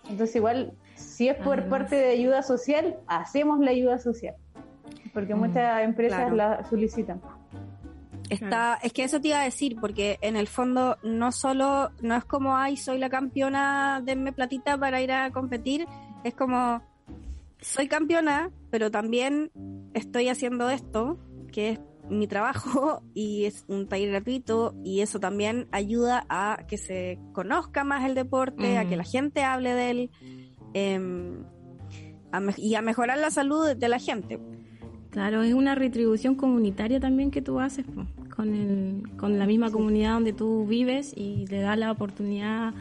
Entonces, 0.10 0.36
igual, 0.36 0.74
si 0.96 1.30
es 1.30 1.36
por 1.38 1.68
parte 1.68 1.96
de 1.96 2.10
ayuda 2.10 2.44
social, 2.44 2.98
hacemos 3.08 3.60
la 3.60 3.72
ayuda 3.72 3.98
social 3.98 4.36
porque 5.16 5.34
mm, 5.34 5.40
muchas 5.40 5.84
empresas 5.84 6.32
la 6.32 6.64
solicitan. 6.70 7.20
Está, 8.30 8.78
es 8.84 8.92
que 8.92 9.04
eso 9.04 9.22
te 9.22 9.30
iba 9.30 9.40
a 9.40 9.44
decir, 9.44 9.78
porque 9.80 10.18
en 10.22 10.36
el 10.36 10.48
fondo 10.48 10.98
no 11.04 11.32
solo, 11.32 11.92
no 12.02 12.16
es 12.16 12.26
como, 12.26 12.58
ay, 12.58 12.76
soy 12.76 12.98
la 13.00 13.10
campeona, 13.10 14.02
denme 14.04 14.34
platita 14.34 14.78
para 14.78 15.02
ir 15.02 15.12
a 15.12 15.32
competir, 15.32 15.88
es 16.24 16.34
como, 16.34 16.82
soy 17.62 17.88
campeona, 17.88 18.52
pero 18.72 18.92
también 18.92 19.52
estoy 19.94 20.28
haciendo 20.28 20.70
esto, 20.70 21.18
que 21.52 21.70
es 21.70 21.80
mi 22.10 22.28
trabajo 22.28 23.02
y 23.14 23.46
es 23.46 23.66
un 23.68 23.88
taller 23.88 24.10
gratuito 24.10 24.76
y 24.84 25.02
eso 25.02 25.20
también 25.20 25.68
ayuda 25.72 26.26
a 26.30 26.66
que 26.68 26.78
se 26.78 27.20
conozca 27.34 27.84
más 27.84 28.06
el 28.06 28.16
deporte, 28.16 28.78
a 28.78 28.86
que 28.88 28.96
mm. 28.96 28.98
la 28.98 29.04
gente 29.04 29.44
hable 29.44 29.74
de 29.74 29.90
él 29.90 30.12
em, 30.74 31.44
y 32.58 32.76
a 32.76 32.82
mejorar 32.82 33.18
la 33.18 33.32
salud 33.32 33.76
de 33.76 33.90
la 33.90 34.00
gente. 34.00 34.40
Claro, 35.10 35.44
es 35.44 35.54
una 35.54 35.76
retribución 35.76 36.36
comunitaria 36.36 37.00
también 37.00 37.32
que 37.32 37.42
tú 37.42 37.60
haces 37.62 37.86
con, 38.36 38.54
el, 38.54 39.04
con 39.18 39.40
la 39.40 39.46
misma 39.46 39.72
comunidad 39.72 40.16
donde 40.16 40.34
tú 40.34 40.66
vives 40.66 41.14
y 41.16 41.46
le 41.48 41.62
das 41.62 41.78
la 41.78 41.92
oportunidad 41.92 42.74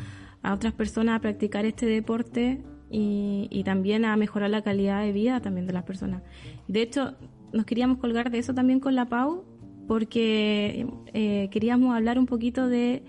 a 0.43 0.53
otras 0.53 0.73
personas 0.73 1.17
a 1.17 1.21
practicar 1.21 1.65
este 1.65 1.87
deporte 1.87 2.61
y, 2.91 3.47
y 3.51 3.63
también 3.63 4.05
a 4.05 4.17
mejorar 4.17 4.51
la 4.51 4.63
calidad 4.63 5.03
de 5.03 5.13
vida 5.13 5.41
también 5.41 5.69
de 5.69 5.73
las 5.73 5.85
personas. 5.85 6.23
De 6.67 6.83
hecho, 6.83 7.15
nos 7.55 7.65
queríamos 7.65 7.99
colgar 7.99 8.31
de 8.31 8.39
eso 8.39 8.53
también 8.55 8.81
con 8.81 8.95
la 8.95 9.07
Pau 9.07 9.45
porque 9.89 10.87
eh, 11.13 11.49
queríamos 11.51 11.95
hablar 11.95 12.19
un 12.19 12.27
poquito 12.27 12.69
de, 12.69 13.03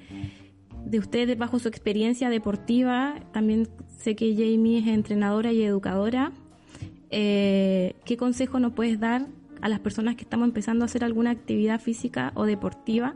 de 0.85 0.99
ustedes 0.99 1.37
bajo 1.37 1.59
su 1.59 1.67
experiencia 1.67 2.29
deportiva. 2.29 3.15
También 3.31 3.67
sé 3.97 4.15
que 4.15 4.33
Jamie 4.33 4.79
es 4.79 4.87
entrenadora 4.87 5.51
y 5.51 5.61
educadora 5.63 6.31
eh, 7.17 7.95
¿qué 8.03 8.17
consejo 8.17 8.59
nos 8.59 8.73
puedes 8.73 8.99
dar 8.99 9.25
a 9.61 9.69
las 9.69 9.79
personas 9.79 10.15
que 10.15 10.23
estamos 10.23 10.47
empezando 10.47 10.83
a 10.83 10.87
hacer 10.87 11.03
alguna 11.03 11.31
actividad 11.31 11.79
física 11.79 12.31
o 12.35 12.43
deportiva 12.45 13.15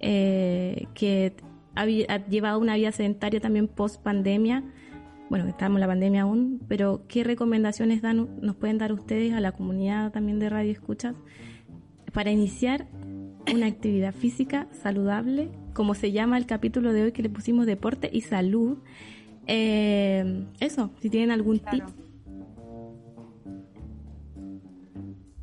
eh, 0.00 0.86
que 0.94 1.32
ha, 1.74 1.86
llevado 1.86 2.58
una 2.60 2.76
vida 2.76 2.92
sedentaria 2.92 3.40
también 3.40 3.68
post 3.68 4.00
pandemia? 4.02 4.62
Bueno, 5.28 5.48
estamos 5.48 5.76
en 5.76 5.80
la 5.80 5.86
pandemia 5.88 6.22
aún, 6.22 6.60
pero 6.68 7.02
¿qué 7.08 7.24
recomendaciones 7.24 8.00
dan, 8.00 8.40
nos 8.40 8.54
pueden 8.54 8.78
dar 8.78 8.92
ustedes 8.92 9.32
a 9.32 9.40
la 9.40 9.52
comunidad 9.52 10.12
también 10.12 10.38
de 10.38 10.48
Radio 10.48 10.70
Escuchas 10.70 11.16
para 12.12 12.30
iniciar 12.30 12.86
una 13.52 13.66
actividad 13.66 14.14
física 14.14 14.68
saludable, 14.72 15.50
como 15.74 15.94
se 15.94 16.12
llama 16.12 16.38
el 16.38 16.46
capítulo 16.46 16.92
de 16.92 17.02
hoy 17.02 17.12
que 17.12 17.22
le 17.22 17.28
pusimos 17.28 17.66
deporte 17.66 18.08
y 18.12 18.20
salud? 18.20 18.78
Eh, 19.48 20.44
eso, 20.60 20.90
si 21.00 21.10
tienen 21.10 21.32
algún 21.32 21.58
tip. 21.58 21.84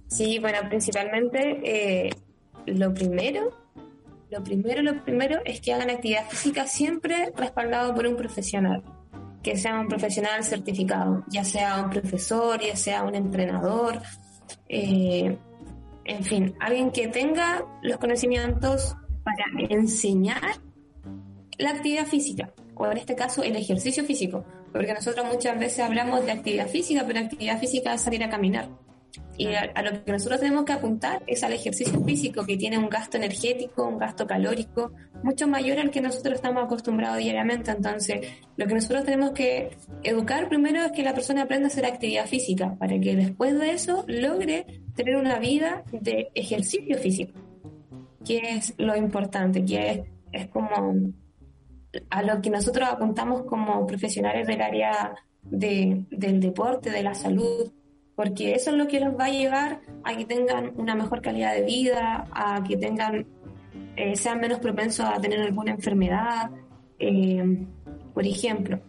Sí, 0.07 0.39
bueno, 0.39 0.59
principalmente 0.69 1.59
eh, 1.63 2.09
lo 2.67 2.93
primero, 2.93 3.49
lo 4.29 4.43
primero, 4.43 4.81
lo 4.81 5.03
primero 5.03 5.39
es 5.43 5.59
que 5.59 5.73
hagan 5.73 5.89
actividad 5.89 6.29
física 6.29 6.67
siempre 6.67 7.33
respaldado 7.35 7.93
por 7.93 8.07
un 8.07 8.15
profesional, 8.15 8.83
que 9.43 9.57
sea 9.57 9.79
un 9.79 9.87
profesional 9.87 10.43
certificado, 10.43 11.23
ya 11.27 11.43
sea 11.43 11.83
un 11.83 11.89
profesor, 11.89 12.61
ya 12.61 12.75
sea 12.75 13.03
un 13.03 13.13
entrenador, 13.13 14.01
eh, 14.69 15.37
en 16.05 16.23
fin, 16.23 16.55
alguien 16.59 16.91
que 16.91 17.07
tenga 17.09 17.65
los 17.81 17.97
conocimientos 17.97 18.95
para 19.23 19.45
enseñar 19.69 20.41
la 21.57 21.71
actividad 21.71 22.05
física, 22.05 22.53
o 22.75 22.87
en 22.87 22.97
este 22.97 23.15
caso 23.15 23.43
el 23.43 23.55
ejercicio 23.55 24.03
físico, 24.03 24.45
porque 24.71 24.93
nosotros 24.93 25.25
muchas 25.31 25.59
veces 25.59 25.79
hablamos 25.79 26.25
de 26.25 26.31
actividad 26.31 26.67
física, 26.67 27.03
pero 27.05 27.19
actividad 27.19 27.59
física 27.59 27.93
es 27.93 28.01
salir 28.01 28.23
a 28.23 28.29
caminar 28.29 28.69
y 29.37 29.47
a, 29.47 29.81
lo 29.81 30.03
que 30.03 30.11
nosotros 30.11 30.39
tenemos 30.39 30.65
que 30.65 30.73
apuntar 30.73 31.23
es 31.27 31.43
al 31.43 31.53
ejercicio 31.53 32.03
físico, 32.03 32.45
que 32.45 32.57
tiene 32.57 32.77
un 32.77 32.89
gasto 32.89 33.17
energético, 33.17 33.87
un 33.87 33.97
gasto 33.97 34.27
calórico, 34.27 34.91
mucho 35.23 35.47
mayor 35.47 35.79
al 35.79 35.91
que 35.91 36.01
nosotros 36.01 36.35
estamos 36.35 36.63
acostumbrados 36.63 37.17
diariamente. 37.17 37.71
Entonces, 37.71 38.27
lo 38.57 38.67
que 38.67 38.75
nosotros 38.75 39.03
tenemos 39.05 39.31
que 39.31 39.75
educar 40.03 40.49
primero 40.49 40.83
es 40.83 40.91
que 40.91 41.03
la 41.03 41.13
persona 41.13 41.43
aprenda 41.43 41.67
a 41.67 41.71
hacer 41.71 41.85
actividad 41.85 42.27
física, 42.27 42.75
para 42.75 42.99
que 42.99 43.15
después 43.15 43.57
de 43.59 43.71
eso 43.71 44.05
logre 44.07 44.65
tener 44.95 45.15
una 45.15 45.39
vida 45.39 45.83
de 45.91 46.29
ejercicio 46.35 46.97
físico, 46.97 47.39
que 48.25 48.37
es 48.37 48.73
lo 48.77 48.95
importante, 48.95 49.65
que 49.65 49.89
es, 49.89 49.99
es 50.31 50.47
como 50.47 50.95
a 52.09 52.23
lo 52.23 52.41
que 52.41 52.49
nosotros 52.49 52.89
apuntamos 52.89 53.43
como 53.43 53.85
profesionales 53.85 54.47
del 54.47 54.61
área 54.61 55.15
de, 55.43 56.05
del 56.09 56.39
deporte, 56.39 56.89
de 56.89 57.03
la 57.03 57.13
salud, 57.13 57.71
porque 58.15 58.53
eso 58.53 58.71
es 58.71 58.77
lo 58.77 58.87
que 58.87 58.99
los 58.99 59.17
va 59.17 59.25
a 59.25 59.29
llevar 59.29 59.81
a 60.03 60.15
que 60.15 60.25
tengan 60.25 60.73
una 60.75 60.95
mejor 60.95 61.21
calidad 61.21 61.55
de 61.55 61.63
vida, 61.63 62.27
a 62.31 62.63
que 62.63 62.77
tengan, 62.77 63.25
eh, 63.95 64.15
sean 64.15 64.39
menos 64.39 64.59
propensos 64.59 65.05
a 65.05 65.19
tener 65.19 65.41
alguna 65.41 65.71
enfermedad, 65.71 66.51
eh, 66.99 67.65
por 68.13 68.25
ejemplo. 68.25 68.79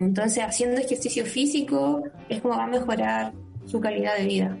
Entonces, 0.00 0.44
haciendo 0.44 0.80
ejercicio 0.80 1.24
físico 1.24 2.02
es 2.28 2.40
como 2.40 2.56
va 2.56 2.64
a 2.64 2.68
mejorar 2.68 3.32
su 3.64 3.80
calidad 3.80 4.16
de 4.16 4.26
vida, 4.26 4.58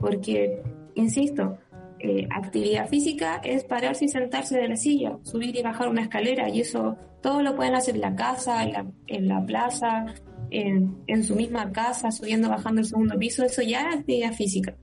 porque, 0.00 0.62
insisto, 0.94 1.58
eh, 1.98 2.26
actividad 2.30 2.88
física 2.88 3.40
es 3.42 3.64
pararse 3.64 4.04
y 4.04 4.08
sentarse 4.08 4.58
de 4.58 4.68
la 4.68 4.76
silla, 4.76 5.18
subir 5.22 5.56
y 5.56 5.62
bajar 5.62 5.88
una 5.88 6.02
escalera 6.02 6.48
y 6.48 6.60
eso 6.60 6.96
todo 7.22 7.42
lo 7.42 7.56
pueden 7.56 7.74
hacer 7.74 7.94
en 7.94 8.02
la 8.02 8.14
casa, 8.14 8.62
en 8.62 8.72
la, 8.72 8.86
en 9.06 9.28
la 9.28 9.44
plaza, 9.44 10.06
en, 10.50 11.02
en, 11.06 11.24
su 11.24 11.34
misma 11.34 11.72
casa, 11.72 12.10
subiendo, 12.10 12.48
bajando 12.48 12.80
el 12.80 12.86
segundo 12.86 13.18
piso, 13.18 13.44
eso 13.44 13.62
ya 13.62 13.90
es 13.90 13.96
actividad 13.96 14.32
física. 14.32 14.76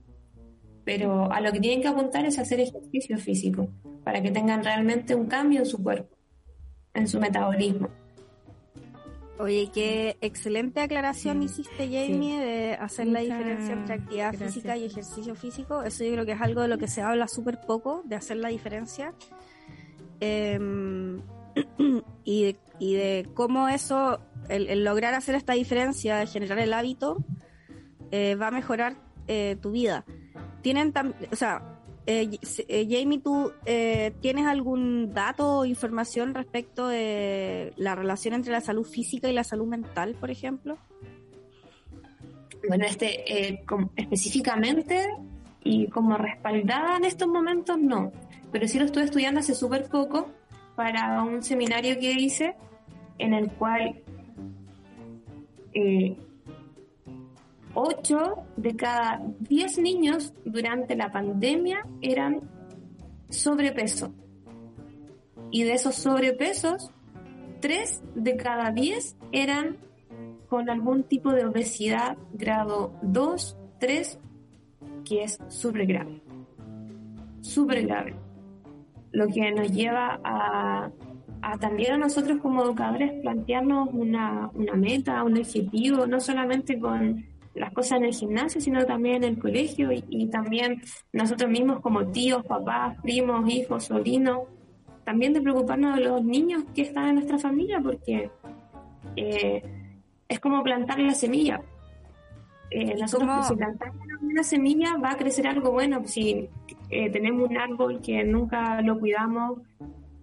Pero 0.84 1.32
a 1.32 1.40
lo 1.40 1.52
que 1.52 1.60
tienen 1.60 1.80
que 1.80 1.88
apuntar 1.88 2.26
es 2.26 2.38
hacer 2.38 2.60
ejercicio 2.60 3.18
físico 3.18 3.68
para 4.04 4.22
que 4.22 4.30
tengan 4.30 4.62
realmente 4.62 5.14
un 5.14 5.26
cambio 5.26 5.60
en 5.60 5.66
su 5.66 5.82
cuerpo, 5.82 6.16
en 6.92 7.08
su 7.08 7.18
metabolismo. 7.18 7.88
Oye, 9.38 9.68
qué 9.74 10.16
excelente 10.20 10.80
aclaración 10.80 11.42
hiciste, 11.42 11.86
Jamie, 11.86 12.38
de 12.38 12.74
hacer 12.74 13.08
la 13.08 13.20
diferencia 13.20 13.72
entre 13.72 13.94
actividad 13.94 14.28
gracias. 14.28 14.54
física 14.54 14.76
y 14.76 14.84
ejercicio 14.84 15.34
físico. 15.34 15.82
Eso 15.82 16.04
yo 16.04 16.12
creo 16.12 16.26
que 16.26 16.32
es 16.32 16.40
algo 16.40 16.60
de 16.60 16.68
lo 16.68 16.78
que 16.78 16.86
se 16.86 17.02
habla 17.02 17.26
súper 17.26 17.60
poco, 17.60 18.02
de 18.04 18.14
hacer 18.14 18.36
la 18.36 18.50
diferencia. 18.50 19.12
Em, 20.20 21.20
y, 22.24 22.44
de, 22.44 22.56
y 22.78 22.94
de 22.94 23.28
cómo 23.34 23.68
eso, 23.68 24.20
el, 24.48 24.84
lograr 24.84 25.14
hacer 25.14 25.34
esta 25.34 25.54
diferencia, 25.54 26.26
generar 26.26 26.58
el 26.58 26.72
hábito, 26.72 27.24
eh, 28.10 28.34
va 28.36 28.48
a 28.48 28.50
mejorar 28.50 28.96
eh, 29.26 29.56
tu 29.60 29.72
vida. 29.72 30.04
Tienen 30.62 30.92
o 31.30 31.36
sea, 31.36 31.80
eh, 32.06 32.38
Jamie, 32.88 33.20
¿tú 33.20 33.52
tienes 34.20 34.46
algún 34.46 35.12
dato 35.12 35.58
o 35.58 35.64
información 35.64 36.34
respecto 36.34 36.88
de 36.88 37.72
la 37.76 37.94
relación 37.94 38.34
entre 38.34 38.52
la 38.52 38.60
salud 38.60 38.84
física 38.84 39.28
y 39.28 39.32
la 39.32 39.44
salud 39.44 39.66
mental, 39.66 40.14
por 40.18 40.30
ejemplo? 40.30 40.78
Bueno, 42.68 42.86
este 42.86 43.62
específicamente 43.96 45.06
y 45.62 45.88
como 45.88 46.16
respaldada 46.16 46.96
en 46.96 47.04
estos 47.04 47.28
momentos 47.28 47.78
no, 47.78 48.12
pero 48.52 48.68
sí 48.68 48.78
lo 48.78 48.84
estuve 48.84 49.04
estudiando 49.04 49.40
hace 49.40 49.54
súper 49.54 49.88
poco 49.88 50.28
para 50.76 51.22
un 51.22 51.42
seminario 51.42 51.98
que 51.98 52.12
hice 52.12 52.54
en 53.18 53.34
el 53.34 53.50
cual 53.52 54.03
eh, 55.74 56.16
8 57.74 58.34
de 58.56 58.76
cada 58.76 59.20
10 59.40 59.78
niños 59.78 60.32
durante 60.44 60.96
la 60.96 61.10
pandemia 61.10 61.86
eran 62.00 62.40
sobrepeso. 63.28 64.12
Y 65.50 65.64
de 65.64 65.74
esos 65.74 65.96
sobrepesos, 65.96 66.90
3 67.60 68.02
de 68.14 68.36
cada 68.36 68.70
10 68.70 69.16
eran 69.32 69.76
con 70.48 70.70
algún 70.70 71.04
tipo 71.04 71.32
de 71.32 71.44
obesidad 71.44 72.16
grado 72.32 72.92
2, 73.02 73.56
3, 73.80 74.18
que 75.04 75.24
es 75.24 75.38
súper 75.48 75.86
grave. 75.86 76.20
Súper 77.40 77.86
grave. 77.86 78.14
Lo 79.12 79.26
que 79.28 79.50
nos 79.52 79.70
lleva 79.72 80.20
a, 80.24 80.90
a 81.52 81.58
también 81.58 81.92
a 81.92 81.98
nosotros 81.98 82.38
como 82.40 82.62
educadores 82.64 83.12
plantearnos 83.22 83.88
una, 83.92 84.50
una 84.54 84.74
meta, 84.74 85.22
un 85.24 85.36
objetivo, 85.38 86.06
no 86.06 86.20
solamente 86.20 86.78
con 86.78 87.24
las 87.54 87.72
cosas 87.72 87.98
en 87.98 88.04
el 88.06 88.12
gimnasio, 88.14 88.60
sino 88.60 88.84
también 88.84 89.16
en 89.16 89.24
el 89.34 89.38
colegio 89.38 89.92
y, 89.92 90.04
y 90.08 90.26
también 90.26 90.82
nosotros 91.12 91.50
mismos 91.50 91.80
como 91.80 92.06
tíos, 92.06 92.44
papás, 92.46 92.96
primos, 93.02 93.48
hijos, 93.48 93.84
sobrinos, 93.84 94.40
también 95.04 95.32
de 95.34 95.40
preocuparnos 95.40 95.96
de 95.96 96.02
los 96.04 96.24
niños 96.24 96.64
que 96.74 96.82
están 96.82 97.08
en 97.08 97.14
nuestra 97.16 97.38
familia, 97.38 97.78
porque 97.80 98.30
eh, 99.16 99.62
es 100.28 100.40
como 100.40 100.62
plantar 100.62 100.98
la 100.98 101.14
semilla. 101.14 101.60
Eh, 102.70 102.96
nosotros 102.98 103.28
cómo- 103.28 103.44
si 103.44 103.54
plantamos 103.54 103.96
una 104.22 104.42
semilla 104.42 104.96
va 104.96 105.12
a 105.12 105.16
crecer 105.16 105.46
algo 105.46 105.70
bueno. 105.70 106.02
Si 106.06 106.48
eh, 106.90 107.10
tenemos 107.10 107.48
un 107.48 107.56
árbol 107.56 108.00
que 108.00 108.24
nunca 108.24 108.80
lo 108.82 108.98
cuidamos, 108.98 109.60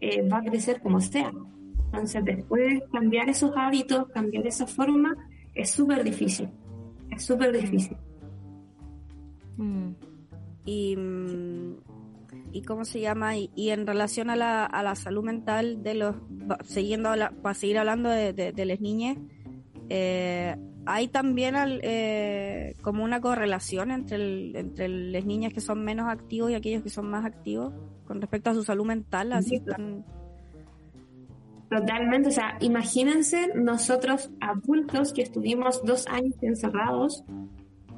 eh, 0.02 0.28
va 0.28 0.39
a 0.39 0.43
crecer 0.43 0.82
como 0.82 0.99
sea. 0.99 1.32
Entonces 1.86 2.24
después 2.26 2.84
cambiar 2.91 3.30
esos 3.30 3.52
hábitos, 3.56 4.08
cambiar 4.10 4.45
esa 4.47 4.66
forma, 4.68 5.16
es 5.54 5.72
súper 5.72 6.04
difícil. 6.04 6.49
Es 7.10 7.24
súper 7.24 7.52
difícil. 7.52 7.97
Mm. 9.58 9.89
Y, 10.66 10.95
mm, 10.95 11.76
y 12.54 12.62
cómo 12.64 12.86
se 12.86 12.99
llama, 13.02 13.36
y, 13.38 13.49
en 13.56 13.86
relación 13.88 14.30
a 14.30 14.36
la, 14.36 14.66
a 14.66 14.84
la 14.84 14.95
salud 14.95 15.24
mental 15.24 15.84
de 15.84 15.93
los, 15.95 16.16
siguiendo 16.66 17.10
para 17.41 17.54
seguir 17.54 17.78
hablando 17.78 18.10
de, 18.10 18.34
de, 18.34 18.52
de 18.52 18.66
las 18.66 18.80
niñas, 18.82 19.18
eh, 19.89 20.56
hay 20.86 21.08
también 21.10 21.56
al- 21.56 21.80
eh, 21.84 22.76
como 22.82 23.04
una 23.04 23.22
correlación 23.22 23.91
entre, 23.91 24.58
entre 24.60 24.88
las 24.88 25.26
niñas 25.26 25.54
que 25.54 25.62
son 25.62 25.84
menos 25.84 26.08
activos 26.10 26.52
y 26.52 26.56
aquellos 26.56 26.84
que 26.84 26.89
son 26.89 27.10
más 27.10 27.26
activos 27.26 27.74
con 28.12 28.20
respecto 28.20 28.49
a 28.49 28.53
su 28.53 28.64
salud 28.66 28.86
mental, 28.86 29.32
así 29.32 29.51
Sí. 29.51 29.55
están... 29.55 30.03
Totalmente, 31.70 32.28
o 32.28 32.32
sea, 32.32 32.57
imagínense 32.59 33.53
nosotros 33.55 34.30
adultos 34.41 35.14
que 35.14 35.22
estuvimos 35.22 35.82
dos 35.86 36.05
años 36.07 36.36
encerrados, 36.41 37.24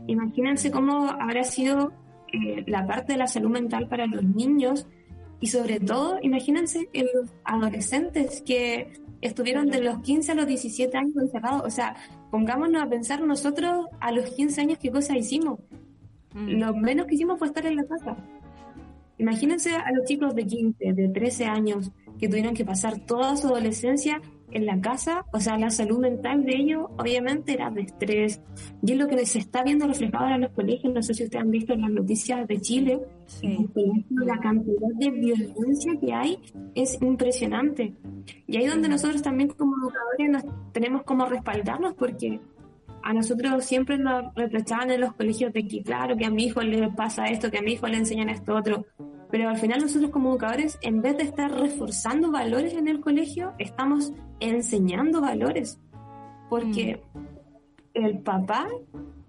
imagínense 0.05 0.69
cómo 0.69 1.09
habrá 1.09 1.43
sido 1.43 1.91
eh, 2.31 2.63
la 2.67 2.85
parte 2.85 3.13
de 3.13 3.17
la 3.17 3.25
salud 3.25 3.49
mental 3.49 3.87
para 3.87 4.05
los 4.05 4.23
niños 4.23 4.85
y 5.39 5.47
sobre 5.47 5.79
todo, 5.79 6.19
imagínense 6.21 6.87
en 6.93 7.07
los 7.15 7.33
adolescentes 7.43 8.43
que 8.45 8.93
estuvieron 9.21 9.65
de 9.71 9.81
los 9.81 9.97
15 10.03 10.33
a 10.33 10.35
los 10.35 10.45
17 10.45 10.95
años 10.95 11.15
encerrados, 11.17 11.63
o 11.65 11.71
sea, 11.71 11.95
pongámonos 12.29 12.83
a 12.83 12.87
pensar 12.87 13.19
nosotros 13.21 13.87
a 13.99 14.11
los 14.11 14.29
15 14.29 14.61
años 14.61 14.77
qué 14.77 14.91
cosas 14.91 15.17
hicimos. 15.17 15.59
Mm. 16.35 16.59
Lo 16.59 16.75
menos 16.75 17.07
que 17.07 17.15
hicimos 17.15 17.39
fue 17.39 17.47
estar 17.47 17.65
en 17.65 17.77
la 17.77 17.85
casa. 17.85 18.15
Imagínense 19.17 19.75
a 19.75 19.91
los 19.91 20.05
chicos 20.05 20.33
de 20.35 20.45
15, 20.45 20.93
de 20.93 21.09
13 21.09 21.45
años 21.45 21.91
que 22.19 22.27
tuvieron 22.27 22.53
que 22.53 22.65
pasar 22.65 22.99
toda 23.05 23.35
su 23.37 23.47
adolescencia 23.47 24.21
en 24.53 24.65
la 24.65 24.79
casa, 24.79 25.25
o 25.33 25.39
sea, 25.39 25.57
la 25.57 25.69
salud 25.69 25.99
mental 25.99 26.45
de 26.45 26.55
ellos 26.55 26.85
obviamente 26.97 27.53
era 27.53 27.71
de 27.71 27.81
estrés. 27.81 28.41
Y 28.83 28.91
es 28.91 28.97
lo 28.97 29.07
que 29.07 29.25
se 29.25 29.39
está 29.39 29.63
viendo 29.63 29.87
reflejado 29.87 30.25
ahora 30.25 30.35
en 30.35 30.41
los 30.41 30.51
colegios, 30.51 30.93
no 30.93 31.01
sé 31.01 31.13
si 31.13 31.23
ustedes 31.23 31.43
han 31.43 31.51
visto 31.51 31.73
en 31.73 31.81
las 31.81 31.91
noticias 31.91 32.47
de 32.47 32.61
Chile, 32.61 32.99
colegios, 33.41 34.05
la 34.09 34.39
cantidad 34.39 34.89
de 34.95 35.09
violencia 35.09 35.93
que 35.99 36.13
hay 36.13 36.39
es 36.75 37.01
impresionante. 37.01 37.93
Y 38.47 38.57
ahí 38.57 38.67
donde 38.67 38.89
nosotros 38.89 39.21
también 39.21 39.49
como 39.49 39.75
educadores 39.77 40.29
nos 40.29 40.71
tenemos 40.71 41.03
como 41.03 41.25
respaldarnos 41.25 41.95
porque 41.95 42.39
a 43.03 43.13
nosotros 43.13 43.65
siempre 43.65 43.97
nos 43.97 44.33
reprochaban 44.35 44.89
en 44.91 45.01
los 45.01 45.13
colegios 45.13 45.51
de 45.53 45.67
que, 45.67 45.83
claro, 45.83 46.15
que 46.15 46.25
a 46.25 46.29
mi 46.29 46.45
hijo 46.45 46.61
le 46.61 46.89
pasa 46.91 47.25
esto, 47.27 47.51
que 47.51 47.57
a 47.57 47.61
mi 47.61 47.73
hijo 47.73 47.87
le 47.87 47.97
enseñan 47.97 48.29
esto 48.29 48.55
otro. 48.55 48.85
Pero 49.29 49.49
al 49.49 49.57
final 49.57 49.81
nosotros 49.81 50.11
como 50.11 50.29
educadores, 50.31 50.77
en 50.81 51.01
vez 51.01 51.17
de 51.17 51.23
estar 51.23 51.51
reforzando 51.51 52.31
valores 52.31 52.73
en 52.73 52.87
el 52.87 53.01
colegio, 53.01 53.53
estamos 53.57 54.13
enseñando 54.39 55.21
valores. 55.21 55.79
Porque 56.49 57.01
el 57.93 58.19
papá 58.19 58.67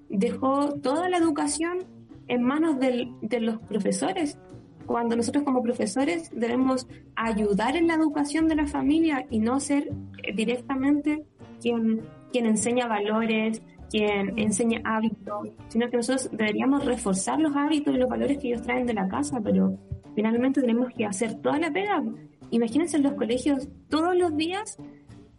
dejó 0.09 0.75
toda 0.81 1.09
la 1.09 1.16
educación 1.16 1.85
en 2.29 2.43
manos 2.43 2.79
del- 2.79 3.12
de 3.22 3.41
los 3.41 3.59
profesores. 3.62 4.39
Cuando 4.87 5.16
nosotros 5.16 5.45
como 5.45 5.62
profesores 5.62 6.31
debemos 6.35 6.87
ayudar 7.16 7.77
en 7.77 7.87
la 7.87 7.95
educación 7.95 8.47
de 8.49 8.57
la 8.57 8.66
familia 8.66 9.27
y 9.31 9.39
no 9.39 9.59
ser 9.59 9.91
directamente 10.35 11.25
quien, 11.61 12.03
quien 12.35 12.47
enseña 12.47 12.89
valores, 12.89 13.62
quien 13.91 14.37
enseña 14.37 14.80
hábitos, 14.82 15.51
sino 15.68 15.89
que 15.89 15.99
nosotros 15.99 16.28
deberíamos 16.32 16.85
reforzar 16.85 17.39
los 17.39 17.55
hábitos 17.55 17.95
y 17.95 17.99
los 17.99 18.09
valores 18.09 18.39
que 18.39 18.49
ellos 18.49 18.62
traen 18.62 18.87
de 18.87 18.95
la 18.95 19.07
casa, 19.07 19.41
pero 19.41 19.78
finalmente 20.16 20.61
tenemos 20.61 20.93
que 20.93 21.05
hacer 21.07 21.37
toda 21.37 21.61
la 21.61 21.70
pega. 21.72 22.03
Imagínense 22.51 22.97
en 22.97 23.05
los 23.05 23.12
colegios, 23.12 23.68
todos 23.89 24.16
los 24.16 24.37
días 24.37 24.78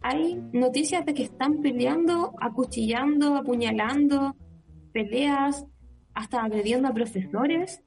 hay 0.00 0.40
noticias 0.54 1.04
de 1.04 1.12
que 1.12 1.24
están 1.24 1.60
peleando, 1.60 2.32
acuchillando, 2.40 3.36
apuñalando, 3.36 4.34
peleas, 4.94 5.66
hasta 6.14 6.42
agrediendo 6.42 6.88
a 6.88 6.94
profesores 6.94 7.82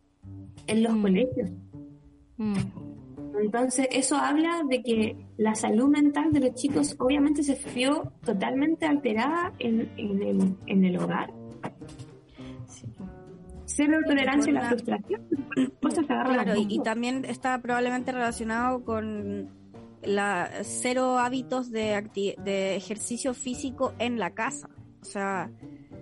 en 0.67 0.83
los 0.83 0.93
Mm. 0.93 1.01
colegios. 1.01 1.49
Mm. 2.37 2.53
Entonces, 3.41 3.87
eso 3.91 4.15
habla 4.17 4.63
de 4.67 4.81
que 4.81 5.15
la 5.37 5.55
salud 5.55 5.87
mental 5.89 6.31
de 6.31 6.39
los 6.41 6.53
chicos 6.55 6.95
obviamente 6.99 7.43
se 7.43 7.57
vio 7.73 8.11
totalmente 8.23 8.85
alterada 8.85 9.53
en, 9.59 9.89
en 9.97 10.21
el, 10.21 10.55
en 10.65 10.85
el 10.85 10.97
hogar. 10.97 11.31
Sí. 12.67 12.85
Cero 13.65 13.99
tolerancia 14.05 14.51
a 14.51 14.55
la 14.55 14.69
frustración. 14.69 15.21
Cosas 15.81 16.05
Claro, 16.05 16.53
y, 16.55 16.79
también 16.81 17.23
está 17.25 17.61
probablemente 17.61 18.11
relacionado 18.11 18.83
con 18.83 19.49
la 20.03 20.49
cero 20.63 21.19
hábitos 21.19 21.71
de, 21.71 21.93
acti- 21.95 22.35
de 22.43 22.75
ejercicio 22.75 23.33
físico 23.33 23.93
en 23.99 24.19
la 24.19 24.31
casa. 24.31 24.69
O 25.01 25.05
sea, 25.05 25.49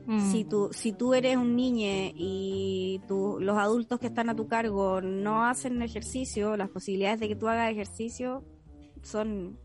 Mm. 0.08 0.32
si 0.32 0.46
tú, 0.46 0.70
si 0.72 0.94
tú 0.94 1.14
eres 1.14 1.36
un 1.36 1.56
niño 1.58 2.14
y 2.16 3.02
tú, 3.10 3.38
los 3.42 3.58
adultos 3.58 4.00
que 4.00 4.08
están 4.08 4.30
a 4.30 4.36
tu 4.36 4.48
cargo 4.48 5.02
no 5.02 5.44
hacen 5.44 5.82
ejercicio, 5.82 6.56
las 6.56 6.70
posibilidades 6.70 7.20
de 7.20 7.28
que 7.28 7.36
tú 7.36 7.48
hagas 7.50 7.70
ejercicio 7.72 8.44
son... 9.02 9.58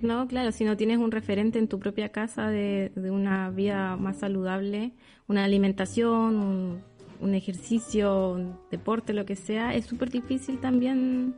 No, 0.00 0.26
claro, 0.28 0.50
si 0.50 0.64
no 0.64 0.78
tienes 0.78 0.96
un 0.96 1.10
referente 1.10 1.58
en 1.58 1.68
tu 1.68 1.78
propia 1.78 2.08
casa 2.08 2.48
de, 2.48 2.90
de 2.96 3.10
una 3.10 3.50
vida 3.50 3.96
más 3.98 4.16
saludable, 4.18 4.92
una 5.28 5.44
alimentación, 5.44 6.36
un- 6.36 6.82
un 7.20 7.34
ejercicio, 7.34 8.30
un 8.32 8.56
deporte, 8.70 9.12
lo 9.12 9.24
que 9.26 9.36
sea, 9.36 9.74
es 9.74 9.84
súper 9.86 10.10
difícil 10.10 10.58
también 10.58 11.34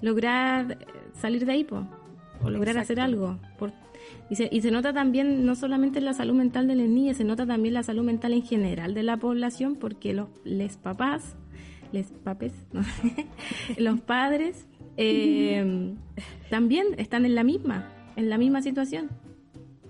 lograr 0.00 0.72
eh, 0.72 0.76
salir 1.20 1.44
de 1.44 1.52
ahí, 1.52 1.64
po, 1.64 1.84
o 2.42 2.50
lograr 2.50 2.78
hacer 2.78 2.98
algo. 3.00 3.36
Por, 3.58 3.72
y, 4.30 4.36
se, 4.36 4.48
y 4.50 4.60
se 4.60 4.70
nota 4.70 4.92
también, 4.92 5.44
no 5.44 5.54
solamente 5.54 5.98
en 5.98 6.06
la 6.06 6.14
salud 6.14 6.34
mental 6.34 6.66
de 6.66 6.74
las 6.74 6.88
niñas, 6.88 7.16
se 7.16 7.24
nota 7.24 7.46
también 7.46 7.74
la 7.74 7.82
salud 7.82 8.02
mental 8.02 8.32
en 8.32 8.42
general 8.42 8.94
de 8.94 9.02
la 9.02 9.16
población, 9.16 9.76
porque 9.76 10.14
los 10.14 10.28
les 10.44 10.76
papás, 10.76 11.36
les 11.92 12.10
papes, 12.24 12.54
¿no? 12.72 12.82
los 13.78 14.00
padres, 14.00 14.66
eh, 14.96 15.94
también 16.50 16.86
están 16.98 17.24
en 17.24 17.34
la 17.34 17.44
misma, 17.44 17.88
en 18.16 18.30
la 18.30 18.38
misma 18.38 18.62
situación. 18.62 19.10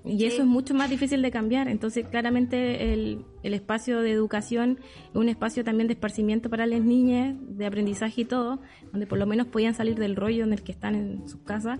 Y 0.05 0.25
eso 0.25 0.43
es 0.43 0.49
mucho 0.49 0.75
más 0.75 0.91
difícil 0.91 1.23
de 1.23 1.31
cambiar. 1.31 1.69
Entonces, 1.69 2.07
claramente 2.09 2.93
el, 2.93 3.25
el 3.45 3.55
espacio 3.55 4.01
de 4.01 4.11
educación 4.11 4.81
es 5.11 5.15
un 5.15 5.29
espacio 5.29 5.63
también 5.63 5.87
de 5.87 5.95
esparcimiento 5.95 6.51
para 6.51 6.67
las 6.67 6.81
niñas, 6.81 7.37
de 7.39 7.67
aprendizaje 7.67 8.23
y 8.23 8.25
todo, 8.25 8.61
donde 8.91 9.07
por 9.07 9.19
lo 9.19 9.27
menos 9.27 9.47
podían 9.47 9.75
salir 9.75 9.97
del 9.99 10.17
rollo 10.17 10.43
en 10.43 10.53
el 10.53 10.63
que 10.63 10.73
están 10.73 10.97
en 10.97 11.29
sus 11.29 11.41
casas. 11.43 11.79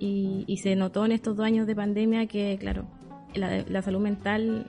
Y, 0.00 0.44
y 0.48 0.56
se 0.56 0.74
notó 0.74 1.04
en 1.04 1.12
estos 1.12 1.36
dos 1.36 1.46
años 1.46 1.68
de 1.68 1.76
pandemia 1.76 2.26
que, 2.26 2.56
claro, 2.58 2.86
la, 3.34 3.62
la 3.68 3.82
salud 3.82 4.00
mental 4.00 4.66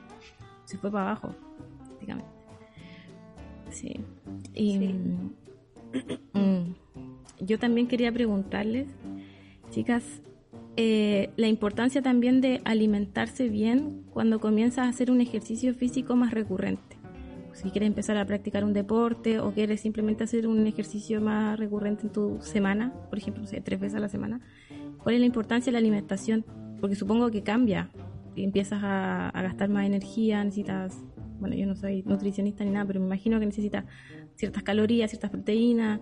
se 0.66 0.78
fue 0.78 0.92
para 0.92 1.06
abajo, 1.06 1.34
prácticamente. 1.88 2.30
Sí. 3.72 3.96
Y 4.54 4.78
mm, 6.34 6.76
yo 7.40 7.60
también 7.60 7.88
quería 7.88 8.12
preguntarles, 8.12 8.88
chicas, 9.72 10.22
eh, 10.78 11.32
la 11.36 11.48
importancia 11.48 12.02
también 12.02 12.40
de 12.40 12.62
alimentarse 12.64 13.50
bien 13.50 14.04
cuando 14.12 14.40
comienzas 14.40 14.86
a 14.86 14.90
hacer 14.90 15.12
un 15.12 15.22
ejercicio 15.22 15.74
físico 15.74 16.16
más 16.16 16.34
recurrente. 16.34 16.98
Si 17.54 17.70
quieres 17.70 17.88
empezar 17.88 18.16
a 18.18 18.26
practicar 18.26 18.64
un 18.64 18.74
deporte 18.74 19.40
o 19.40 19.52
quieres 19.52 19.82
simplemente 19.82 20.24
hacer 20.24 20.48
un 20.48 20.66
ejercicio 20.68 21.20
más 21.20 21.60
recurrente 21.60 22.04
en 22.04 22.14
tu 22.14 22.40
semana, 22.42 22.94
por 23.10 23.18
ejemplo, 23.18 23.44
tres 23.64 23.80
veces 23.80 23.96
a 23.96 24.00
la 24.00 24.08
semana, 24.08 24.40
¿cuál 25.04 25.16
es 25.16 25.22
la 25.22 25.28
importancia 25.28 25.68
de 25.68 25.74
la 25.74 25.80
alimentación? 25.80 26.46
Porque 26.80 26.96
supongo 26.96 27.30
que 27.32 27.44
cambia. 27.44 27.90
Empiezas 28.36 28.82
a, 28.84 29.32
gastar 29.34 29.70
más 29.70 29.86
energía, 29.86 30.44
necesitas, 30.44 30.98
bueno, 31.40 31.56
yo 31.56 31.66
no 31.66 31.76
soy 31.76 32.04
nutricionista 32.04 32.64
ni 32.64 32.72
nada, 32.72 32.86
pero 32.86 33.00
me 33.00 33.06
imagino 33.06 33.40
que 33.40 33.46
necesitas 33.46 33.86
ciertas 34.36 34.64
calorías, 34.64 35.12
ciertas 35.12 35.32
proteínas. 35.32 36.00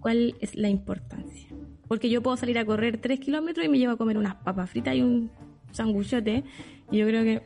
¿Cuál 0.00 0.34
es 0.40 0.54
la 0.54 0.68
importancia? 0.68 1.48
Porque 1.88 2.10
yo 2.10 2.22
puedo 2.22 2.36
salir 2.36 2.58
a 2.58 2.64
correr 2.64 2.98
3 2.98 3.20
kilómetros 3.20 3.64
y 3.64 3.68
me 3.68 3.78
llevo 3.78 3.94
a 3.94 3.96
comer 3.96 4.18
unas 4.18 4.36
papas 4.36 4.70
fritas 4.70 4.94
y 4.94 5.02
un 5.02 5.30
sanguchote. 5.72 6.44
Y 6.90 6.98
yo 6.98 7.06
creo 7.06 7.22
que 7.22 7.42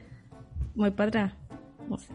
voy 0.75 0.91
para 0.91 1.09
atrás. 1.09 1.33
No. 1.89 1.97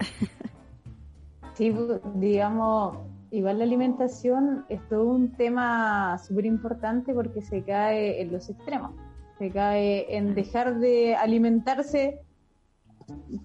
Sí, 1.53 1.71
digamos, 2.15 2.97
igual 3.31 3.59
la 3.59 3.63
alimentación 3.63 4.65
es 4.69 4.85
todo 4.89 5.05
un 5.05 5.31
tema 5.31 6.17
súper 6.17 6.45
importante 6.45 7.13
porque 7.13 7.41
se 7.41 7.63
cae 7.63 8.21
en 8.21 8.31
los 8.31 8.49
extremos. 8.49 8.91
Se 9.39 9.49
cae 9.49 10.15
en 10.15 10.35
dejar 10.35 10.79
de 10.79 11.15
alimentarse 11.15 12.19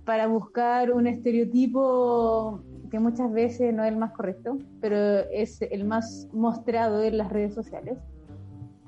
para 0.04 0.26
buscar 0.26 0.92
un 0.92 1.06
estereotipo 1.06 2.60
que 2.90 2.98
muchas 2.98 3.32
veces 3.32 3.72
no 3.74 3.84
es 3.84 3.92
el 3.92 3.98
más 3.98 4.12
correcto, 4.12 4.58
pero 4.80 4.96
es 5.30 5.62
el 5.62 5.84
más 5.84 6.28
mostrado 6.32 7.02
en 7.02 7.18
las 7.18 7.32
redes 7.32 7.54
sociales. 7.54 7.98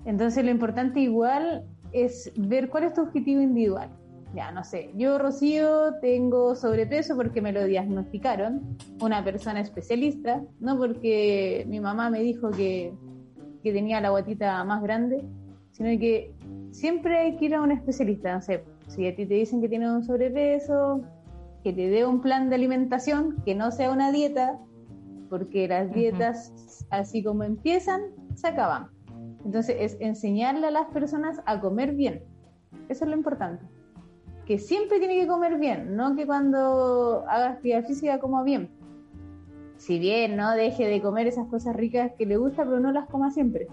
Entonces 0.04 0.44
lo 0.44 0.50
importante 0.50 1.00
igual 1.00 1.64
es 1.92 2.30
ver 2.36 2.68
cuál 2.68 2.84
es 2.84 2.94
tu 2.94 3.02
objetivo 3.02 3.40
individual. 3.40 3.90
Ya, 4.34 4.52
no 4.52 4.62
sé, 4.62 4.90
yo 4.94 5.18
Rocío 5.18 5.94
tengo 6.00 6.54
sobrepeso 6.54 7.16
porque 7.16 7.40
me 7.40 7.52
lo 7.52 7.64
diagnosticaron, 7.64 8.76
una 9.00 9.24
persona 9.24 9.60
especialista, 9.60 10.42
no 10.60 10.76
porque 10.76 11.64
mi 11.66 11.80
mamá 11.80 12.10
me 12.10 12.20
dijo 12.20 12.50
que, 12.50 12.92
que 13.62 13.72
tenía 13.72 14.00
la 14.02 14.10
guatita 14.10 14.62
más 14.64 14.82
grande, 14.82 15.24
sino 15.70 15.88
que 15.98 16.34
siempre 16.72 17.18
hay 17.18 17.36
que 17.36 17.46
ir 17.46 17.54
a 17.54 17.62
un 17.62 17.72
especialista, 17.72 18.34
no 18.34 18.42
sé, 18.42 18.64
si 18.88 19.06
a 19.06 19.16
ti 19.16 19.24
te 19.24 19.34
dicen 19.34 19.62
que 19.62 19.68
tienes 19.68 19.88
un 19.88 20.04
sobrepeso, 20.04 21.02
que 21.64 21.72
te 21.72 21.88
dé 21.88 22.04
un 22.04 22.20
plan 22.20 22.50
de 22.50 22.56
alimentación, 22.56 23.42
que 23.44 23.54
no 23.54 23.70
sea 23.70 23.90
una 23.90 24.12
dieta, 24.12 24.58
porque 25.28 25.68
las 25.68 25.92
dietas, 25.92 26.84
así 26.90 27.22
como 27.22 27.44
empiezan, 27.44 28.02
se 28.34 28.48
acaban. 28.48 28.88
Entonces 29.44 29.76
es 29.78 29.96
enseñarle 30.00 30.66
a 30.66 30.70
las 30.70 30.86
personas 30.88 31.40
a 31.46 31.60
comer 31.60 31.94
bien. 31.94 32.22
Eso 32.88 33.04
es 33.04 33.10
lo 33.10 33.16
importante. 33.16 33.64
Que 34.48 34.58
siempre 34.58 34.98
tiene 34.98 35.20
que 35.20 35.26
comer 35.26 35.58
bien, 35.58 35.94
no 35.94 36.16
que 36.16 36.24
cuando 36.24 37.22
haga 37.28 37.50
actividad 37.50 37.84
física 37.84 38.18
coma 38.18 38.42
bien. 38.42 38.70
Si 39.76 39.98
bien 39.98 40.36
no 40.36 40.52
deje 40.52 40.86
de 40.86 41.02
comer 41.02 41.26
esas 41.26 41.46
cosas 41.48 41.76
ricas 41.76 42.12
que 42.16 42.24
le 42.24 42.38
gusta, 42.38 42.64
pero 42.64 42.80
no 42.80 42.90
las 42.90 43.06
coma 43.10 43.30
siempre. 43.30 43.66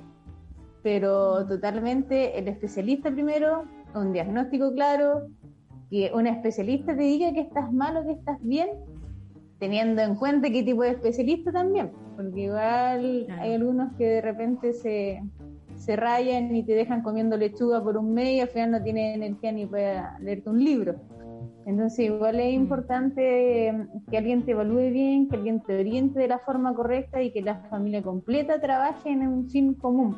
Pero 0.84 1.48
totalmente 1.48 2.38
el 2.38 2.50
especialista 2.50 3.10
primero, 3.10 3.64
un 3.96 4.12
diagnóstico 4.12 4.74
claro, 4.74 5.30
que 5.90 6.12
un 6.14 6.28
especialista 6.28 6.94
te 6.94 7.04
diga 7.04 7.32
que 7.32 7.40
estás 7.40 7.72
mal 7.72 7.96
o 7.96 8.06
que 8.06 8.12
estás 8.12 8.38
bien, 8.42 8.68
teniendo 9.60 10.02
en 10.02 10.16
cuenta 10.16 10.50
qué 10.50 10.62
tipo 10.62 10.84
de 10.84 10.90
especialista 10.90 11.54
también, 11.54 11.94
porque 12.18 12.42
igual 12.42 13.28
hay 13.40 13.54
algunos 13.54 13.94
que 13.94 14.06
de 14.06 14.22
repente 14.22 14.74
se, 14.74 15.24
se 15.76 15.96
rayan 15.96 16.56
y 16.56 16.64
te 16.64 16.74
dejan 16.74 17.02
comiendo 17.02 17.38
lechuga 17.38 17.84
por 17.84 17.98
un 17.98 18.14
mes 18.14 18.30
y 18.30 18.40
al 18.40 18.48
final 18.48 18.72
no 18.72 18.84
tienen 18.84 19.22
energía 19.22 19.52
ni 19.52 19.66
para 19.66 20.18
leerte 20.20 20.50
un 20.50 20.64
libro. 20.64 20.96
Entonces 21.66 22.06
igual 22.06 22.40
es 22.40 22.54
importante 22.54 23.74
que 24.10 24.18
alguien 24.18 24.44
te 24.44 24.52
evalúe 24.52 24.92
bien, 24.92 25.28
que 25.28 25.36
alguien 25.36 25.62
te 25.62 25.80
oriente 25.80 26.20
de 26.20 26.28
la 26.28 26.40
forma 26.40 26.76
correcta 26.76 27.22
y 27.24 27.32
que 27.32 27.42
la 27.42 27.56
familia 27.70 28.04
completa 28.04 28.62
trabaje 28.62 29.10
en 29.10 29.28
un 29.28 29.50
fin 29.50 29.74
común. 29.74 30.16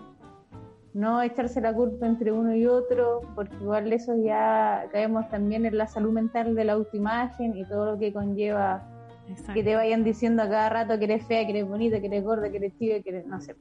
No 0.93 1.21
echarse 1.21 1.61
la 1.61 1.73
culpa 1.73 2.05
entre 2.05 2.31
uno 2.31 2.53
y 2.55 2.65
otro, 2.65 3.21
porque 3.35 3.55
igual 3.61 3.93
eso 3.93 4.15
ya 4.17 4.87
caemos 4.91 5.29
también 5.29 5.65
en 5.65 5.77
la 5.77 5.87
salud 5.87 6.11
mental 6.11 6.53
de 6.53 6.65
la 6.65 6.73
autoimagen 6.73 7.55
y 7.55 7.63
todo 7.65 7.93
lo 7.93 7.99
que 7.99 8.11
conlleva 8.11 8.85
Exacto. 9.29 9.53
que 9.53 9.63
te 9.63 9.75
vayan 9.75 10.03
diciendo 10.03 10.43
a 10.43 10.49
cada 10.49 10.69
rato 10.69 10.97
que 10.97 11.05
eres 11.05 11.25
fea, 11.27 11.45
que 11.45 11.51
eres 11.51 11.67
bonita, 11.67 12.01
que 12.01 12.07
eres 12.07 12.23
gorda, 12.23 12.49
que 12.49 12.57
eres 12.57 12.77
chica, 12.77 13.01
que 13.01 13.09
eres, 13.09 13.27
no 13.27 13.39
sé. 13.39 13.55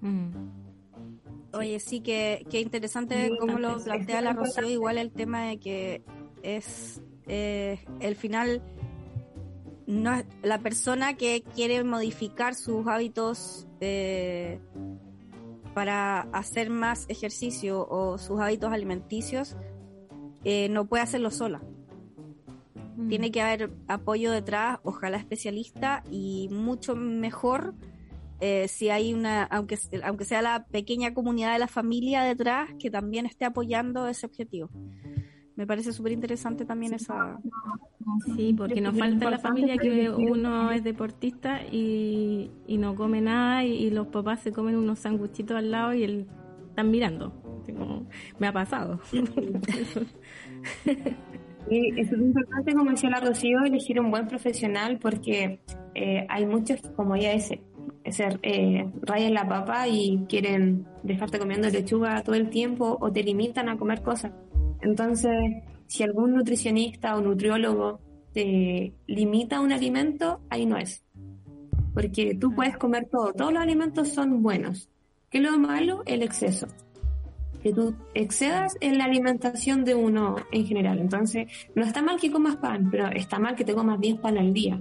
Mm. 0.00 0.57
Oye, 1.52 1.80
sí, 1.80 2.00
que, 2.00 2.46
que 2.50 2.60
interesante 2.60 3.30
cómo 3.38 3.58
lo 3.58 3.78
plantea 3.82 4.20
la 4.20 4.32
Rocío, 4.34 4.68
igual 4.68 4.98
el 4.98 5.10
tema 5.10 5.44
de 5.44 5.58
que 5.58 6.02
es 6.42 7.00
eh, 7.26 7.84
el 8.00 8.16
final, 8.16 8.62
no 9.86 10.14
es- 10.14 10.26
la 10.42 10.58
persona 10.58 11.14
que 11.16 11.42
quiere 11.54 11.82
modificar 11.84 12.54
sus 12.54 12.86
hábitos 12.86 13.66
eh, 13.80 14.60
para 15.74 16.22
hacer 16.32 16.68
más 16.70 17.06
ejercicio 17.08 17.86
o 17.88 18.18
sus 18.18 18.40
hábitos 18.40 18.72
alimenticios, 18.72 19.56
eh, 20.44 20.68
no 20.68 20.86
puede 20.86 21.02
hacerlo 21.02 21.30
sola. 21.30 21.62
Mm. 22.96 23.08
Tiene 23.08 23.30
que 23.30 23.40
haber 23.40 23.70
apoyo 23.86 24.32
detrás, 24.32 24.80
ojalá 24.82 25.16
especialista 25.16 26.02
y 26.10 26.48
mucho 26.50 26.94
mejor 26.96 27.74
eh, 28.40 28.68
si 28.68 28.90
hay 28.90 29.14
una, 29.14 29.44
aunque, 29.44 29.78
aunque 30.02 30.24
sea 30.24 30.42
la 30.42 30.66
pequeña 30.66 31.14
comunidad 31.14 31.52
de 31.52 31.58
la 31.58 31.68
familia 31.68 32.22
detrás, 32.22 32.70
que 32.78 32.90
también 32.90 33.26
esté 33.26 33.44
apoyando 33.44 34.06
ese 34.06 34.26
objetivo. 34.26 34.70
Me 35.56 35.66
parece 35.66 35.92
súper 35.92 36.12
interesante 36.12 36.64
también 36.64 36.94
esa... 36.94 37.40
Sí, 38.36 38.54
porque 38.56 38.80
nos 38.80 38.96
falta 38.96 39.24
en 39.24 39.30
la 39.30 39.38
familia 39.38 39.76
que 39.76 40.08
uno 40.08 40.70
es 40.70 40.84
deportista 40.84 41.62
y, 41.64 42.50
y 42.66 42.78
no 42.78 42.94
come 42.94 43.20
nada 43.20 43.64
y, 43.64 43.72
y 43.72 43.90
los 43.90 44.06
papás 44.06 44.40
se 44.40 44.52
comen 44.52 44.76
unos 44.76 45.00
sanguchitos 45.00 45.56
al 45.56 45.70
lado 45.70 45.92
y 45.94 46.04
él 46.04 46.26
están 46.68 46.90
mirando. 46.90 47.32
Como, 47.66 48.06
me 48.38 48.46
ha 48.46 48.52
pasado. 48.52 49.00
Sí, 51.68 51.92
es 51.98 52.10
importante, 52.12 52.72
como 52.72 52.90
decía 52.90 53.10
la 53.10 53.20
Rocío, 53.20 53.58
elegir 53.62 54.00
un 54.00 54.10
buen 54.10 54.26
profesional 54.26 54.98
porque 54.98 55.60
eh, 55.94 56.26
hay 56.26 56.46
muchos 56.46 56.80
que, 56.80 56.92
como 56.92 57.14
ella 57.14 57.32
dice, 57.32 57.60
ser, 58.12 58.38
eh, 58.42 58.90
rayan 59.02 59.34
la 59.34 59.48
papa 59.48 59.88
y 59.88 60.24
quieren 60.28 60.86
dejarte 61.02 61.38
comiendo 61.38 61.68
lechuga 61.68 62.22
todo 62.22 62.34
el 62.34 62.50
tiempo 62.50 62.98
o 63.00 63.12
te 63.12 63.22
limitan 63.22 63.68
a 63.68 63.76
comer 63.76 64.02
cosas. 64.02 64.32
Entonces, 64.80 65.32
si 65.86 66.02
algún 66.02 66.34
nutricionista 66.34 67.16
o 67.16 67.20
nutriólogo 67.20 68.00
te 68.32 68.92
limita 69.06 69.60
un 69.60 69.72
alimento, 69.72 70.40
ahí 70.50 70.66
no 70.66 70.76
es. 70.76 71.02
Porque 71.94 72.34
tú 72.34 72.54
puedes 72.54 72.76
comer 72.76 73.08
todo, 73.10 73.32
todos 73.32 73.52
los 73.52 73.62
alimentos 73.62 74.08
son 74.08 74.42
buenos. 74.42 74.88
¿Qué 75.30 75.38
es 75.38 75.44
lo 75.44 75.58
malo? 75.58 76.02
El 76.06 76.22
exceso 76.22 76.68
que 77.62 77.72
tú 77.72 77.94
excedas 78.14 78.76
en 78.80 78.98
la 78.98 79.04
alimentación 79.04 79.84
de 79.84 79.94
uno 79.94 80.36
en 80.52 80.66
general. 80.66 80.98
Entonces, 80.98 81.48
no 81.74 81.84
está 81.84 82.02
mal 82.02 82.20
que 82.20 82.30
comas 82.30 82.56
pan, 82.56 82.88
pero 82.90 83.08
está 83.08 83.38
mal 83.38 83.56
que 83.56 83.64
te 83.64 83.74
comas 83.74 84.00
10 84.00 84.20
pan 84.20 84.38
al 84.38 84.52
día. 84.52 84.80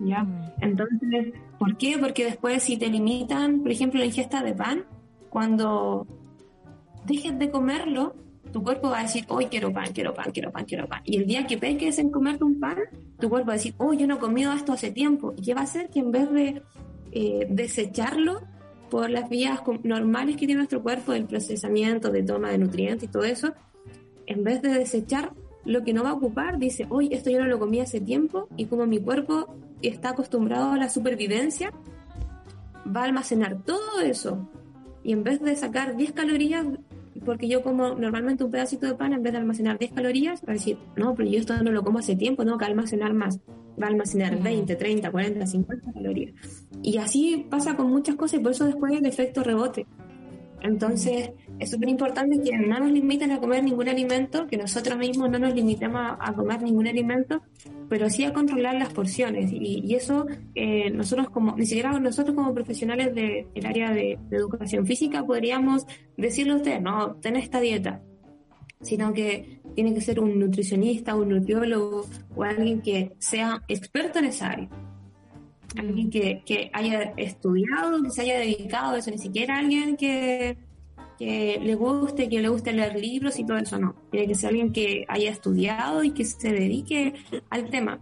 ¿Ya? 0.00 0.26
Entonces, 0.60 1.32
¿por 1.64 1.78
qué? 1.78 1.96
Porque 1.98 2.26
después 2.26 2.62
si 2.62 2.76
te 2.76 2.88
limitan, 2.88 3.60
por 3.62 3.70
ejemplo, 3.70 3.98
la 3.98 4.04
ingesta 4.04 4.42
de 4.42 4.52
pan, 4.52 4.84
cuando 5.30 6.06
dejes 7.06 7.38
de 7.38 7.50
comerlo, 7.50 8.14
tu 8.52 8.62
cuerpo 8.62 8.90
va 8.90 8.98
a 8.98 9.02
decir, 9.04 9.24
hoy 9.28 9.46
quiero 9.46 9.72
pan, 9.72 9.86
quiero 9.94 10.12
pan, 10.12 10.30
quiero 10.30 10.52
pan, 10.52 10.66
quiero 10.66 10.86
pan. 10.86 11.00
Y 11.06 11.16
el 11.16 11.26
día 11.26 11.46
que 11.46 11.56
peques 11.56 11.98
en 11.98 12.10
comerte 12.10 12.44
un 12.44 12.60
pan, 12.60 12.76
tu 13.18 13.30
cuerpo 13.30 13.48
va 13.48 13.54
a 13.54 13.56
decir, 13.56 13.74
oh, 13.78 13.94
yo 13.94 14.06
no 14.06 14.16
he 14.16 14.18
comido 14.18 14.52
esto 14.52 14.74
hace 14.74 14.90
tiempo. 14.90 15.32
¿Y 15.38 15.42
qué 15.42 15.54
va 15.54 15.62
a 15.62 15.64
hacer? 15.64 15.88
Que 15.88 16.00
en 16.00 16.12
vez 16.12 16.30
de 16.30 16.62
eh, 17.12 17.46
desecharlo 17.48 18.42
por 18.90 19.08
las 19.08 19.30
vías 19.30 19.60
normales 19.84 20.36
que 20.36 20.46
tiene 20.46 20.56
nuestro 20.56 20.82
cuerpo, 20.82 21.12
del 21.12 21.24
procesamiento, 21.24 22.10
de 22.10 22.24
toma 22.24 22.50
de 22.50 22.58
nutrientes 22.58 23.08
y 23.08 23.10
todo 23.10 23.24
eso, 23.24 23.54
en 24.26 24.44
vez 24.44 24.60
de 24.60 24.68
desechar 24.68 25.32
lo 25.64 25.82
que 25.82 25.92
no 25.92 26.02
va 26.02 26.10
a 26.10 26.14
ocupar, 26.14 26.58
dice, 26.58 26.86
hoy 26.90 27.08
esto 27.12 27.30
yo 27.30 27.38
no 27.40 27.46
lo 27.46 27.58
comí 27.58 27.80
hace 27.80 28.00
tiempo 28.00 28.48
y 28.56 28.66
como 28.66 28.86
mi 28.86 28.98
cuerpo 28.98 29.54
está 29.82 30.10
acostumbrado 30.10 30.72
a 30.72 30.76
la 30.76 30.88
supervivencia, 30.88 31.72
va 32.84 33.02
a 33.02 33.04
almacenar 33.04 33.62
todo 33.62 34.00
eso. 34.02 34.48
Y 35.02 35.12
en 35.12 35.24
vez 35.24 35.40
de 35.40 35.54
sacar 35.56 35.96
10 35.96 36.12
calorías 36.12 36.66
porque 37.24 37.48
yo 37.48 37.62
como 37.62 37.94
normalmente 37.94 38.44
un 38.44 38.50
pedacito 38.50 38.86
de 38.86 38.94
pan, 38.94 39.12
en 39.12 39.22
vez 39.22 39.32
de 39.32 39.38
almacenar 39.38 39.78
10 39.78 39.92
calorías, 39.92 40.42
va 40.42 40.50
a 40.50 40.54
decir, 40.54 40.78
no, 40.96 41.14
pero 41.14 41.28
yo 41.28 41.38
esto 41.38 41.60
no 41.62 41.70
lo 41.70 41.82
como 41.82 41.98
hace 41.98 42.16
tiempo, 42.16 42.44
no, 42.44 42.58
que 42.58 42.64
almacenar 42.64 43.14
más. 43.14 43.40
Va 43.80 43.86
a 43.86 43.90
almacenar 43.90 44.40
20, 44.40 44.76
30, 44.76 45.10
40, 45.10 45.46
50 45.46 45.92
calorías. 45.92 46.34
Y 46.82 46.98
así 46.98 47.46
pasa 47.48 47.76
con 47.76 47.88
muchas 47.90 48.16
cosas 48.16 48.40
y 48.40 48.42
por 48.42 48.52
eso 48.52 48.66
después 48.66 48.92
el 48.92 49.06
efecto 49.06 49.42
rebote. 49.42 49.86
Entonces, 50.64 51.30
es 51.58 51.70
súper 51.70 51.90
importante 51.90 52.40
que 52.40 52.56
no 52.56 52.80
nos 52.80 52.90
limiten 52.90 53.30
a 53.32 53.38
comer 53.38 53.62
ningún 53.62 53.86
alimento, 53.86 54.46
que 54.46 54.56
nosotros 54.56 54.96
mismos 54.96 55.28
no 55.28 55.38
nos 55.38 55.54
limitemos 55.54 56.16
a, 56.18 56.32
comer 56.32 56.62
ningún 56.62 56.86
alimento, 56.86 57.42
pero 57.90 58.08
sí 58.08 58.24
a 58.24 58.32
controlar 58.32 58.74
las 58.76 58.90
porciones. 58.90 59.52
Y, 59.52 59.94
eso, 59.94 60.26
eh, 60.54 60.88
nosotros 60.88 61.28
como, 61.28 61.54
ni 61.54 61.66
siquiera 61.66 61.92
nosotros 62.00 62.34
como 62.34 62.54
profesionales 62.54 63.14
del 63.14 63.66
área 63.66 63.92
de, 63.92 64.18
educación 64.30 64.86
física 64.86 65.22
podríamos 65.22 65.86
decirle 66.16 66.54
a 66.54 66.56
usted, 66.56 66.80
no, 66.80 67.16
ten 67.16 67.36
esta 67.36 67.60
dieta, 67.60 68.00
sino 68.80 69.12
que 69.12 69.60
tiene 69.74 69.92
que 69.92 70.00
ser 70.00 70.18
un 70.18 70.38
nutricionista, 70.38 71.14
un 71.14 71.28
nutriólogo 71.28 72.06
o 72.34 72.42
alguien 72.42 72.80
que 72.80 73.12
sea 73.18 73.62
experto 73.68 74.18
en 74.18 74.24
esa 74.24 74.48
área. 74.48 74.70
Alguien 75.76 76.10
que, 76.10 76.42
que 76.46 76.70
haya 76.72 77.14
estudiado, 77.16 78.02
que 78.02 78.10
se 78.10 78.22
haya 78.22 78.38
dedicado 78.38 78.94
a 78.94 78.98
eso, 78.98 79.10
ni 79.10 79.18
siquiera 79.18 79.58
alguien 79.58 79.96
que, 79.96 80.56
que 81.18 81.60
le 81.62 81.74
guste, 81.74 82.28
que 82.28 82.40
le 82.40 82.48
guste 82.48 82.72
leer 82.72 82.98
libros 82.98 83.38
y 83.38 83.44
todo 83.44 83.58
eso, 83.58 83.78
no. 83.78 83.94
Tiene 84.10 84.26
que 84.28 84.34
ser 84.34 84.50
alguien 84.50 84.72
que 84.72 85.04
haya 85.08 85.30
estudiado 85.30 86.04
y 86.04 86.10
que 86.12 86.24
se 86.24 86.52
dedique 86.52 87.14
al 87.50 87.70
tema. 87.70 88.00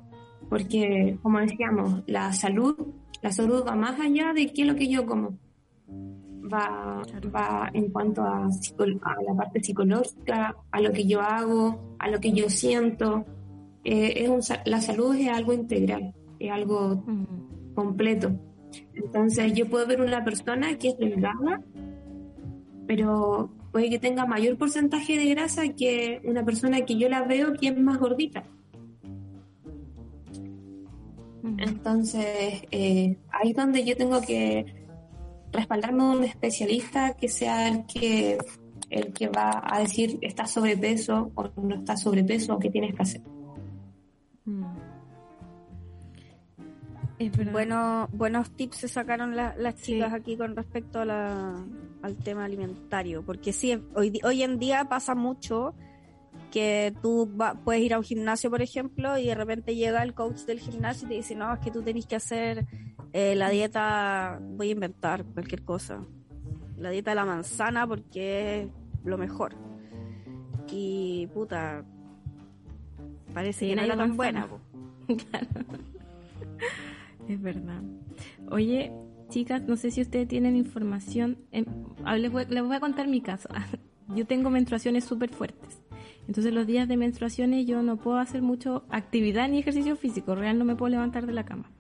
Porque, 0.49 1.19
como 1.23 1.39
decíamos, 1.39 2.03
la 2.07 2.33
salud, 2.33 2.77
la 3.23 3.33
salud 3.33 3.65
va 3.67 3.75
más 3.75 3.99
allá 4.01 4.33
de 4.33 4.53
qué 4.53 4.63
es 4.63 4.69
lo 4.69 4.75
que 4.75 4.89
yo 4.89 5.07
como. 5.07 5.39
Va, 6.53 7.03
va 7.35 7.71
en 7.73 7.89
cuanto 7.91 8.23
a, 8.23 8.45
a 8.45 9.23
la 9.23 9.35
parte 9.35 9.63
psicológica, 9.63 10.55
a 10.71 10.81
lo 10.81 10.93
que 10.93 11.07
yo 11.07 11.21
hago, 11.21 11.97
a 11.99 12.09
lo 12.09 12.21
que 12.21 12.33
yo 12.33 12.51
siento. 12.51 13.25
Eh, 13.85 14.25
es 14.25 14.53
la 14.67 14.81
salud 14.81 15.15
es 15.15 15.29
algo 15.29 15.53
integral, 15.53 16.15
es 16.39 16.51
algo 16.51 17.03
completo. 17.75 18.33
Entonces 18.95 19.53
yo 19.55 19.69
puedo 19.69 19.87
ver 19.87 20.01
una 20.01 20.25
persona 20.25 20.79
que 20.79 20.89
es 20.89 20.99
delgada 20.99 21.61
pero 22.87 23.51
puede 23.71 23.91
que 23.91 23.99
tenga 23.99 24.27
mayor 24.27 24.57
porcentaje 24.59 25.17
de 25.17 25.27
grasa 25.31 25.69
que 25.69 26.21
una 26.25 26.45
persona 26.45 26.83
que 26.83 26.97
yo 26.97 27.09
la 27.09 27.23
veo 27.23 27.55
que 27.55 27.69
es 27.69 27.79
más 27.79 27.99
gordita. 27.99 28.45
Entonces, 31.59 32.63
eh, 32.71 33.17
ahí 33.31 33.51
es 33.51 33.57
donde 33.57 33.85
yo 33.85 33.97
tengo 33.97 34.21
que 34.21 34.67
respaldarme 35.53 36.05
de 36.05 36.11
un 36.11 36.25
especialista 36.25 37.15
que 37.15 37.29
sea 37.29 37.69
el 37.69 37.87
que, 37.87 38.39
el 38.91 39.13
que 39.13 39.29
va 39.29 39.63
a 39.65 39.81
decir 39.81 40.19
está 40.21 40.47
sobrepeso 40.47 41.33
o 41.35 41.51
no 41.61 41.77
está 41.77 41.97
sobrepeso 41.97 42.55
o 42.55 42.59
qué 42.59 42.71
tienes 42.71 42.95
que 42.95 43.03
hacer. 43.03 43.23
Bueno, 47.53 48.09
buenos 48.13 48.51
tips 48.51 48.77
se 48.79 48.89
sacaron 48.89 49.37
las 49.37 49.77
chicas 49.83 50.13
aquí 50.13 50.37
con 50.37 50.57
respecto 50.57 51.01
a 51.01 51.05
la, 51.05 51.65
al 52.03 52.17
tema 52.17 52.45
alimentario, 52.45 53.23
porque 53.23 53.53
sí, 53.53 53.83
hoy, 53.95 54.21
hoy 54.25 54.43
en 54.43 54.59
día 54.59 54.85
pasa 54.89 55.15
mucho 55.15 55.75
que 56.51 56.95
tú 57.01 57.31
puedes 57.65 57.83
ir 57.83 57.95
a 57.95 57.99
un 57.99 58.05
gimnasio, 58.05 58.51
por 58.51 58.63
ejemplo, 58.63 59.17
y 59.19 59.27
de 59.27 59.35
repente 59.35 59.75
llega 59.75 60.03
el 60.03 60.15
coach 60.15 60.41
del 60.41 60.61
gimnasio 60.61 61.07
y 61.07 61.09
te 61.09 61.15
dice, 61.17 61.35
no, 61.35 61.53
es 61.53 61.61
que 61.61 61.71
tú 61.71 61.83
tenés 61.83 62.07
que 62.07 62.17
hacer 62.17 62.67
eh, 63.13 63.35
la 63.35 63.49
dieta, 63.49 64.39
voy 64.41 64.69
a 64.69 64.73
inventar 64.73 65.25
cualquier 65.25 65.63
cosa, 65.63 66.05
la 66.79 66.91
dieta 66.91 67.13
de 67.13 67.15
la 67.15 67.25
manzana 67.25 67.87
porque 67.87 68.63
es 68.63 68.69
lo 69.05 69.19
mejor. 69.19 69.55
Y 70.71 71.27
puta, 71.35 71.85
parece 73.35 73.69
que 73.69 73.77
no 73.77 73.83
era 73.83 73.97
tan 73.97 74.17
buena. 74.17 74.47
claro. 75.07 75.49
Es 77.29 77.41
verdad. 77.41 77.83
Oye, 78.51 78.93
chicas, 79.29 79.63
no 79.67 79.77
sé 79.77 79.91
si 79.91 80.01
ustedes 80.01 80.29
tienen 80.29 80.57
información. 80.57 81.39
les, 81.51 82.33
voy, 82.33 82.77
a 82.77 82.81
contar 82.81 83.09
mi 83.09 83.21
caso. 83.21 83.49
yo 84.15 84.27
tengo 84.27 84.51
menstruaciones 84.51 85.05
súper 85.05 85.31
fuertes. 85.31 85.81
Entonces 86.29 86.53
los 86.53 86.67
días 86.67 86.87
de 86.87 86.97
menstruaciones 86.97 87.67
yo 87.67 87.83
no 87.83 87.97
puedo 87.97 88.19
hacer 88.19 88.43
mucho 88.43 88.85
actividad 88.91 89.49
ni 89.49 89.59
ejercicio 89.59 89.97
físico. 89.97 90.35
Real 90.35 90.59
no 90.59 90.65
me 90.65 90.77
puedo 90.77 90.91
levantar 90.91 91.27
de 91.27 91.33
la 91.33 91.45
cama. 91.45 91.71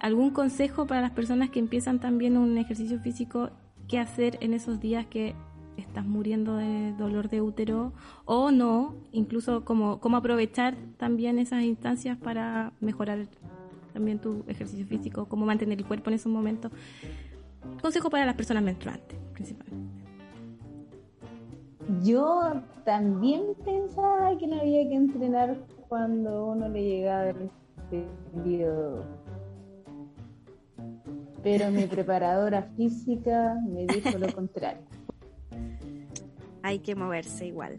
¿Algún 0.00 0.30
consejo 0.30 0.86
para 0.86 1.00
las 1.00 1.12
personas 1.12 1.50
que 1.50 1.60
empiezan 1.60 2.00
también 2.00 2.36
un 2.36 2.58
ejercicio 2.58 2.98
físico? 3.00 3.50
¿Qué 3.88 3.98
hacer 3.98 4.38
en 4.40 4.52
esos 4.52 4.80
días 4.80 5.06
que 5.06 5.34
estás 5.76 6.04
muriendo 6.04 6.56
de 6.56 6.92
dolor 6.98 7.28
de 7.28 7.40
útero 7.40 7.92
o 8.24 8.50
no? 8.50 8.96
Incluso 9.12 9.64
cómo, 9.64 10.00
cómo 10.00 10.16
aprovechar 10.16 10.76
también 10.96 11.38
esas 11.38 11.62
instancias 11.62 12.18
para 12.18 12.72
mejorar 12.80 13.28
también 13.92 14.18
tu 14.18 14.44
ejercicio 14.48 14.86
físico, 14.86 15.26
cómo 15.26 15.46
mantener 15.46 15.78
el 15.78 15.86
cuerpo 15.86 16.10
en 16.10 16.14
esos 16.14 16.32
momentos. 16.32 16.72
Consejo 17.80 18.10
para 18.10 18.26
las 18.26 18.34
personas 18.34 18.62
menstruantes, 18.62 19.18
principalmente. 19.32 20.02
Yo 22.02 22.62
también 22.84 23.42
pensaba 23.64 24.36
que 24.38 24.46
no 24.46 24.60
había 24.60 24.88
que 24.88 24.94
entrenar 24.94 25.56
cuando 25.88 26.46
uno 26.46 26.68
le 26.68 26.82
llegaba 26.82 27.30
el 27.30 27.50
periodo. 27.90 29.04
Pero 31.42 31.70
mi 31.70 31.86
preparadora 31.86 32.62
física 32.76 33.56
me 33.68 33.86
dijo 33.86 34.16
lo 34.16 34.32
contrario. 34.32 34.82
Hay 36.62 36.78
que 36.78 36.94
moverse 36.94 37.46
igual. 37.46 37.78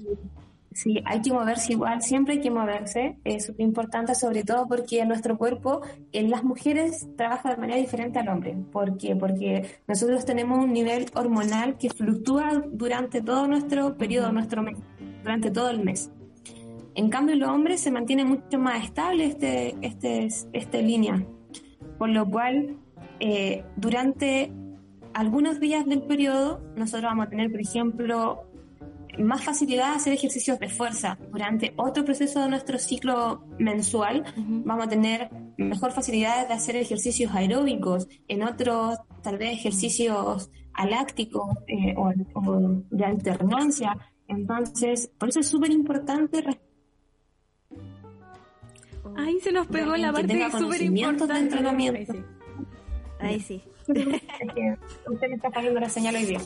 Sí, 0.74 1.02
hay 1.06 1.22
que 1.22 1.32
moverse 1.32 1.74
igual, 1.74 2.02
siempre 2.02 2.36
hay 2.36 2.42
que 2.42 2.50
moverse, 2.50 3.18
es 3.24 3.46
súper 3.46 3.66
importante 3.66 4.16
sobre 4.16 4.44
todo 4.44 4.68
porque 4.68 5.06
nuestro 5.06 5.38
cuerpo, 5.38 5.82
en 6.12 6.30
las 6.30 6.44
mujeres 6.44 7.08
trabaja 7.16 7.52
de 7.52 7.58
manera 7.58 7.80
diferente 7.80 8.20
al 8.20 8.28
hombre. 8.30 8.56
¿Por 8.72 8.98
qué? 8.98 9.16
Porque 9.16 9.70
nosotros 9.88 10.26
tenemos 10.26 10.64
un 10.64 10.74
nivel 10.74 11.06
hormonal 11.14 11.78
que 11.78 11.90
fluctúa 11.90 12.64
durante 12.72 13.22
todo 13.22 13.48
nuestro 13.48 13.98
periodo, 13.98 14.32
nuestro 14.32 14.64
mes, 14.64 14.78
durante 15.22 15.52
todo 15.52 15.70
el 15.70 15.84
mes. 15.84 16.10
En 16.96 17.10
cambio, 17.10 17.36
los 17.36 17.50
hombres 17.50 17.82
se 17.82 17.92
mantiene 17.92 18.24
mucho 18.24 18.60
más 18.60 18.84
estable 18.84 19.26
este, 19.26 19.76
este, 19.82 20.28
esta 20.54 20.78
línea, 20.78 21.24
por 21.98 22.10
lo 22.10 22.30
cual 22.30 22.78
eh, 23.20 23.64
durante 23.76 24.52
algunos 25.14 25.60
días 25.60 25.86
del 25.86 26.02
periodo 26.02 26.62
nosotros 26.76 27.04
vamos 27.04 27.28
a 27.28 27.30
tener, 27.30 27.52
por 27.52 27.62
ejemplo, 27.62 28.44
más 29.20 29.44
facilidad 29.44 29.94
hacer 29.94 30.14
ejercicios 30.14 30.60
de 30.60 30.70
fuerza. 30.70 31.18
Durante 31.32 31.74
otro 31.78 32.04
proceso 32.06 32.42
de 32.42 32.50
nuestro 32.50 32.78
ciclo 32.80 33.44
mensual 33.60 34.24
vamos 34.36 34.86
a 34.86 34.90
tener 34.90 35.30
mejor 35.58 35.92
facilidad 35.92 36.48
de 36.48 36.54
hacer 36.54 36.76
ejercicios 36.76 37.34
aeróbicos, 37.34 38.08
en 38.28 38.44
otros 38.44 38.98
tal 39.22 39.38
vez 39.38 39.54
ejercicios 39.54 40.52
alácticos 40.74 41.58
eh, 41.68 41.94
o, 41.96 42.12
de 42.90 43.06
alternancia. 43.06 43.98
Entonces, 44.28 45.12
por 45.18 45.30
eso 45.30 45.42
es 45.42 45.48
súper 45.48 45.72
importante. 45.72 46.44
Ahí 49.16 49.40
se 49.42 49.52
nos 49.52 49.68
pegó 49.68 49.96
la 49.96 50.12
parte 50.12 50.50
súper 50.52 50.82
importante. 50.82 51.34
de 51.34 51.40
entrenamiento. 51.40 52.14
Ahí 53.20 53.40
sí. 53.40 53.62
usted 53.88 55.28
me 55.30 55.36
está 55.36 55.50
poniendo 55.50 55.80
la 55.80 55.90
señal 55.90 56.16
hoy 56.16 56.26
día 56.26 56.40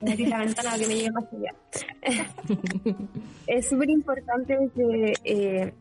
la 0.00 0.38
ventana 0.38 0.78
que 0.78 0.86
me 0.86 0.94
llegue 0.94 1.10
más 1.10 1.24
allá. 1.32 1.54
es 3.46 3.68
súper 3.68 3.90
importante 3.90 4.70
que 4.74 5.12
eh, 5.24 5.72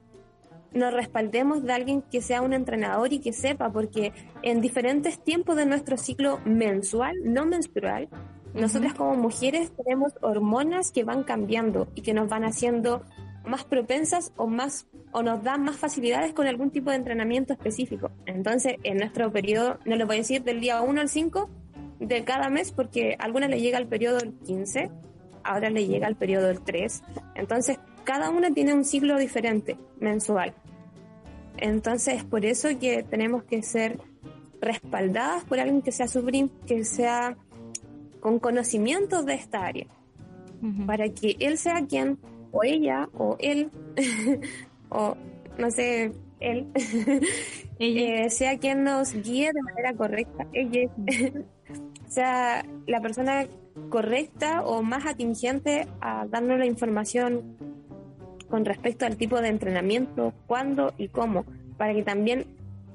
nos 0.73 0.93
respaldemos 0.93 1.63
de 1.63 1.73
alguien 1.73 2.01
que 2.01 2.21
sea 2.21 2.41
un 2.41 2.53
entrenador 2.53 3.13
y 3.13 3.19
que 3.19 3.33
sepa, 3.33 3.71
porque 3.71 4.13
en 4.41 4.61
diferentes 4.61 5.23
tiempos 5.23 5.55
de 5.55 5.65
nuestro 5.65 5.97
ciclo 5.97 6.39
mensual, 6.45 7.15
no 7.23 7.45
menstrual, 7.45 8.09
nosotras 8.53 8.93
como 8.93 9.15
mujeres 9.15 9.71
tenemos 9.75 10.13
hormonas 10.21 10.91
que 10.91 11.03
van 11.03 11.23
cambiando 11.23 11.87
y 11.95 12.01
que 12.01 12.13
nos 12.13 12.29
van 12.29 12.43
haciendo 12.43 13.03
más 13.45 13.63
propensas 13.63 14.31
o 14.37 14.47
más 14.47 14.87
o 15.11 15.23
nos 15.23 15.43
dan 15.43 15.63
más 15.63 15.77
facilidades 15.77 16.33
con 16.33 16.47
algún 16.47 16.71
tipo 16.71 16.89
de 16.89 16.97
entrenamiento 16.97 17.53
específico. 17.53 18.11
Entonces, 18.25 18.75
en 18.83 18.97
nuestro 18.97 19.31
periodo, 19.31 19.79
no 19.85 19.95
lo 19.95 20.05
voy 20.05 20.17
a 20.17 20.19
decir 20.19 20.43
del 20.43 20.59
día 20.59 20.81
1 20.81 20.99
al 20.99 21.09
5, 21.09 21.49
de 22.07 22.23
cada 22.23 22.49
mes, 22.49 22.71
porque 22.71 23.15
a 23.19 23.23
algunas 23.23 23.49
le 23.49 23.59
llega 23.59 23.77
el 23.77 23.87
periodo 23.87 24.19
el 24.19 24.33
15, 24.45 24.89
ahora 25.43 25.69
le 25.69 25.87
llega 25.87 26.07
el 26.07 26.15
periodo 26.15 26.47
del 26.47 26.61
3. 26.61 27.03
Entonces, 27.35 27.79
cada 28.03 28.29
una 28.29 28.51
tiene 28.51 28.73
un 28.73 28.85
ciclo 28.85 29.17
diferente 29.17 29.77
mensual. 29.99 30.53
Entonces, 31.57 32.23
por 32.23 32.45
eso 32.45 32.69
que 32.79 33.03
tenemos 33.03 33.43
que 33.43 33.63
ser 33.63 33.99
respaldadas 34.61 35.43
por 35.45 35.59
alguien 35.59 35.81
que 35.81 35.91
sea 35.91 36.07
subrim, 36.07 36.49
que 36.67 36.83
sea 36.83 37.37
con 38.19 38.39
conocimiento 38.39 39.23
de 39.23 39.35
esta 39.35 39.65
área, 39.65 39.87
para 40.87 41.09
que 41.09 41.35
él 41.39 41.57
sea 41.57 41.85
quien, 41.87 42.17
o 42.51 42.63
ella, 42.63 43.07
o 43.13 43.35
él, 43.39 43.69
o 44.89 45.15
no 45.57 45.69
sé, 45.69 46.11
él, 46.39 46.67
eh, 47.79 48.29
sea 48.29 48.57
quien 48.57 48.83
nos 48.83 49.13
guíe 49.13 49.51
de 49.53 49.61
manera 49.61 49.93
correcta, 49.93 50.47
ella, 50.53 50.89
sea 52.15 52.65
la 52.87 53.01
persona 53.01 53.45
correcta 53.89 54.61
o 54.63 54.81
más 54.81 55.05
atingente 55.05 55.87
a 56.01 56.25
darnos 56.27 56.57
la 56.57 56.65
información 56.65 57.57
con 58.49 58.63
respecto 58.63 59.05
al 59.05 59.17
tipo 59.17 59.41
de 59.41 59.49
entrenamiento, 59.49 60.33
cuándo 60.47 60.93
y 60.97 61.09
cómo, 61.09 61.45
para 61.77 61.93
que 61.93 62.03
también 62.03 62.45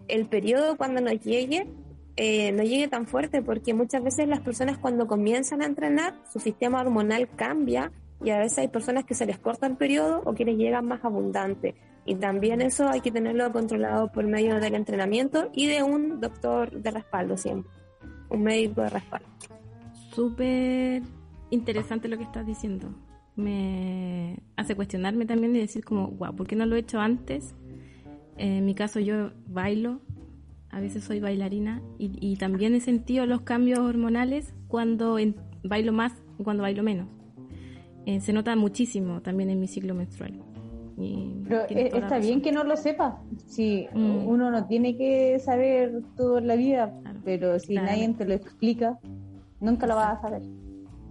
el 0.09 0.27
periodo 0.27 0.77
cuando 0.77 1.01
nos 1.01 1.21
llegue 1.21 1.69
eh, 2.17 2.53
no 2.53 2.63
llegue 2.63 2.89
tan 2.89 3.07
fuerte, 3.07 3.41
porque 3.41 3.73
muchas 3.73 4.03
veces 4.03 4.29
las 4.29 4.41
personas 4.41 4.79
cuando 4.79 5.07
comienzan 5.07 5.63
a 5.63 5.67
entrenar, 5.67 6.15
su 6.31 6.39
sistema 6.39 6.81
hormonal 6.81 7.29
cambia 7.35 7.93
y 8.23 8.31
a 8.31 8.39
veces 8.39 8.59
hay 8.59 8.69
personas 8.69 9.05
que 9.05 9.15
se 9.15 9.25
les 9.27 9.39
corta 9.39 9.67
el 9.67 9.77
periodo 9.77 10.21
o 10.27 10.35
que 10.35 10.45
les 10.45 10.57
llega 10.57 10.83
más 10.83 11.03
abundante. 11.05 11.77
Y 12.05 12.17
también 12.17 12.61
eso 12.61 12.89
hay 12.89 13.01
que 13.01 13.11
tenerlo 13.11 13.51
controlado 13.53 14.11
por 14.13 14.25
medio 14.27 14.61
del 14.61 14.75
entrenamiento 14.75 15.51
y 15.55 15.67
de 15.67 15.83
un 15.83 16.21
doctor 16.21 16.71
de 16.71 16.91
respaldo 16.91 17.37
siempre, 17.37 17.73
un 18.31 18.43
médico 18.43 18.83
de 18.83 18.91
respaldo. 18.91 19.29
Súper 20.13 21.03
interesante 21.51 22.09
lo 22.09 22.17
que 22.17 22.25
estás 22.25 22.47
diciendo 22.47 22.95
me 23.37 24.43
hace 24.57 24.77
cuestionarme 24.77 25.27
también 25.27 25.55
y 25.57 25.61
decir 25.61 25.85
como, 25.85 26.09
wow, 26.09 26.35
¿por 26.35 26.47
qué 26.47 26.57
no 26.57 26.67
lo 26.67 26.77
he 26.77 26.81
hecho 26.81 27.01
antes? 27.01 27.55
En 28.37 28.65
mi 28.65 28.75
caso 28.75 29.01
yo 29.01 29.33
bailo, 29.47 30.01
a 30.71 30.81
veces 30.81 31.05
soy 31.05 31.21
bailarina 31.21 31.83
y, 31.99 32.37
también 32.37 32.75
he 32.75 32.81
sentido 32.81 33.27
los 33.27 33.43
cambios 33.43 33.81
hormonales 33.81 34.55
cuando 34.69 35.19
bailo 35.65 35.93
más 35.93 36.13
y 36.39 36.45
cuando 36.45 36.63
bailo 36.63 36.83
menos. 36.83 37.09
Eh, 38.07 38.21
se 38.21 38.33
nota 38.33 38.55
muchísimo 38.57 39.21
también 39.21 39.51
en 39.51 39.61
mi 39.61 39.69
ciclo 39.69 39.95
menstrual. 39.95 40.41
Pero 41.45 41.63
eh, 41.69 41.91
está 41.95 42.19
bien 42.19 42.43
que 42.43 42.53
no 42.53 42.65
lo 42.65 42.77
sepa. 42.77 43.19
Si 43.47 43.89
mm. 43.93 44.27
uno 44.27 44.51
no 44.51 44.67
tiene 44.67 44.97
que 44.97 45.39
saber 45.39 46.03
todo 46.17 46.39
en 46.39 46.47
la 46.47 46.57
vida, 46.57 46.93
pero 47.25 47.59
si 47.59 47.75
nadie 47.75 48.09
te 48.15 48.25
lo 48.25 48.35
explica, 48.35 48.99
nunca 49.61 49.87
lo 49.87 49.97
vas 49.97 50.19
a 50.19 50.23
saber. 50.23 50.43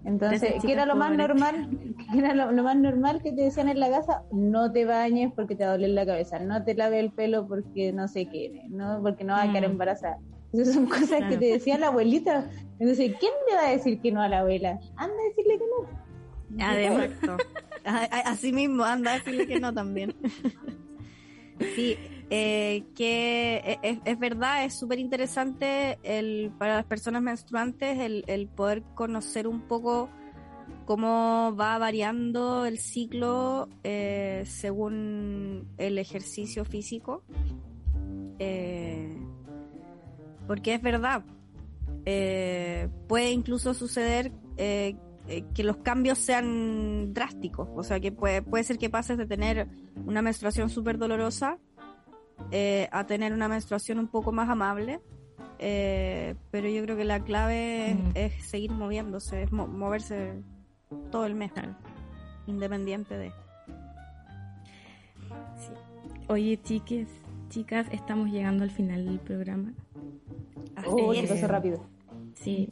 Entonces, 0.05 0.55
¿qué 0.65 0.71
era 0.71 0.85
lo 0.85 0.95
más 0.95 1.15
normal? 1.15 1.69
¿Qué 2.11 2.19
era 2.19 2.33
lo, 2.33 2.63
más 2.63 2.77
normal 2.77 3.21
que 3.21 3.31
te 3.31 3.43
decían 3.43 3.69
en 3.69 3.79
la 3.79 3.89
casa? 3.89 4.23
No 4.31 4.71
te 4.71 4.85
bañes 4.85 5.31
porque 5.35 5.55
te 5.55 5.65
va 5.65 5.71
a 5.71 5.73
doler 5.73 5.91
la 5.91 6.05
cabeza, 6.05 6.39
no 6.39 6.63
te 6.63 6.73
lave 6.75 6.99
el 6.99 7.11
pelo 7.11 7.47
porque 7.47 7.91
no 7.91 8.07
sé 8.07 8.27
qué, 8.27 8.63
no 8.69 8.99
porque 9.01 9.23
no 9.23 9.33
vas 9.33 9.49
a 9.49 9.51
quedar 9.51 9.67
mm. 9.67 9.71
embarazada. 9.71 10.17
Esas 10.51 10.73
son 10.73 10.87
cosas 10.87 11.21
que 11.29 11.37
te 11.37 11.45
decía 11.45 11.77
la 11.77 11.87
abuelita. 11.87 12.49
Entonces, 12.79 13.13
¿quién 13.19 13.31
le 13.49 13.55
va 13.55 13.67
a 13.67 13.71
decir 13.71 13.99
que 14.01 14.11
no 14.11 14.21
a 14.21 14.27
la 14.27 14.39
abuela? 14.39 14.79
Anda 14.95 15.13
a 15.13 15.29
decirle 15.29 15.59
que 15.59 15.65
no. 15.65 16.09
Además, 16.60 17.10
así 18.26 18.52
mismo, 18.52 18.84
anda 18.84 19.12
a 19.12 19.14
decirle 19.16 19.47
que 19.47 19.60
no 19.60 19.74
también. 19.74 20.16
Sí, 21.76 21.97
eh, 22.30 22.86
que 22.95 23.58
e, 23.58 23.80
e, 23.84 24.02
es, 24.06 24.18
verdad, 24.18 24.64
es 24.64 24.80
súper 24.80 24.97
interesante 24.97 26.00
el, 26.04 26.54
para 26.58 26.78
las 26.78 26.86
personas 26.86 27.22
menstruantes 27.22 28.00
el, 28.00 28.24
el, 28.28 28.47
poder 28.47 28.82
conocer 28.95 29.45
un 29.45 29.68
poco 29.68 30.10
cómo 30.86 31.54
va 31.60 31.78
variando 31.78 32.66
el 32.66 32.80
ciclo 32.80 33.68
eh, 33.84 34.43
según 34.45 35.68
el 35.78 35.97
ejercicio 35.97 36.64
físico. 36.64 37.24
Eh, 38.39 39.18
porque 40.47 40.76
es 40.76 40.82
verdad, 40.82 41.26
puede 42.06 43.32
incluso 43.32 43.74
suceder 43.74 44.32
que 45.53 45.63
los 45.63 45.77
cambios 45.77 46.17
sean 46.17 47.13
drásticos, 47.13 47.69
o 47.75 47.84
sea 47.84 47.99
que 47.99 48.11
puede, 48.11 48.41
puede 48.41 48.63
ser 48.63 48.77
que 48.77 48.89
pases 48.89 49.17
de 49.17 49.25
tener 49.25 49.67
una 50.05 50.21
menstruación 50.21 50.69
súper 50.69 50.97
dolorosa 50.97 51.57
eh, 52.51 52.89
a 52.91 53.05
tener 53.05 53.34
una 53.34 53.47
menstruación 53.47 53.99
un 53.99 54.07
poco 54.07 54.32
más 54.32 54.49
amable. 54.49 54.99
Eh, 55.59 56.36
pero 56.51 56.69
yo 56.69 56.82
creo 56.84 56.95
que 56.95 57.03
la 57.03 57.23
clave 57.23 57.97
es, 58.15 58.34
seguir 58.45 58.71
moviéndose, 58.71 59.43
es 59.43 59.51
moverse 59.51 60.41
todo 61.11 61.25
el 61.25 61.36
mes, 61.36 61.51
independiente 62.47 63.17
de. 63.17 63.32
Oye, 66.27 66.61
chiques, 66.61 67.09
chicas, 67.49 67.88
estamos 67.91 68.30
llegando 68.30 68.63
al 68.63 68.71
final 68.71 69.05
del 69.05 69.19
programa. 69.19 69.73
Oh, 70.88 71.13
rápido. 71.47 71.86
Sí. 72.36 72.69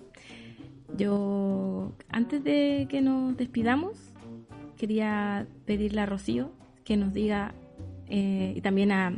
Yo, 0.96 1.94
antes 2.10 2.44
de 2.44 2.88
que 2.90 3.02
nos 3.02 3.36
despidamos, 3.36 3.98
quería 4.78 5.48
pedirle 5.66 6.02
a 6.02 6.06
Rocío 6.06 6.52
que 6.84 6.96
nos 6.96 7.14
diga, 7.14 7.54
eh, 8.08 8.54
y 8.56 8.62
también 8.62 8.92
a, 8.92 9.14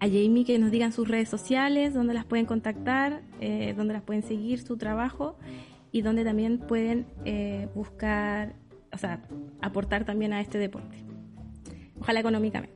Jamie 0.00 0.44
que 0.44 0.58
nos 0.58 0.70
digan 0.70 0.92
sus 0.92 1.08
redes 1.08 1.30
sociales, 1.30 1.94
dónde 1.94 2.12
las 2.12 2.26
pueden 2.26 2.44
contactar, 2.44 3.22
eh, 3.40 3.72
dónde 3.74 3.94
las 3.94 4.02
pueden 4.02 4.22
seguir 4.22 4.60
su 4.60 4.76
trabajo 4.76 5.38
y 5.90 6.02
dónde 6.02 6.24
también 6.24 6.58
pueden 6.58 7.06
eh, 7.24 7.68
buscar, 7.74 8.54
o 8.92 8.98
sea, 8.98 9.22
aportar 9.62 10.04
también 10.04 10.34
a 10.34 10.42
este 10.42 10.58
deporte. 10.58 10.98
Ojalá 11.98 12.20
económicamente. 12.20 12.73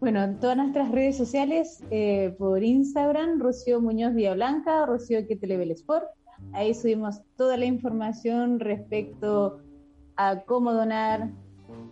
Bueno, 0.00 0.22
en 0.22 0.38
todas 0.38 0.56
nuestras 0.56 0.92
redes 0.92 1.16
sociales, 1.16 1.82
eh, 1.90 2.32
por 2.38 2.62
Instagram, 2.62 3.40
Rocío 3.40 3.80
Muñoz 3.80 4.14
Blanca, 4.14 4.86
Rocío 4.86 5.18
Level 5.40 5.72
Sport. 5.72 6.06
Ahí 6.52 6.72
subimos 6.72 7.20
toda 7.36 7.56
la 7.56 7.64
información 7.64 8.60
respecto 8.60 9.58
a 10.16 10.42
cómo 10.42 10.72
donar, 10.72 11.30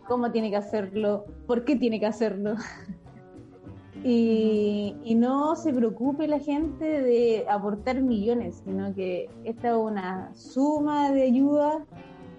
cómo 0.07 0.31
tiene 0.31 0.51
que 0.51 0.57
hacerlo, 0.57 1.25
por 1.49 1.65
qué 1.65 1.75
tiene 1.75 1.99
que 1.99 2.07
hacerlo. 2.07 2.55
y, 4.05 4.95
no 5.17 5.57
se 5.57 5.73
preocupe 5.73 6.29
la 6.29 6.39
gente 6.39 6.85
de 6.85 7.45
aportar 7.51 8.01
millones, 8.03 8.63
sino 8.65 8.95
que 8.95 9.29
esta 9.43 9.71
es 9.71 9.77
una 9.77 10.33
suma 10.37 11.11
de 11.11 11.23
ayuda 11.23 11.85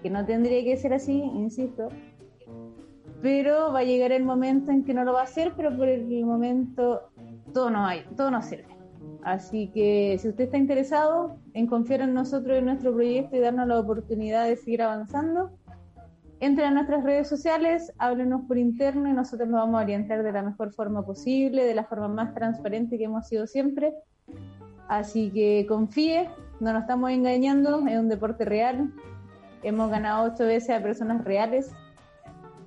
que 0.02 0.08
no 0.08 0.24
tendría 0.24 0.64
que 0.64 0.78
ser 0.78 0.94
así, 0.94 1.12
insisto. 1.12 1.90
Pero 3.20 3.72
va 3.72 3.80
a 3.80 3.84
llegar 3.84 4.12
el 4.12 4.24
momento 4.24 4.70
en 4.70 4.84
que 4.84 4.94
no 4.94 5.04
lo 5.04 5.12
va 5.12 5.20
a 5.20 5.24
hacer, 5.24 5.52
pero 5.56 5.76
por 5.76 5.88
el 5.88 6.24
momento 6.24 7.10
todo 7.52 7.70
no 7.70 7.84
hay, 7.86 8.04
todo 8.16 8.30
no 8.30 8.42
sirve. 8.42 8.66
Así 9.22 9.68
que 9.74 10.16
si 10.20 10.28
usted 10.28 10.44
está 10.44 10.58
interesado 10.58 11.36
en 11.54 11.66
confiar 11.66 12.02
en 12.02 12.14
nosotros 12.14 12.54
y 12.54 12.58
en 12.58 12.66
nuestro 12.66 12.94
proyecto 12.94 13.36
y 13.36 13.40
darnos 13.40 13.66
la 13.66 13.80
oportunidad 13.80 14.46
de 14.46 14.56
seguir 14.56 14.82
avanzando, 14.82 15.50
Entren 16.40 16.68
a 16.68 16.70
nuestras 16.70 17.02
redes 17.02 17.28
sociales, 17.28 17.92
háblenos 17.98 18.42
por 18.46 18.58
interno 18.58 19.08
y 19.08 19.12
nosotros 19.12 19.48
nos 19.48 19.60
vamos 19.60 19.80
a 19.80 19.82
orientar 19.82 20.22
de 20.22 20.30
la 20.30 20.42
mejor 20.42 20.72
forma 20.72 21.04
posible, 21.04 21.64
de 21.64 21.74
la 21.74 21.82
forma 21.82 22.06
más 22.06 22.32
transparente 22.32 22.96
que 22.96 23.04
hemos 23.04 23.26
sido 23.26 23.48
siempre. 23.48 23.92
Así 24.86 25.32
que 25.32 25.66
confíe, 25.68 26.30
no 26.60 26.72
nos 26.72 26.82
estamos 26.82 27.10
engañando, 27.10 27.84
es 27.88 27.98
un 27.98 28.08
deporte 28.08 28.44
real. 28.44 28.92
Hemos 29.64 29.90
ganado 29.90 30.32
ocho 30.32 30.44
veces 30.44 30.70
a 30.70 30.80
personas 30.80 31.24
reales. 31.24 31.72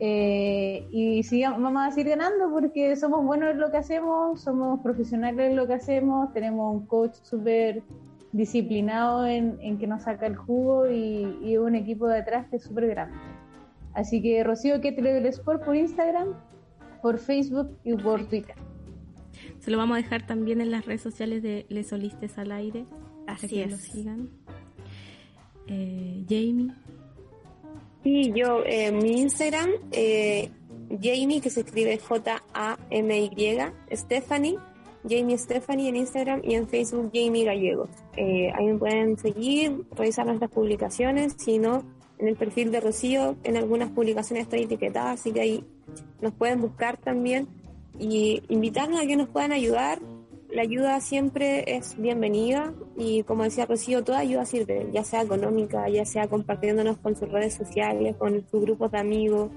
Eh, 0.04 0.88
y 0.90 1.22
sigamos, 1.22 1.62
vamos 1.62 1.84
a 1.86 1.92
seguir 1.92 2.10
ganando 2.10 2.50
porque 2.52 2.96
somos 2.96 3.24
buenos 3.24 3.52
en 3.52 3.60
lo 3.60 3.70
que 3.70 3.78
hacemos, 3.78 4.42
somos 4.42 4.82
profesionales 4.82 5.52
en 5.52 5.56
lo 5.56 5.68
que 5.68 5.76
hacemos, 5.76 6.34
tenemos 6.34 6.74
un 6.74 6.88
coach 6.88 7.14
súper 7.22 7.84
disciplinado 8.32 9.28
en, 9.28 9.78
que 9.78 9.86
nos 9.86 10.02
saca 10.02 10.26
el 10.26 10.36
jugo 10.36 10.90
y, 10.90 11.38
y 11.44 11.58
un 11.58 11.76
equipo 11.76 12.08
detrás 12.08 12.48
que 12.48 12.56
es 12.56 12.64
súper 12.64 12.88
grande. 12.88 13.16
Así 13.94 14.24
que 14.24 14.44
Rocío 14.44 14.82
que 14.82 14.92
del 14.92 15.28
Sport 15.28 15.66
por 15.66 15.76
Instagram, 15.76 16.34
por 17.04 17.20
Facebook 17.20 17.78
y 17.84 17.94
por 17.94 18.28
Twitter. 18.28 18.56
Se 19.60 19.70
lo 19.70 19.78
vamos 19.78 20.00
a 20.00 20.02
dejar 20.02 20.26
también 20.26 20.62
en 20.62 20.72
las 20.72 20.88
redes 20.88 21.02
sociales 21.02 21.44
de 21.44 21.68
Les 21.70 21.90
Solistes 21.90 22.40
al 22.40 22.52
Aire. 22.52 22.88
Así 23.28 23.48
que 23.48 23.66
es. 23.66 23.72
Lo 23.72 23.78
sigan. 23.78 24.30
Eh, 25.68 26.26
Jamie. 26.28 26.74
Sí, 28.04 28.32
yo, 28.36 28.64
eh, 28.66 28.92
mi 28.92 29.22
Instagram, 29.22 29.70
eh, 29.92 30.50
Jamie, 30.90 31.40
que 31.40 31.50
se 31.50 31.62
escribe 31.62 31.98
J-A-M-Y, 32.00 33.58
Stephanie, 33.92 34.58
Jamie 35.08 35.38
Stephanie 35.38 35.90
en 35.90 35.96
Instagram 35.96 36.42
y 36.44 36.56
en 36.56 36.68
Facebook 36.68 37.12
Jamie 37.14 37.46
Gallego. 37.46 37.88
ahí 38.18 38.66
me 38.66 38.78
pueden 38.78 39.18
seguir, 39.18 39.84
revisar 39.92 40.26
nuestras 40.26 40.52
publicaciones, 40.52 41.36
si 41.38 41.60
no, 41.60 41.84
en 42.18 42.28
el 42.28 42.36
perfil 42.36 42.72
de 42.72 42.82
Rocío, 42.82 43.36
en 43.44 43.58
algunas 43.58 43.90
publicaciones 43.90 44.44
estoy 44.44 44.64
etiquetada, 44.64 45.12
así 45.12 45.32
que 45.32 45.42
ahí 45.42 45.64
nos 46.22 46.34
pueden 46.34 46.62
buscar 46.62 46.98
también 46.98 47.48
y 48.00 48.44
invitarnos 48.48 49.02
a 49.02 49.08
que 49.08 49.16
nos 49.16 49.28
puedan 49.30 49.52
ayudar 49.52 50.00
la 50.52 50.64
ayuda 50.64 51.00
siempre 51.00 51.64
es 51.76 51.98
bienvenida 51.98 52.74
y 52.98 53.24
como 53.24 53.44
decía 53.44 53.66
Rocío, 53.66 54.04
toda 54.04 54.20
ayuda 54.20 54.46
sirve, 54.46 54.88
ya 54.92 55.04
sea 55.04 55.22
económica, 55.22 55.88
ya 55.88 56.06
sea 56.06 56.28
compartiéndonos 56.28 56.98
con 56.98 57.16
sus 57.16 57.30
redes 57.30 57.54
sociales, 57.54 58.16
con 58.18 58.46
sus 58.50 58.62
grupos 58.62 58.92
de 58.92 59.00
amigos. 59.00 59.50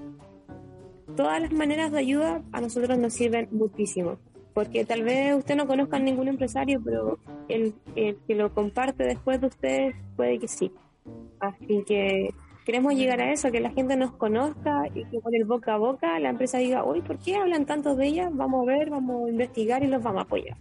Todas 1.15 1.41
las 1.41 1.51
maneras 1.51 1.91
de 1.91 1.99
ayuda 1.99 2.41
a 2.51 2.61
nosotros 2.61 2.97
nos 2.97 3.13
sirven 3.13 3.49
muchísimo, 3.51 4.17
porque 4.53 4.85
tal 4.85 5.03
vez 5.03 5.35
usted 5.35 5.55
no 5.55 5.67
conozca 5.67 5.97
a 5.97 5.99
ningún 5.99 6.29
empresario, 6.29 6.81
pero 6.83 7.19
el, 7.49 7.73
el 7.95 8.17
que 8.25 8.35
lo 8.35 8.53
comparte 8.53 9.03
después 9.03 9.41
de 9.41 9.47
usted 9.47 9.91
puede 10.15 10.39
que 10.39 10.47
sí. 10.47 10.71
Así 11.41 11.83
que 11.85 12.33
queremos 12.65 12.93
llegar 12.95 13.19
a 13.19 13.33
eso, 13.33 13.51
que 13.51 13.59
la 13.59 13.71
gente 13.71 13.97
nos 13.97 14.13
conozca 14.13 14.83
y 14.93 15.03
que 15.05 15.19
por 15.19 15.35
el 15.35 15.43
boca 15.43 15.73
a 15.73 15.77
boca 15.77 16.19
la 16.19 16.29
empresa 16.29 16.57
diga, 16.57 16.85
uy, 16.85 17.01
¿por 17.01 17.17
qué 17.19 17.35
hablan 17.35 17.65
tanto 17.65 17.97
de 17.97 18.07
ella? 18.07 18.29
Vamos 18.31 18.63
a 18.63 18.71
ver, 18.71 18.89
vamos 18.89 19.27
a 19.27 19.29
investigar 19.29 19.83
y 19.83 19.87
los 19.87 20.01
vamos 20.01 20.19
a 20.19 20.23
apoyar. 20.23 20.57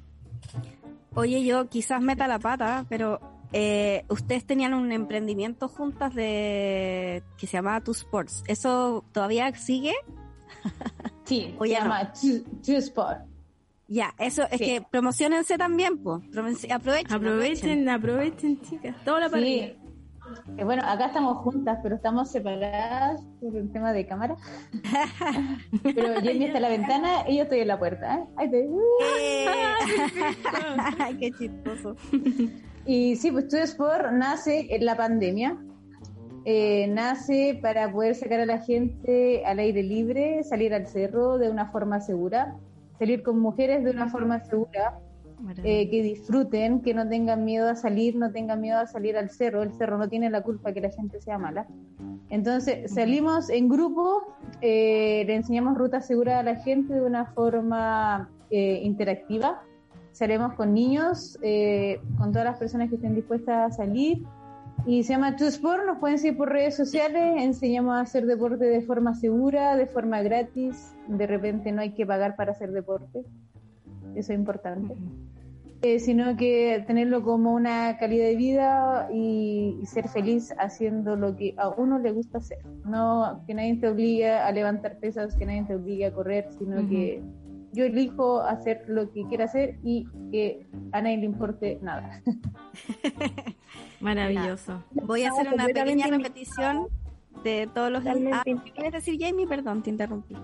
Oye, 1.14 1.44
yo 1.44 1.68
quizás 1.68 2.00
meta 2.00 2.26
la 2.26 2.38
pata, 2.38 2.84
pero 2.88 3.20
eh, 3.52 4.04
ustedes 4.08 4.44
tenían 4.44 4.74
un 4.74 4.90
emprendimiento 4.92 5.68
juntas 5.68 6.14
de 6.14 7.22
que 7.38 7.46
se 7.46 7.52
llamaba 7.58 7.80
Two 7.82 7.92
Sports. 7.92 8.42
¿Eso 8.48 9.04
todavía 9.12 9.54
sigue? 9.54 9.92
Sí, 11.24 11.54
O 11.58 11.64
se 11.64 11.70
ya 11.70 11.78
no. 11.84 11.84
llama 11.90 12.12
Two, 12.12 12.42
Two 12.64 12.76
Sport. 12.76 13.20
Ya, 13.88 14.14
eso 14.18 14.42
es 14.50 14.58
Sí. 14.58 14.64
que 14.64 14.82
promocionense 14.82 15.56
también, 15.56 15.96
pues. 16.02 16.22
Aprovechen, 16.36 16.70
Aprovechen, 17.12 17.88
aprovechen, 17.88 18.60
chicas. 18.60 18.94
Toda 19.04 19.20
la 19.20 19.30
parrilla. 19.30 19.72
Eh, 20.56 20.64
bueno, 20.64 20.82
acá 20.84 21.06
estamos 21.06 21.38
juntas, 21.38 21.78
pero 21.82 21.96
estamos 21.96 22.30
separadas 22.30 23.20
por 23.40 23.56
el 23.56 23.70
tema 23.72 23.92
de 23.92 24.06
cámara. 24.06 24.36
pero 25.82 26.14
Jamie 26.16 26.46
está 26.46 26.58
en 26.58 26.62
la 26.62 26.68
ventana 26.68 27.08
y 27.28 27.36
yo 27.36 27.42
estoy 27.44 27.60
en 27.60 27.68
la 27.68 27.78
puerta. 27.78 28.16
¿eh? 28.16 28.24
Ahí 28.36 28.50
te- 28.50 28.68
Eh, 29.20 29.46
Qué 31.18 31.30
chistoso. 31.32 31.96
Y 32.86 33.16
sí, 33.16 33.30
pues 33.30 33.46
Studio 33.46 33.64
Sport 33.64 34.12
nace 34.12 34.66
en 34.74 34.84
la 34.84 34.96
pandemia. 34.96 35.56
Eh, 36.44 36.86
nace 36.88 37.58
para 37.62 37.90
poder 37.90 38.14
sacar 38.14 38.40
a 38.40 38.46
la 38.46 38.58
gente 38.58 39.44
al 39.46 39.58
aire 39.58 39.82
libre, 39.82 40.42
salir 40.44 40.74
al 40.74 40.86
cerro 40.86 41.38
de 41.38 41.48
una 41.48 41.70
forma 41.72 42.00
segura, 42.00 42.54
salir 42.98 43.22
con 43.22 43.40
mujeres 43.40 43.82
de 43.82 43.90
una 43.90 44.10
forma 44.10 44.40
segura, 44.44 44.98
eh, 45.62 45.90
que 45.90 46.02
disfruten, 46.02 46.80
que 46.80 46.94
no 46.94 47.08
tengan 47.08 47.44
miedo 47.44 47.68
a 47.68 47.76
salir, 47.76 48.16
no 48.16 48.32
tengan 48.32 48.60
miedo 48.60 48.78
a 48.78 48.86
salir 48.86 49.16
al 49.16 49.30
cerro. 49.30 49.62
El 49.62 49.72
cerro 49.72 49.98
no 49.98 50.08
tiene 50.08 50.30
la 50.30 50.42
culpa 50.42 50.72
que 50.72 50.80
la 50.80 50.90
gente 50.90 51.20
sea 51.20 51.38
mala. 51.38 51.66
Entonces 52.30 52.92
salimos 52.92 53.50
en 53.50 53.68
grupo, 53.68 54.22
eh, 54.60 55.24
le 55.26 55.36
enseñamos 55.36 55.76
ruta 55.76 56.00
segura 56.00 56.40
a 56.40 56.42
la 56.42 56.56
gente 56.56 56.94
de 56.94 57.02
una 57.02 57.26
forma 57.26 58.30
eh, 58.50 58.80
interactiva. 58.82 59.62
Salimos 60.12 60.54
con 60.54 60.72
niños, 60.74 61.38
eh, 61.42 62.00
con 62.18 62.32
todas 62.32 62.44
las 62.44 62.58
personas 62.58 62.88
que 62.88 62.96
estén 62.96 63.14
dispuestas 63.14 63.72
a 63.72 63.76
salir. 63.76 64.24
Y 64.86 65.02
se 65.02 65.14
llama 65.14 65.36
Two 65.36 65.46
Sport, 65.46 65.86
nos 65.86 65.98
pueden 65.98 66.18
seguir 66.18 66.36
por 66.36 66.50
redes 66.50 66.76
sociales, 66.76 67.42
enseñamos 67.42 67.94
a 67.94 68.00
hacer 68.00 68.26
deporte 68.26 68.64
de 68.64 68.82
forma 68.82 69.14
segura, 69.14 69.76
de 69.76 69.86
forma 69.86 70.20
gratis, 70.22 70.94
de 71.08 71.26
repente 71.26 71.72
no 71.72 71.80
hay 71.80 71.94
que 71.94 72.04
pagar 72.04 72.36
para 72.36 72.52
hacer 72.52 72.70
deporte, 72.70 73.22
eso 74.16 74.32
es 74.32 74.38
importante. 74.38 74.94
Eh, 75.82 75.98
sino 75.98 76.34
que 76.36 76.82
tenerlo 76.86 77.22
como 77.22 77.52
una 77.52 77.98
calidad 77.98 78.24
de 78.24 78.36
vida 78.36 79.08
y, 79.12 79.78
y 79.82 79.86
ser 79.86 80.08
feliz 80.08 80.54
haciendo 80.58 81.14
lo 81.14 81.36
que 81.36 81.54
a 81.58 81.68
uno 81.68 81.98
le 81.98 82.10
gusta 82.10 82.38
hacer. 82.38 82.58
No 82.86 83.42
que 83.46 83.52
nadie 83.52 83.76
te 83.76 83.88
obligue 83.88 84.30
a 84.30 84.50
levantar 84.50 84.98
pesas, 84.98 85.36
que 85.36 85.44
nadie 85.44 85.64
te 85.64 85.74
obligue 85.74 86.06
a 86.06 86.12
correr, 86.14 86.48
sino 86.58 86.88
que 86.88 87.22
yo 87.72 87.84
elijo 87.84 88.40
hacer 88.40 88.84
lo 88.86 89.10
que 89.12 89.24
quiera 89.28 89.44
hacer 89.44 89.78
y 89.82 90.06
que 90.30 90.66
a 90.92 91.02
nadie 91.02 91.18
le 91.18 91.26
importe 91.26 91.78
nada. 91.82 92.22
Maravilloso. 94.00 94.82
Voy 94.92 95.24
a 95.24 95.30
hacer 95.30 95.52
una 95.52 95.66
pequeña 95.66 96.06
repetición 96.06 96.88
de 97.42 97.68
todos 97.74 97.90
los 97.90 98.06
Ah, 98.06 98.12
¿qué 98.44 98.50
invitado. 98.50 98.74
quieres 98.74 98.92
decir, 98.92 99.18
Jamie? 99.20 99.46
Perdón, 99.46 99.82
te 99.82 99.90
interrumpí. 99.90 100.34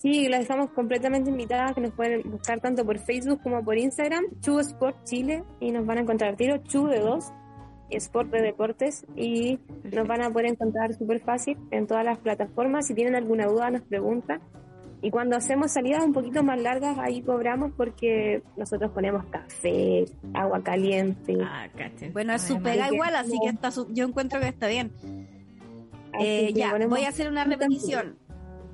Sí, 0.00 0.28
las 0.28 0.40
dejamos 0.40 0.70
completamente 0.70 1.28
invitadas, 1.30 1.74
que 1.74 1.82
nos 1.82 1.92
pueden 1.92 2.22
buscar 2.30 2.58
tanto 2.60 2.86
por 2.86 2.98
Facebook 3.00 3.42
como 3.42 3.62
por 3.62 3.76
Instagram, 3.76 4.24
Chu 4.40 4.58
Sport 4.58 5.04
Chile, 5.04 5.44
y 5.60 5.72
nos 5.72 5.84
van 5.84 5.98
a 5.98 6.00
encontrar 6.00 6.36
tiro, 6.36 6.56
Chu 6.58 6.86
de 6.86 7.00
dos, 7.00 7.26
Sport 7.90 8.30
de 8.30 8.40
Deportes, 8.40 9.04
y 9.14 9.58
nos 9.92 10.08
van 10.08 10.22
a 10.22 10.30
poder 10.30 10.46
encontrar 10.52 10.94
súper 10.94 11.20
fácil 11.20 11.58
en 11.70 11.86
todas 11.86 12.02
las 12.04 12.16
plataformas. 12.18 12.86
Si 12.86 12.94
tienen 12.94 13.14
alguna 13.14 13.44
duda, 13.46 13.70
nos 13.70 13.82
preguntan. 13.82 14.40
Y 15.02 15.10
cuando 15.10 15.36
hacemos 15.36 15.72
salidas 15.72 16.02
un 16.04 16.12
poquito 16.14 16.42
más 16.42 16.58
largas, 16.60 16.96
ahí 16.98 17.20
cobramos 17.20 17.72
porque 17.76 18.42
nosotros 18.56 18.90
ponemos 18.92 19.24
café, 19.26 20.06
agua 20.32 20.62
caliente. 20.62 21.36
Ah, 21.42 21.68
cachen. 21.76 22.12
Bueno, 22.14 22.32
es 22.34 22.42
su 22.42 22.58
pega 22.62 22.88
igual, 22.90 23.14
así 23.16 23.36
que 23.42 23.50
está 23.50 23.70
su- 23.70 23.92
yo 23.92 24.06
encuentro 24.06 24.40
que 24.40 24.48
está 24.48 24.66
bien. 24.68 24.90
Eh, 26.18 26.48
que 26.48 26.52
ya, 26.54 26.74
voy 26.88 27.04
a 27.04 27.08
hacer 27.10 27.28
una 27.28 27.44
repetición. 27.44 28.16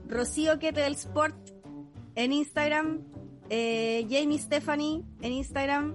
Rocío 0.09 0.59
Quete 0.59 0.81
del 0.81 0.95
Sport 0.95 1.37
en 2.15 2.33
Instagram, 2.33 3.01
eh, 3.51 4.07
Jamie 4.09 4.39
Stephanie 4.39 5.03
en 5.23 5.33
Instagram 5.33 5.95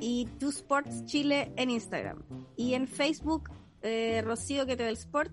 y 0.00 0.26
Two 0.38 0.50
Sports 0.50 1.04
Chile 1.06 1.52
en 1.56 1.70
Instagram. 1.70 2.22
Y 2.56 2.74
en 2.74 2.86
Facebook, 2.86 3.50
eh, 3.82 4.22
Rocío 4.24 4.66
Quete 4.66 4.84
del 4.84 4.94
Sport, 4.96 5.32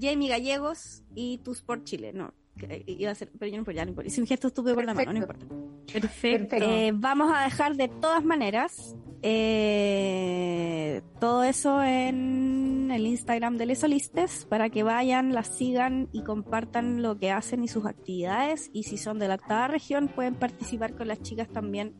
Jamie 0.00 0.28
Gallegos 0.28 1.02
y 1.14 1.38
Two 1.38 1.52
Sport 1.54 1.84
Chile. 1.84 2.12
No, 2.12 2.32
que- 2.58 2.84
iba 2.86 3.10
a 3.10 3.14
ser, 3.14 3.30
pero 3.38 3.50
yo 3.50 3.58
no 3.58 3.64
puedo, 3.64 3.76
ya 3.76 3.84
no 3.84 3.90
importa. 3.90 4.08
Hice 4.08 4.20
un 4.20 4.26
gesto 4.26 4.48
estúpido 4.48 4.74
con 4.74 4.86
la 4.86 4.94
mano, 4.94 5.12
no 5.12 5.18
importa. 5.18 5.46
Perfecto. 5.92 6.48
Perfecto. 6.48 6.56
Eh, 6.70 6.92
vamos 6.94 7.32
a 7.34 7.44
dejar 7.44 7.76
de 7.76 7.88
todas 7.88 8.24
maneras 8.24 8.96
eh, 9.26 11.00
todo 11.18 11.44
eso 11.44 11.82
en 11.82 12.90
el 12.90 13.06
Instagram 13.06 13.56
de 13.56 13.64
Les 13.64 13.78
Solistes 13.78 14.44
para 14.44 14.68
que 14.68 14.82
vayan, 14.82 15.32
las 15.32 15.48
sigan 15.48 16.10
y 16.12 16.22
compartan 16.22 17.00
lo 17.00 17.16
que 17.16 17.30
hacen 17.30 17.64
y 17.64 17.68
sus 17.68 17.86
actividades. 17.86 18.68
Y 18.74 18.82
si 18.82 18.98
son 18.98 19.18
de 19.18 19.28
la 19.28 19.36
octava 19.36 19.66
región, 19.66 20.08
pueden 20.08 20.34
participar 20.34 20.94
con 20.94 21.08
las 21.08 21.22
chicas 21.22 21.48
también 21.48 21.94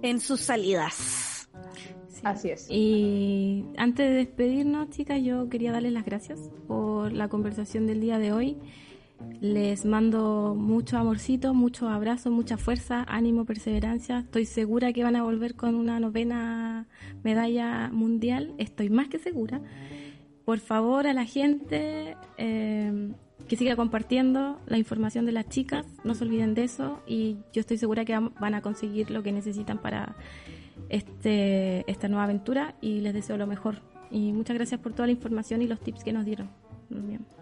en 0.00 0.18
sus 0.20 0.40
salidas. 0.40 1.50
Sí. 2.08 2.20
Así 2.24 2.48
es. 2.52 2.66
Y 2.70 3.66
antes 3.76 4.08
de 4.08 4.14
despedirnos, 4.16 4.88
chicas, 4.88 5.20
yo 5.22 5.50
quería 5.50 5.72
darles 5.72 5.92
las 5.92 6.06
gracias 6.06 6.40
por 6.66 7.12
la 7.12 7.28
conversación 7.28 7.86
del 7.86 8.00
día 8.00 8.18
de 8.18 8.32
hoy. 8.32 8.56
Les 9.40 9.84
mando 9.84 10.54
mucho 10.56 10.98
amorcito, 10.98 11.54
muchos 11.54 11.88
abrazos, 11.88 12.32
mucha 12.32 12.56
fuerza, 12.56 13.04
ánimo, 13.08 13.44
perseverancia. 13.44 14.20
Estoy 14.20 14.44
segura 14.44 14.92
que 14.92 15.04
van 15.04 15.16
a 15.16 15.22
volver 15.22 15.54
con 15.54 15.74
una 15.74 16.00
novena 16.00 16.86
medalla 17.22 17.90
mundial. 17.92 18.54
Estoy 18.58 18.90
más 18.90 19.08
que 19.08 19.18
segura. 19.18 19.60
Por 20.44 20.58
favor, 20.58 21.06
a 21.06 21.12
la 21.12 21.24
gente 21.24 22.16
eh, 22.36 23.12
que 23.48 23.56
siga 23.56 23.76
compartiendo 23.76 24.60
la 24.66 24.78
información 24.78 25.26
de 25.26 25.32
las 25.32 25.48
chicas, 25.48 25.86
no 26.04 26.14
se 26.14 26.24
olviden 26.24 26.54
de 26.54 26.64
eso. 26.64 27.00
Y 27.06 27.38
yo 27.52 27.60
estoy 27.60 27.78
segura 27.78 28.04
que 28.04 28.18
van 28.18 28.54
a 28.54 28.62
conseguir 28.62 29.10
lo 29.10 29.22
que 29.22 29.32
necesitan 29.32 29.78
para 29.78 30.16
este, 30.88 31.90
esta 31.90 32.08
nueva 32.08 32.24
aventura 32.24 32.74
y 32.80 33.00
les 33.00 33.14
deseo 33.14 33.36
lo 33.36 33.46
mejor. 33.46 33.82
Y 34.10 34.32
muchas 34.32 34.56
gracias 34.56 34.80
por 34.80 34.92
toda 34.92 35.06
la 35.06 35.12
información 35.12 35.62
y 35.62 35.66
los 35.66 35.80
tips 35.80 36.02
que 36.02 36.12
nos 36.12 36.24
dieron. 36.24 36.50
Muy 36.90 37.02
bien. 37.02 37.37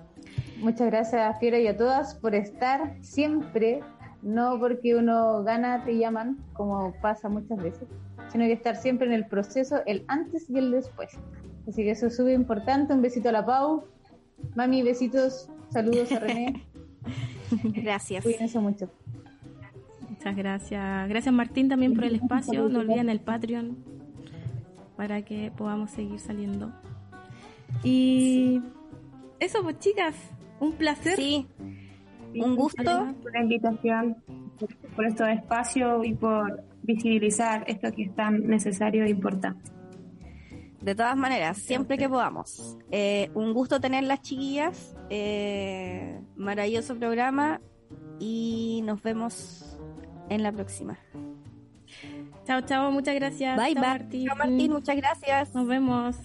Muchas 0.59 0.87
gracias, 0.87 1.39
Fiora, 1.39 1.59
y 1.59 1.67
a 1.67 1.77
todas 1.77 2.15
por 2.15 2.35
estar 2.35 2.97
siempre, 3.01 3.81
no 4.23 4.59
porque 4.59 4.95
uno 4.95 5.43
gana, 5.45 5.85
te 5.85 5.99
llaman, 5.99 6.39
como 6.55 6.95
pasa 7.01 7.29
muchas 7.29 7.59
veces, 7.59 7.89
sino 8.33 8.45
que 8.45 8.53
estar 8.53 8.77
siempre 8.77 9.07
en 9.07 9.13
el 9.13 9.27
proceso, 9.27 9.83
el 9.87 10.05
antes 10.09 10.49
y 10.49 10.59
el 10.59 10.71
después. 10.71 11.19
Así 11.69 11.83
que 11.83 11.91
eso 11.91 12.07
es 12.07 12.17
súper 12.17 12.35
importante. 12.35 12.95
Un 12.95 13.03
besito 13.03 13.29
a 13.29 13.33
la 13.33 13.45
Pau. 13.45 13.85
Mami, 14.55 14.83
besitos. 14.83 15.49
Saludos 15.71 16.13
a 16.13 16.21
René. 16.21 16.65
Gracias. 17.65 18.25
Cuídense 18.25 18.59
mucho. 18.59 18.91
Muchas 20.09 20.37
gracias. 20.37 21.09
Gracias 21.09 21.35
Martín 21.35 21.69
también 21.69 21.95
por 21.95 22.05
el 22.05 22.17
espacio. 22.17 22.69
No 22.69 22.81
olviden 22.81 23.09
el 23.09 23.21
Patreon 23.21 23.77
para 24.97 25.23
que 25.23 25.53
podamos 25.57 25.91
seguir 25.91 26.19
saliendo. 26.19 26.73
Y 27.85 28.63
eso 29.41 29.63
pues 29.63 29.79
chicas, 29.79 30.15
un 30.61 30.73
placer. 30.73 31.17
Sí, 31.17 31.47
un 32.35 32.57
gusto. 32.57 33.15
por 33.23 33.33
la 33.33 33.43
invitación, 33.43 34.17
por, 34.95 35.07
estos 35.07 35.29
espacios 35.29 36.07
y 36.07 36.15
por 36.15 36.63
visibilizar 36.83 37.65
esto 37.67 37.91
que 37.93 38.05
es 38.05 38.15
tan 38.15 38.47
necesario 38.47 39.05
e 39.05 39.11
importante. 39.11 39.71
De 40.81 40.95
todas 40.95 41.17
maneras, 41.17 41.59
siempre 41.59 41.99
que 41.99 42.09
podamos. 42.09 42.77
Eh, 42.91 43.31
un 43.35 43.53
gusto 43.53 43.81
tener 43.81 44.05
las 44.05 44.21
chiquillas. 44.23 44.95
eh, 45.11 46.21
maravilloso 46.37 46.97
programa. 46.97 47.61
Y 48.19 48.83
nos 48.85 49.03
vemos 49.03 49.77
en 50.29 50.43
la 50.43 50.53
próxima. 50.53 50.99
Chao, 52.47 52.61
chao, 52.63 52.91
muchas 52.91 53.15
gracias. 53.15 53.57
Bye, 53.57 53.75
Chao, 53.75 53.83
bye. 53.83 53.91
Martín. 53.91 54.27
Chao, 54.27 54.37
Martín, 54.37 54.73
muchas 54.73 54.97
gracias. 54.97 55.55
Nos 55.55 55.67
vemos. 55.67 56.17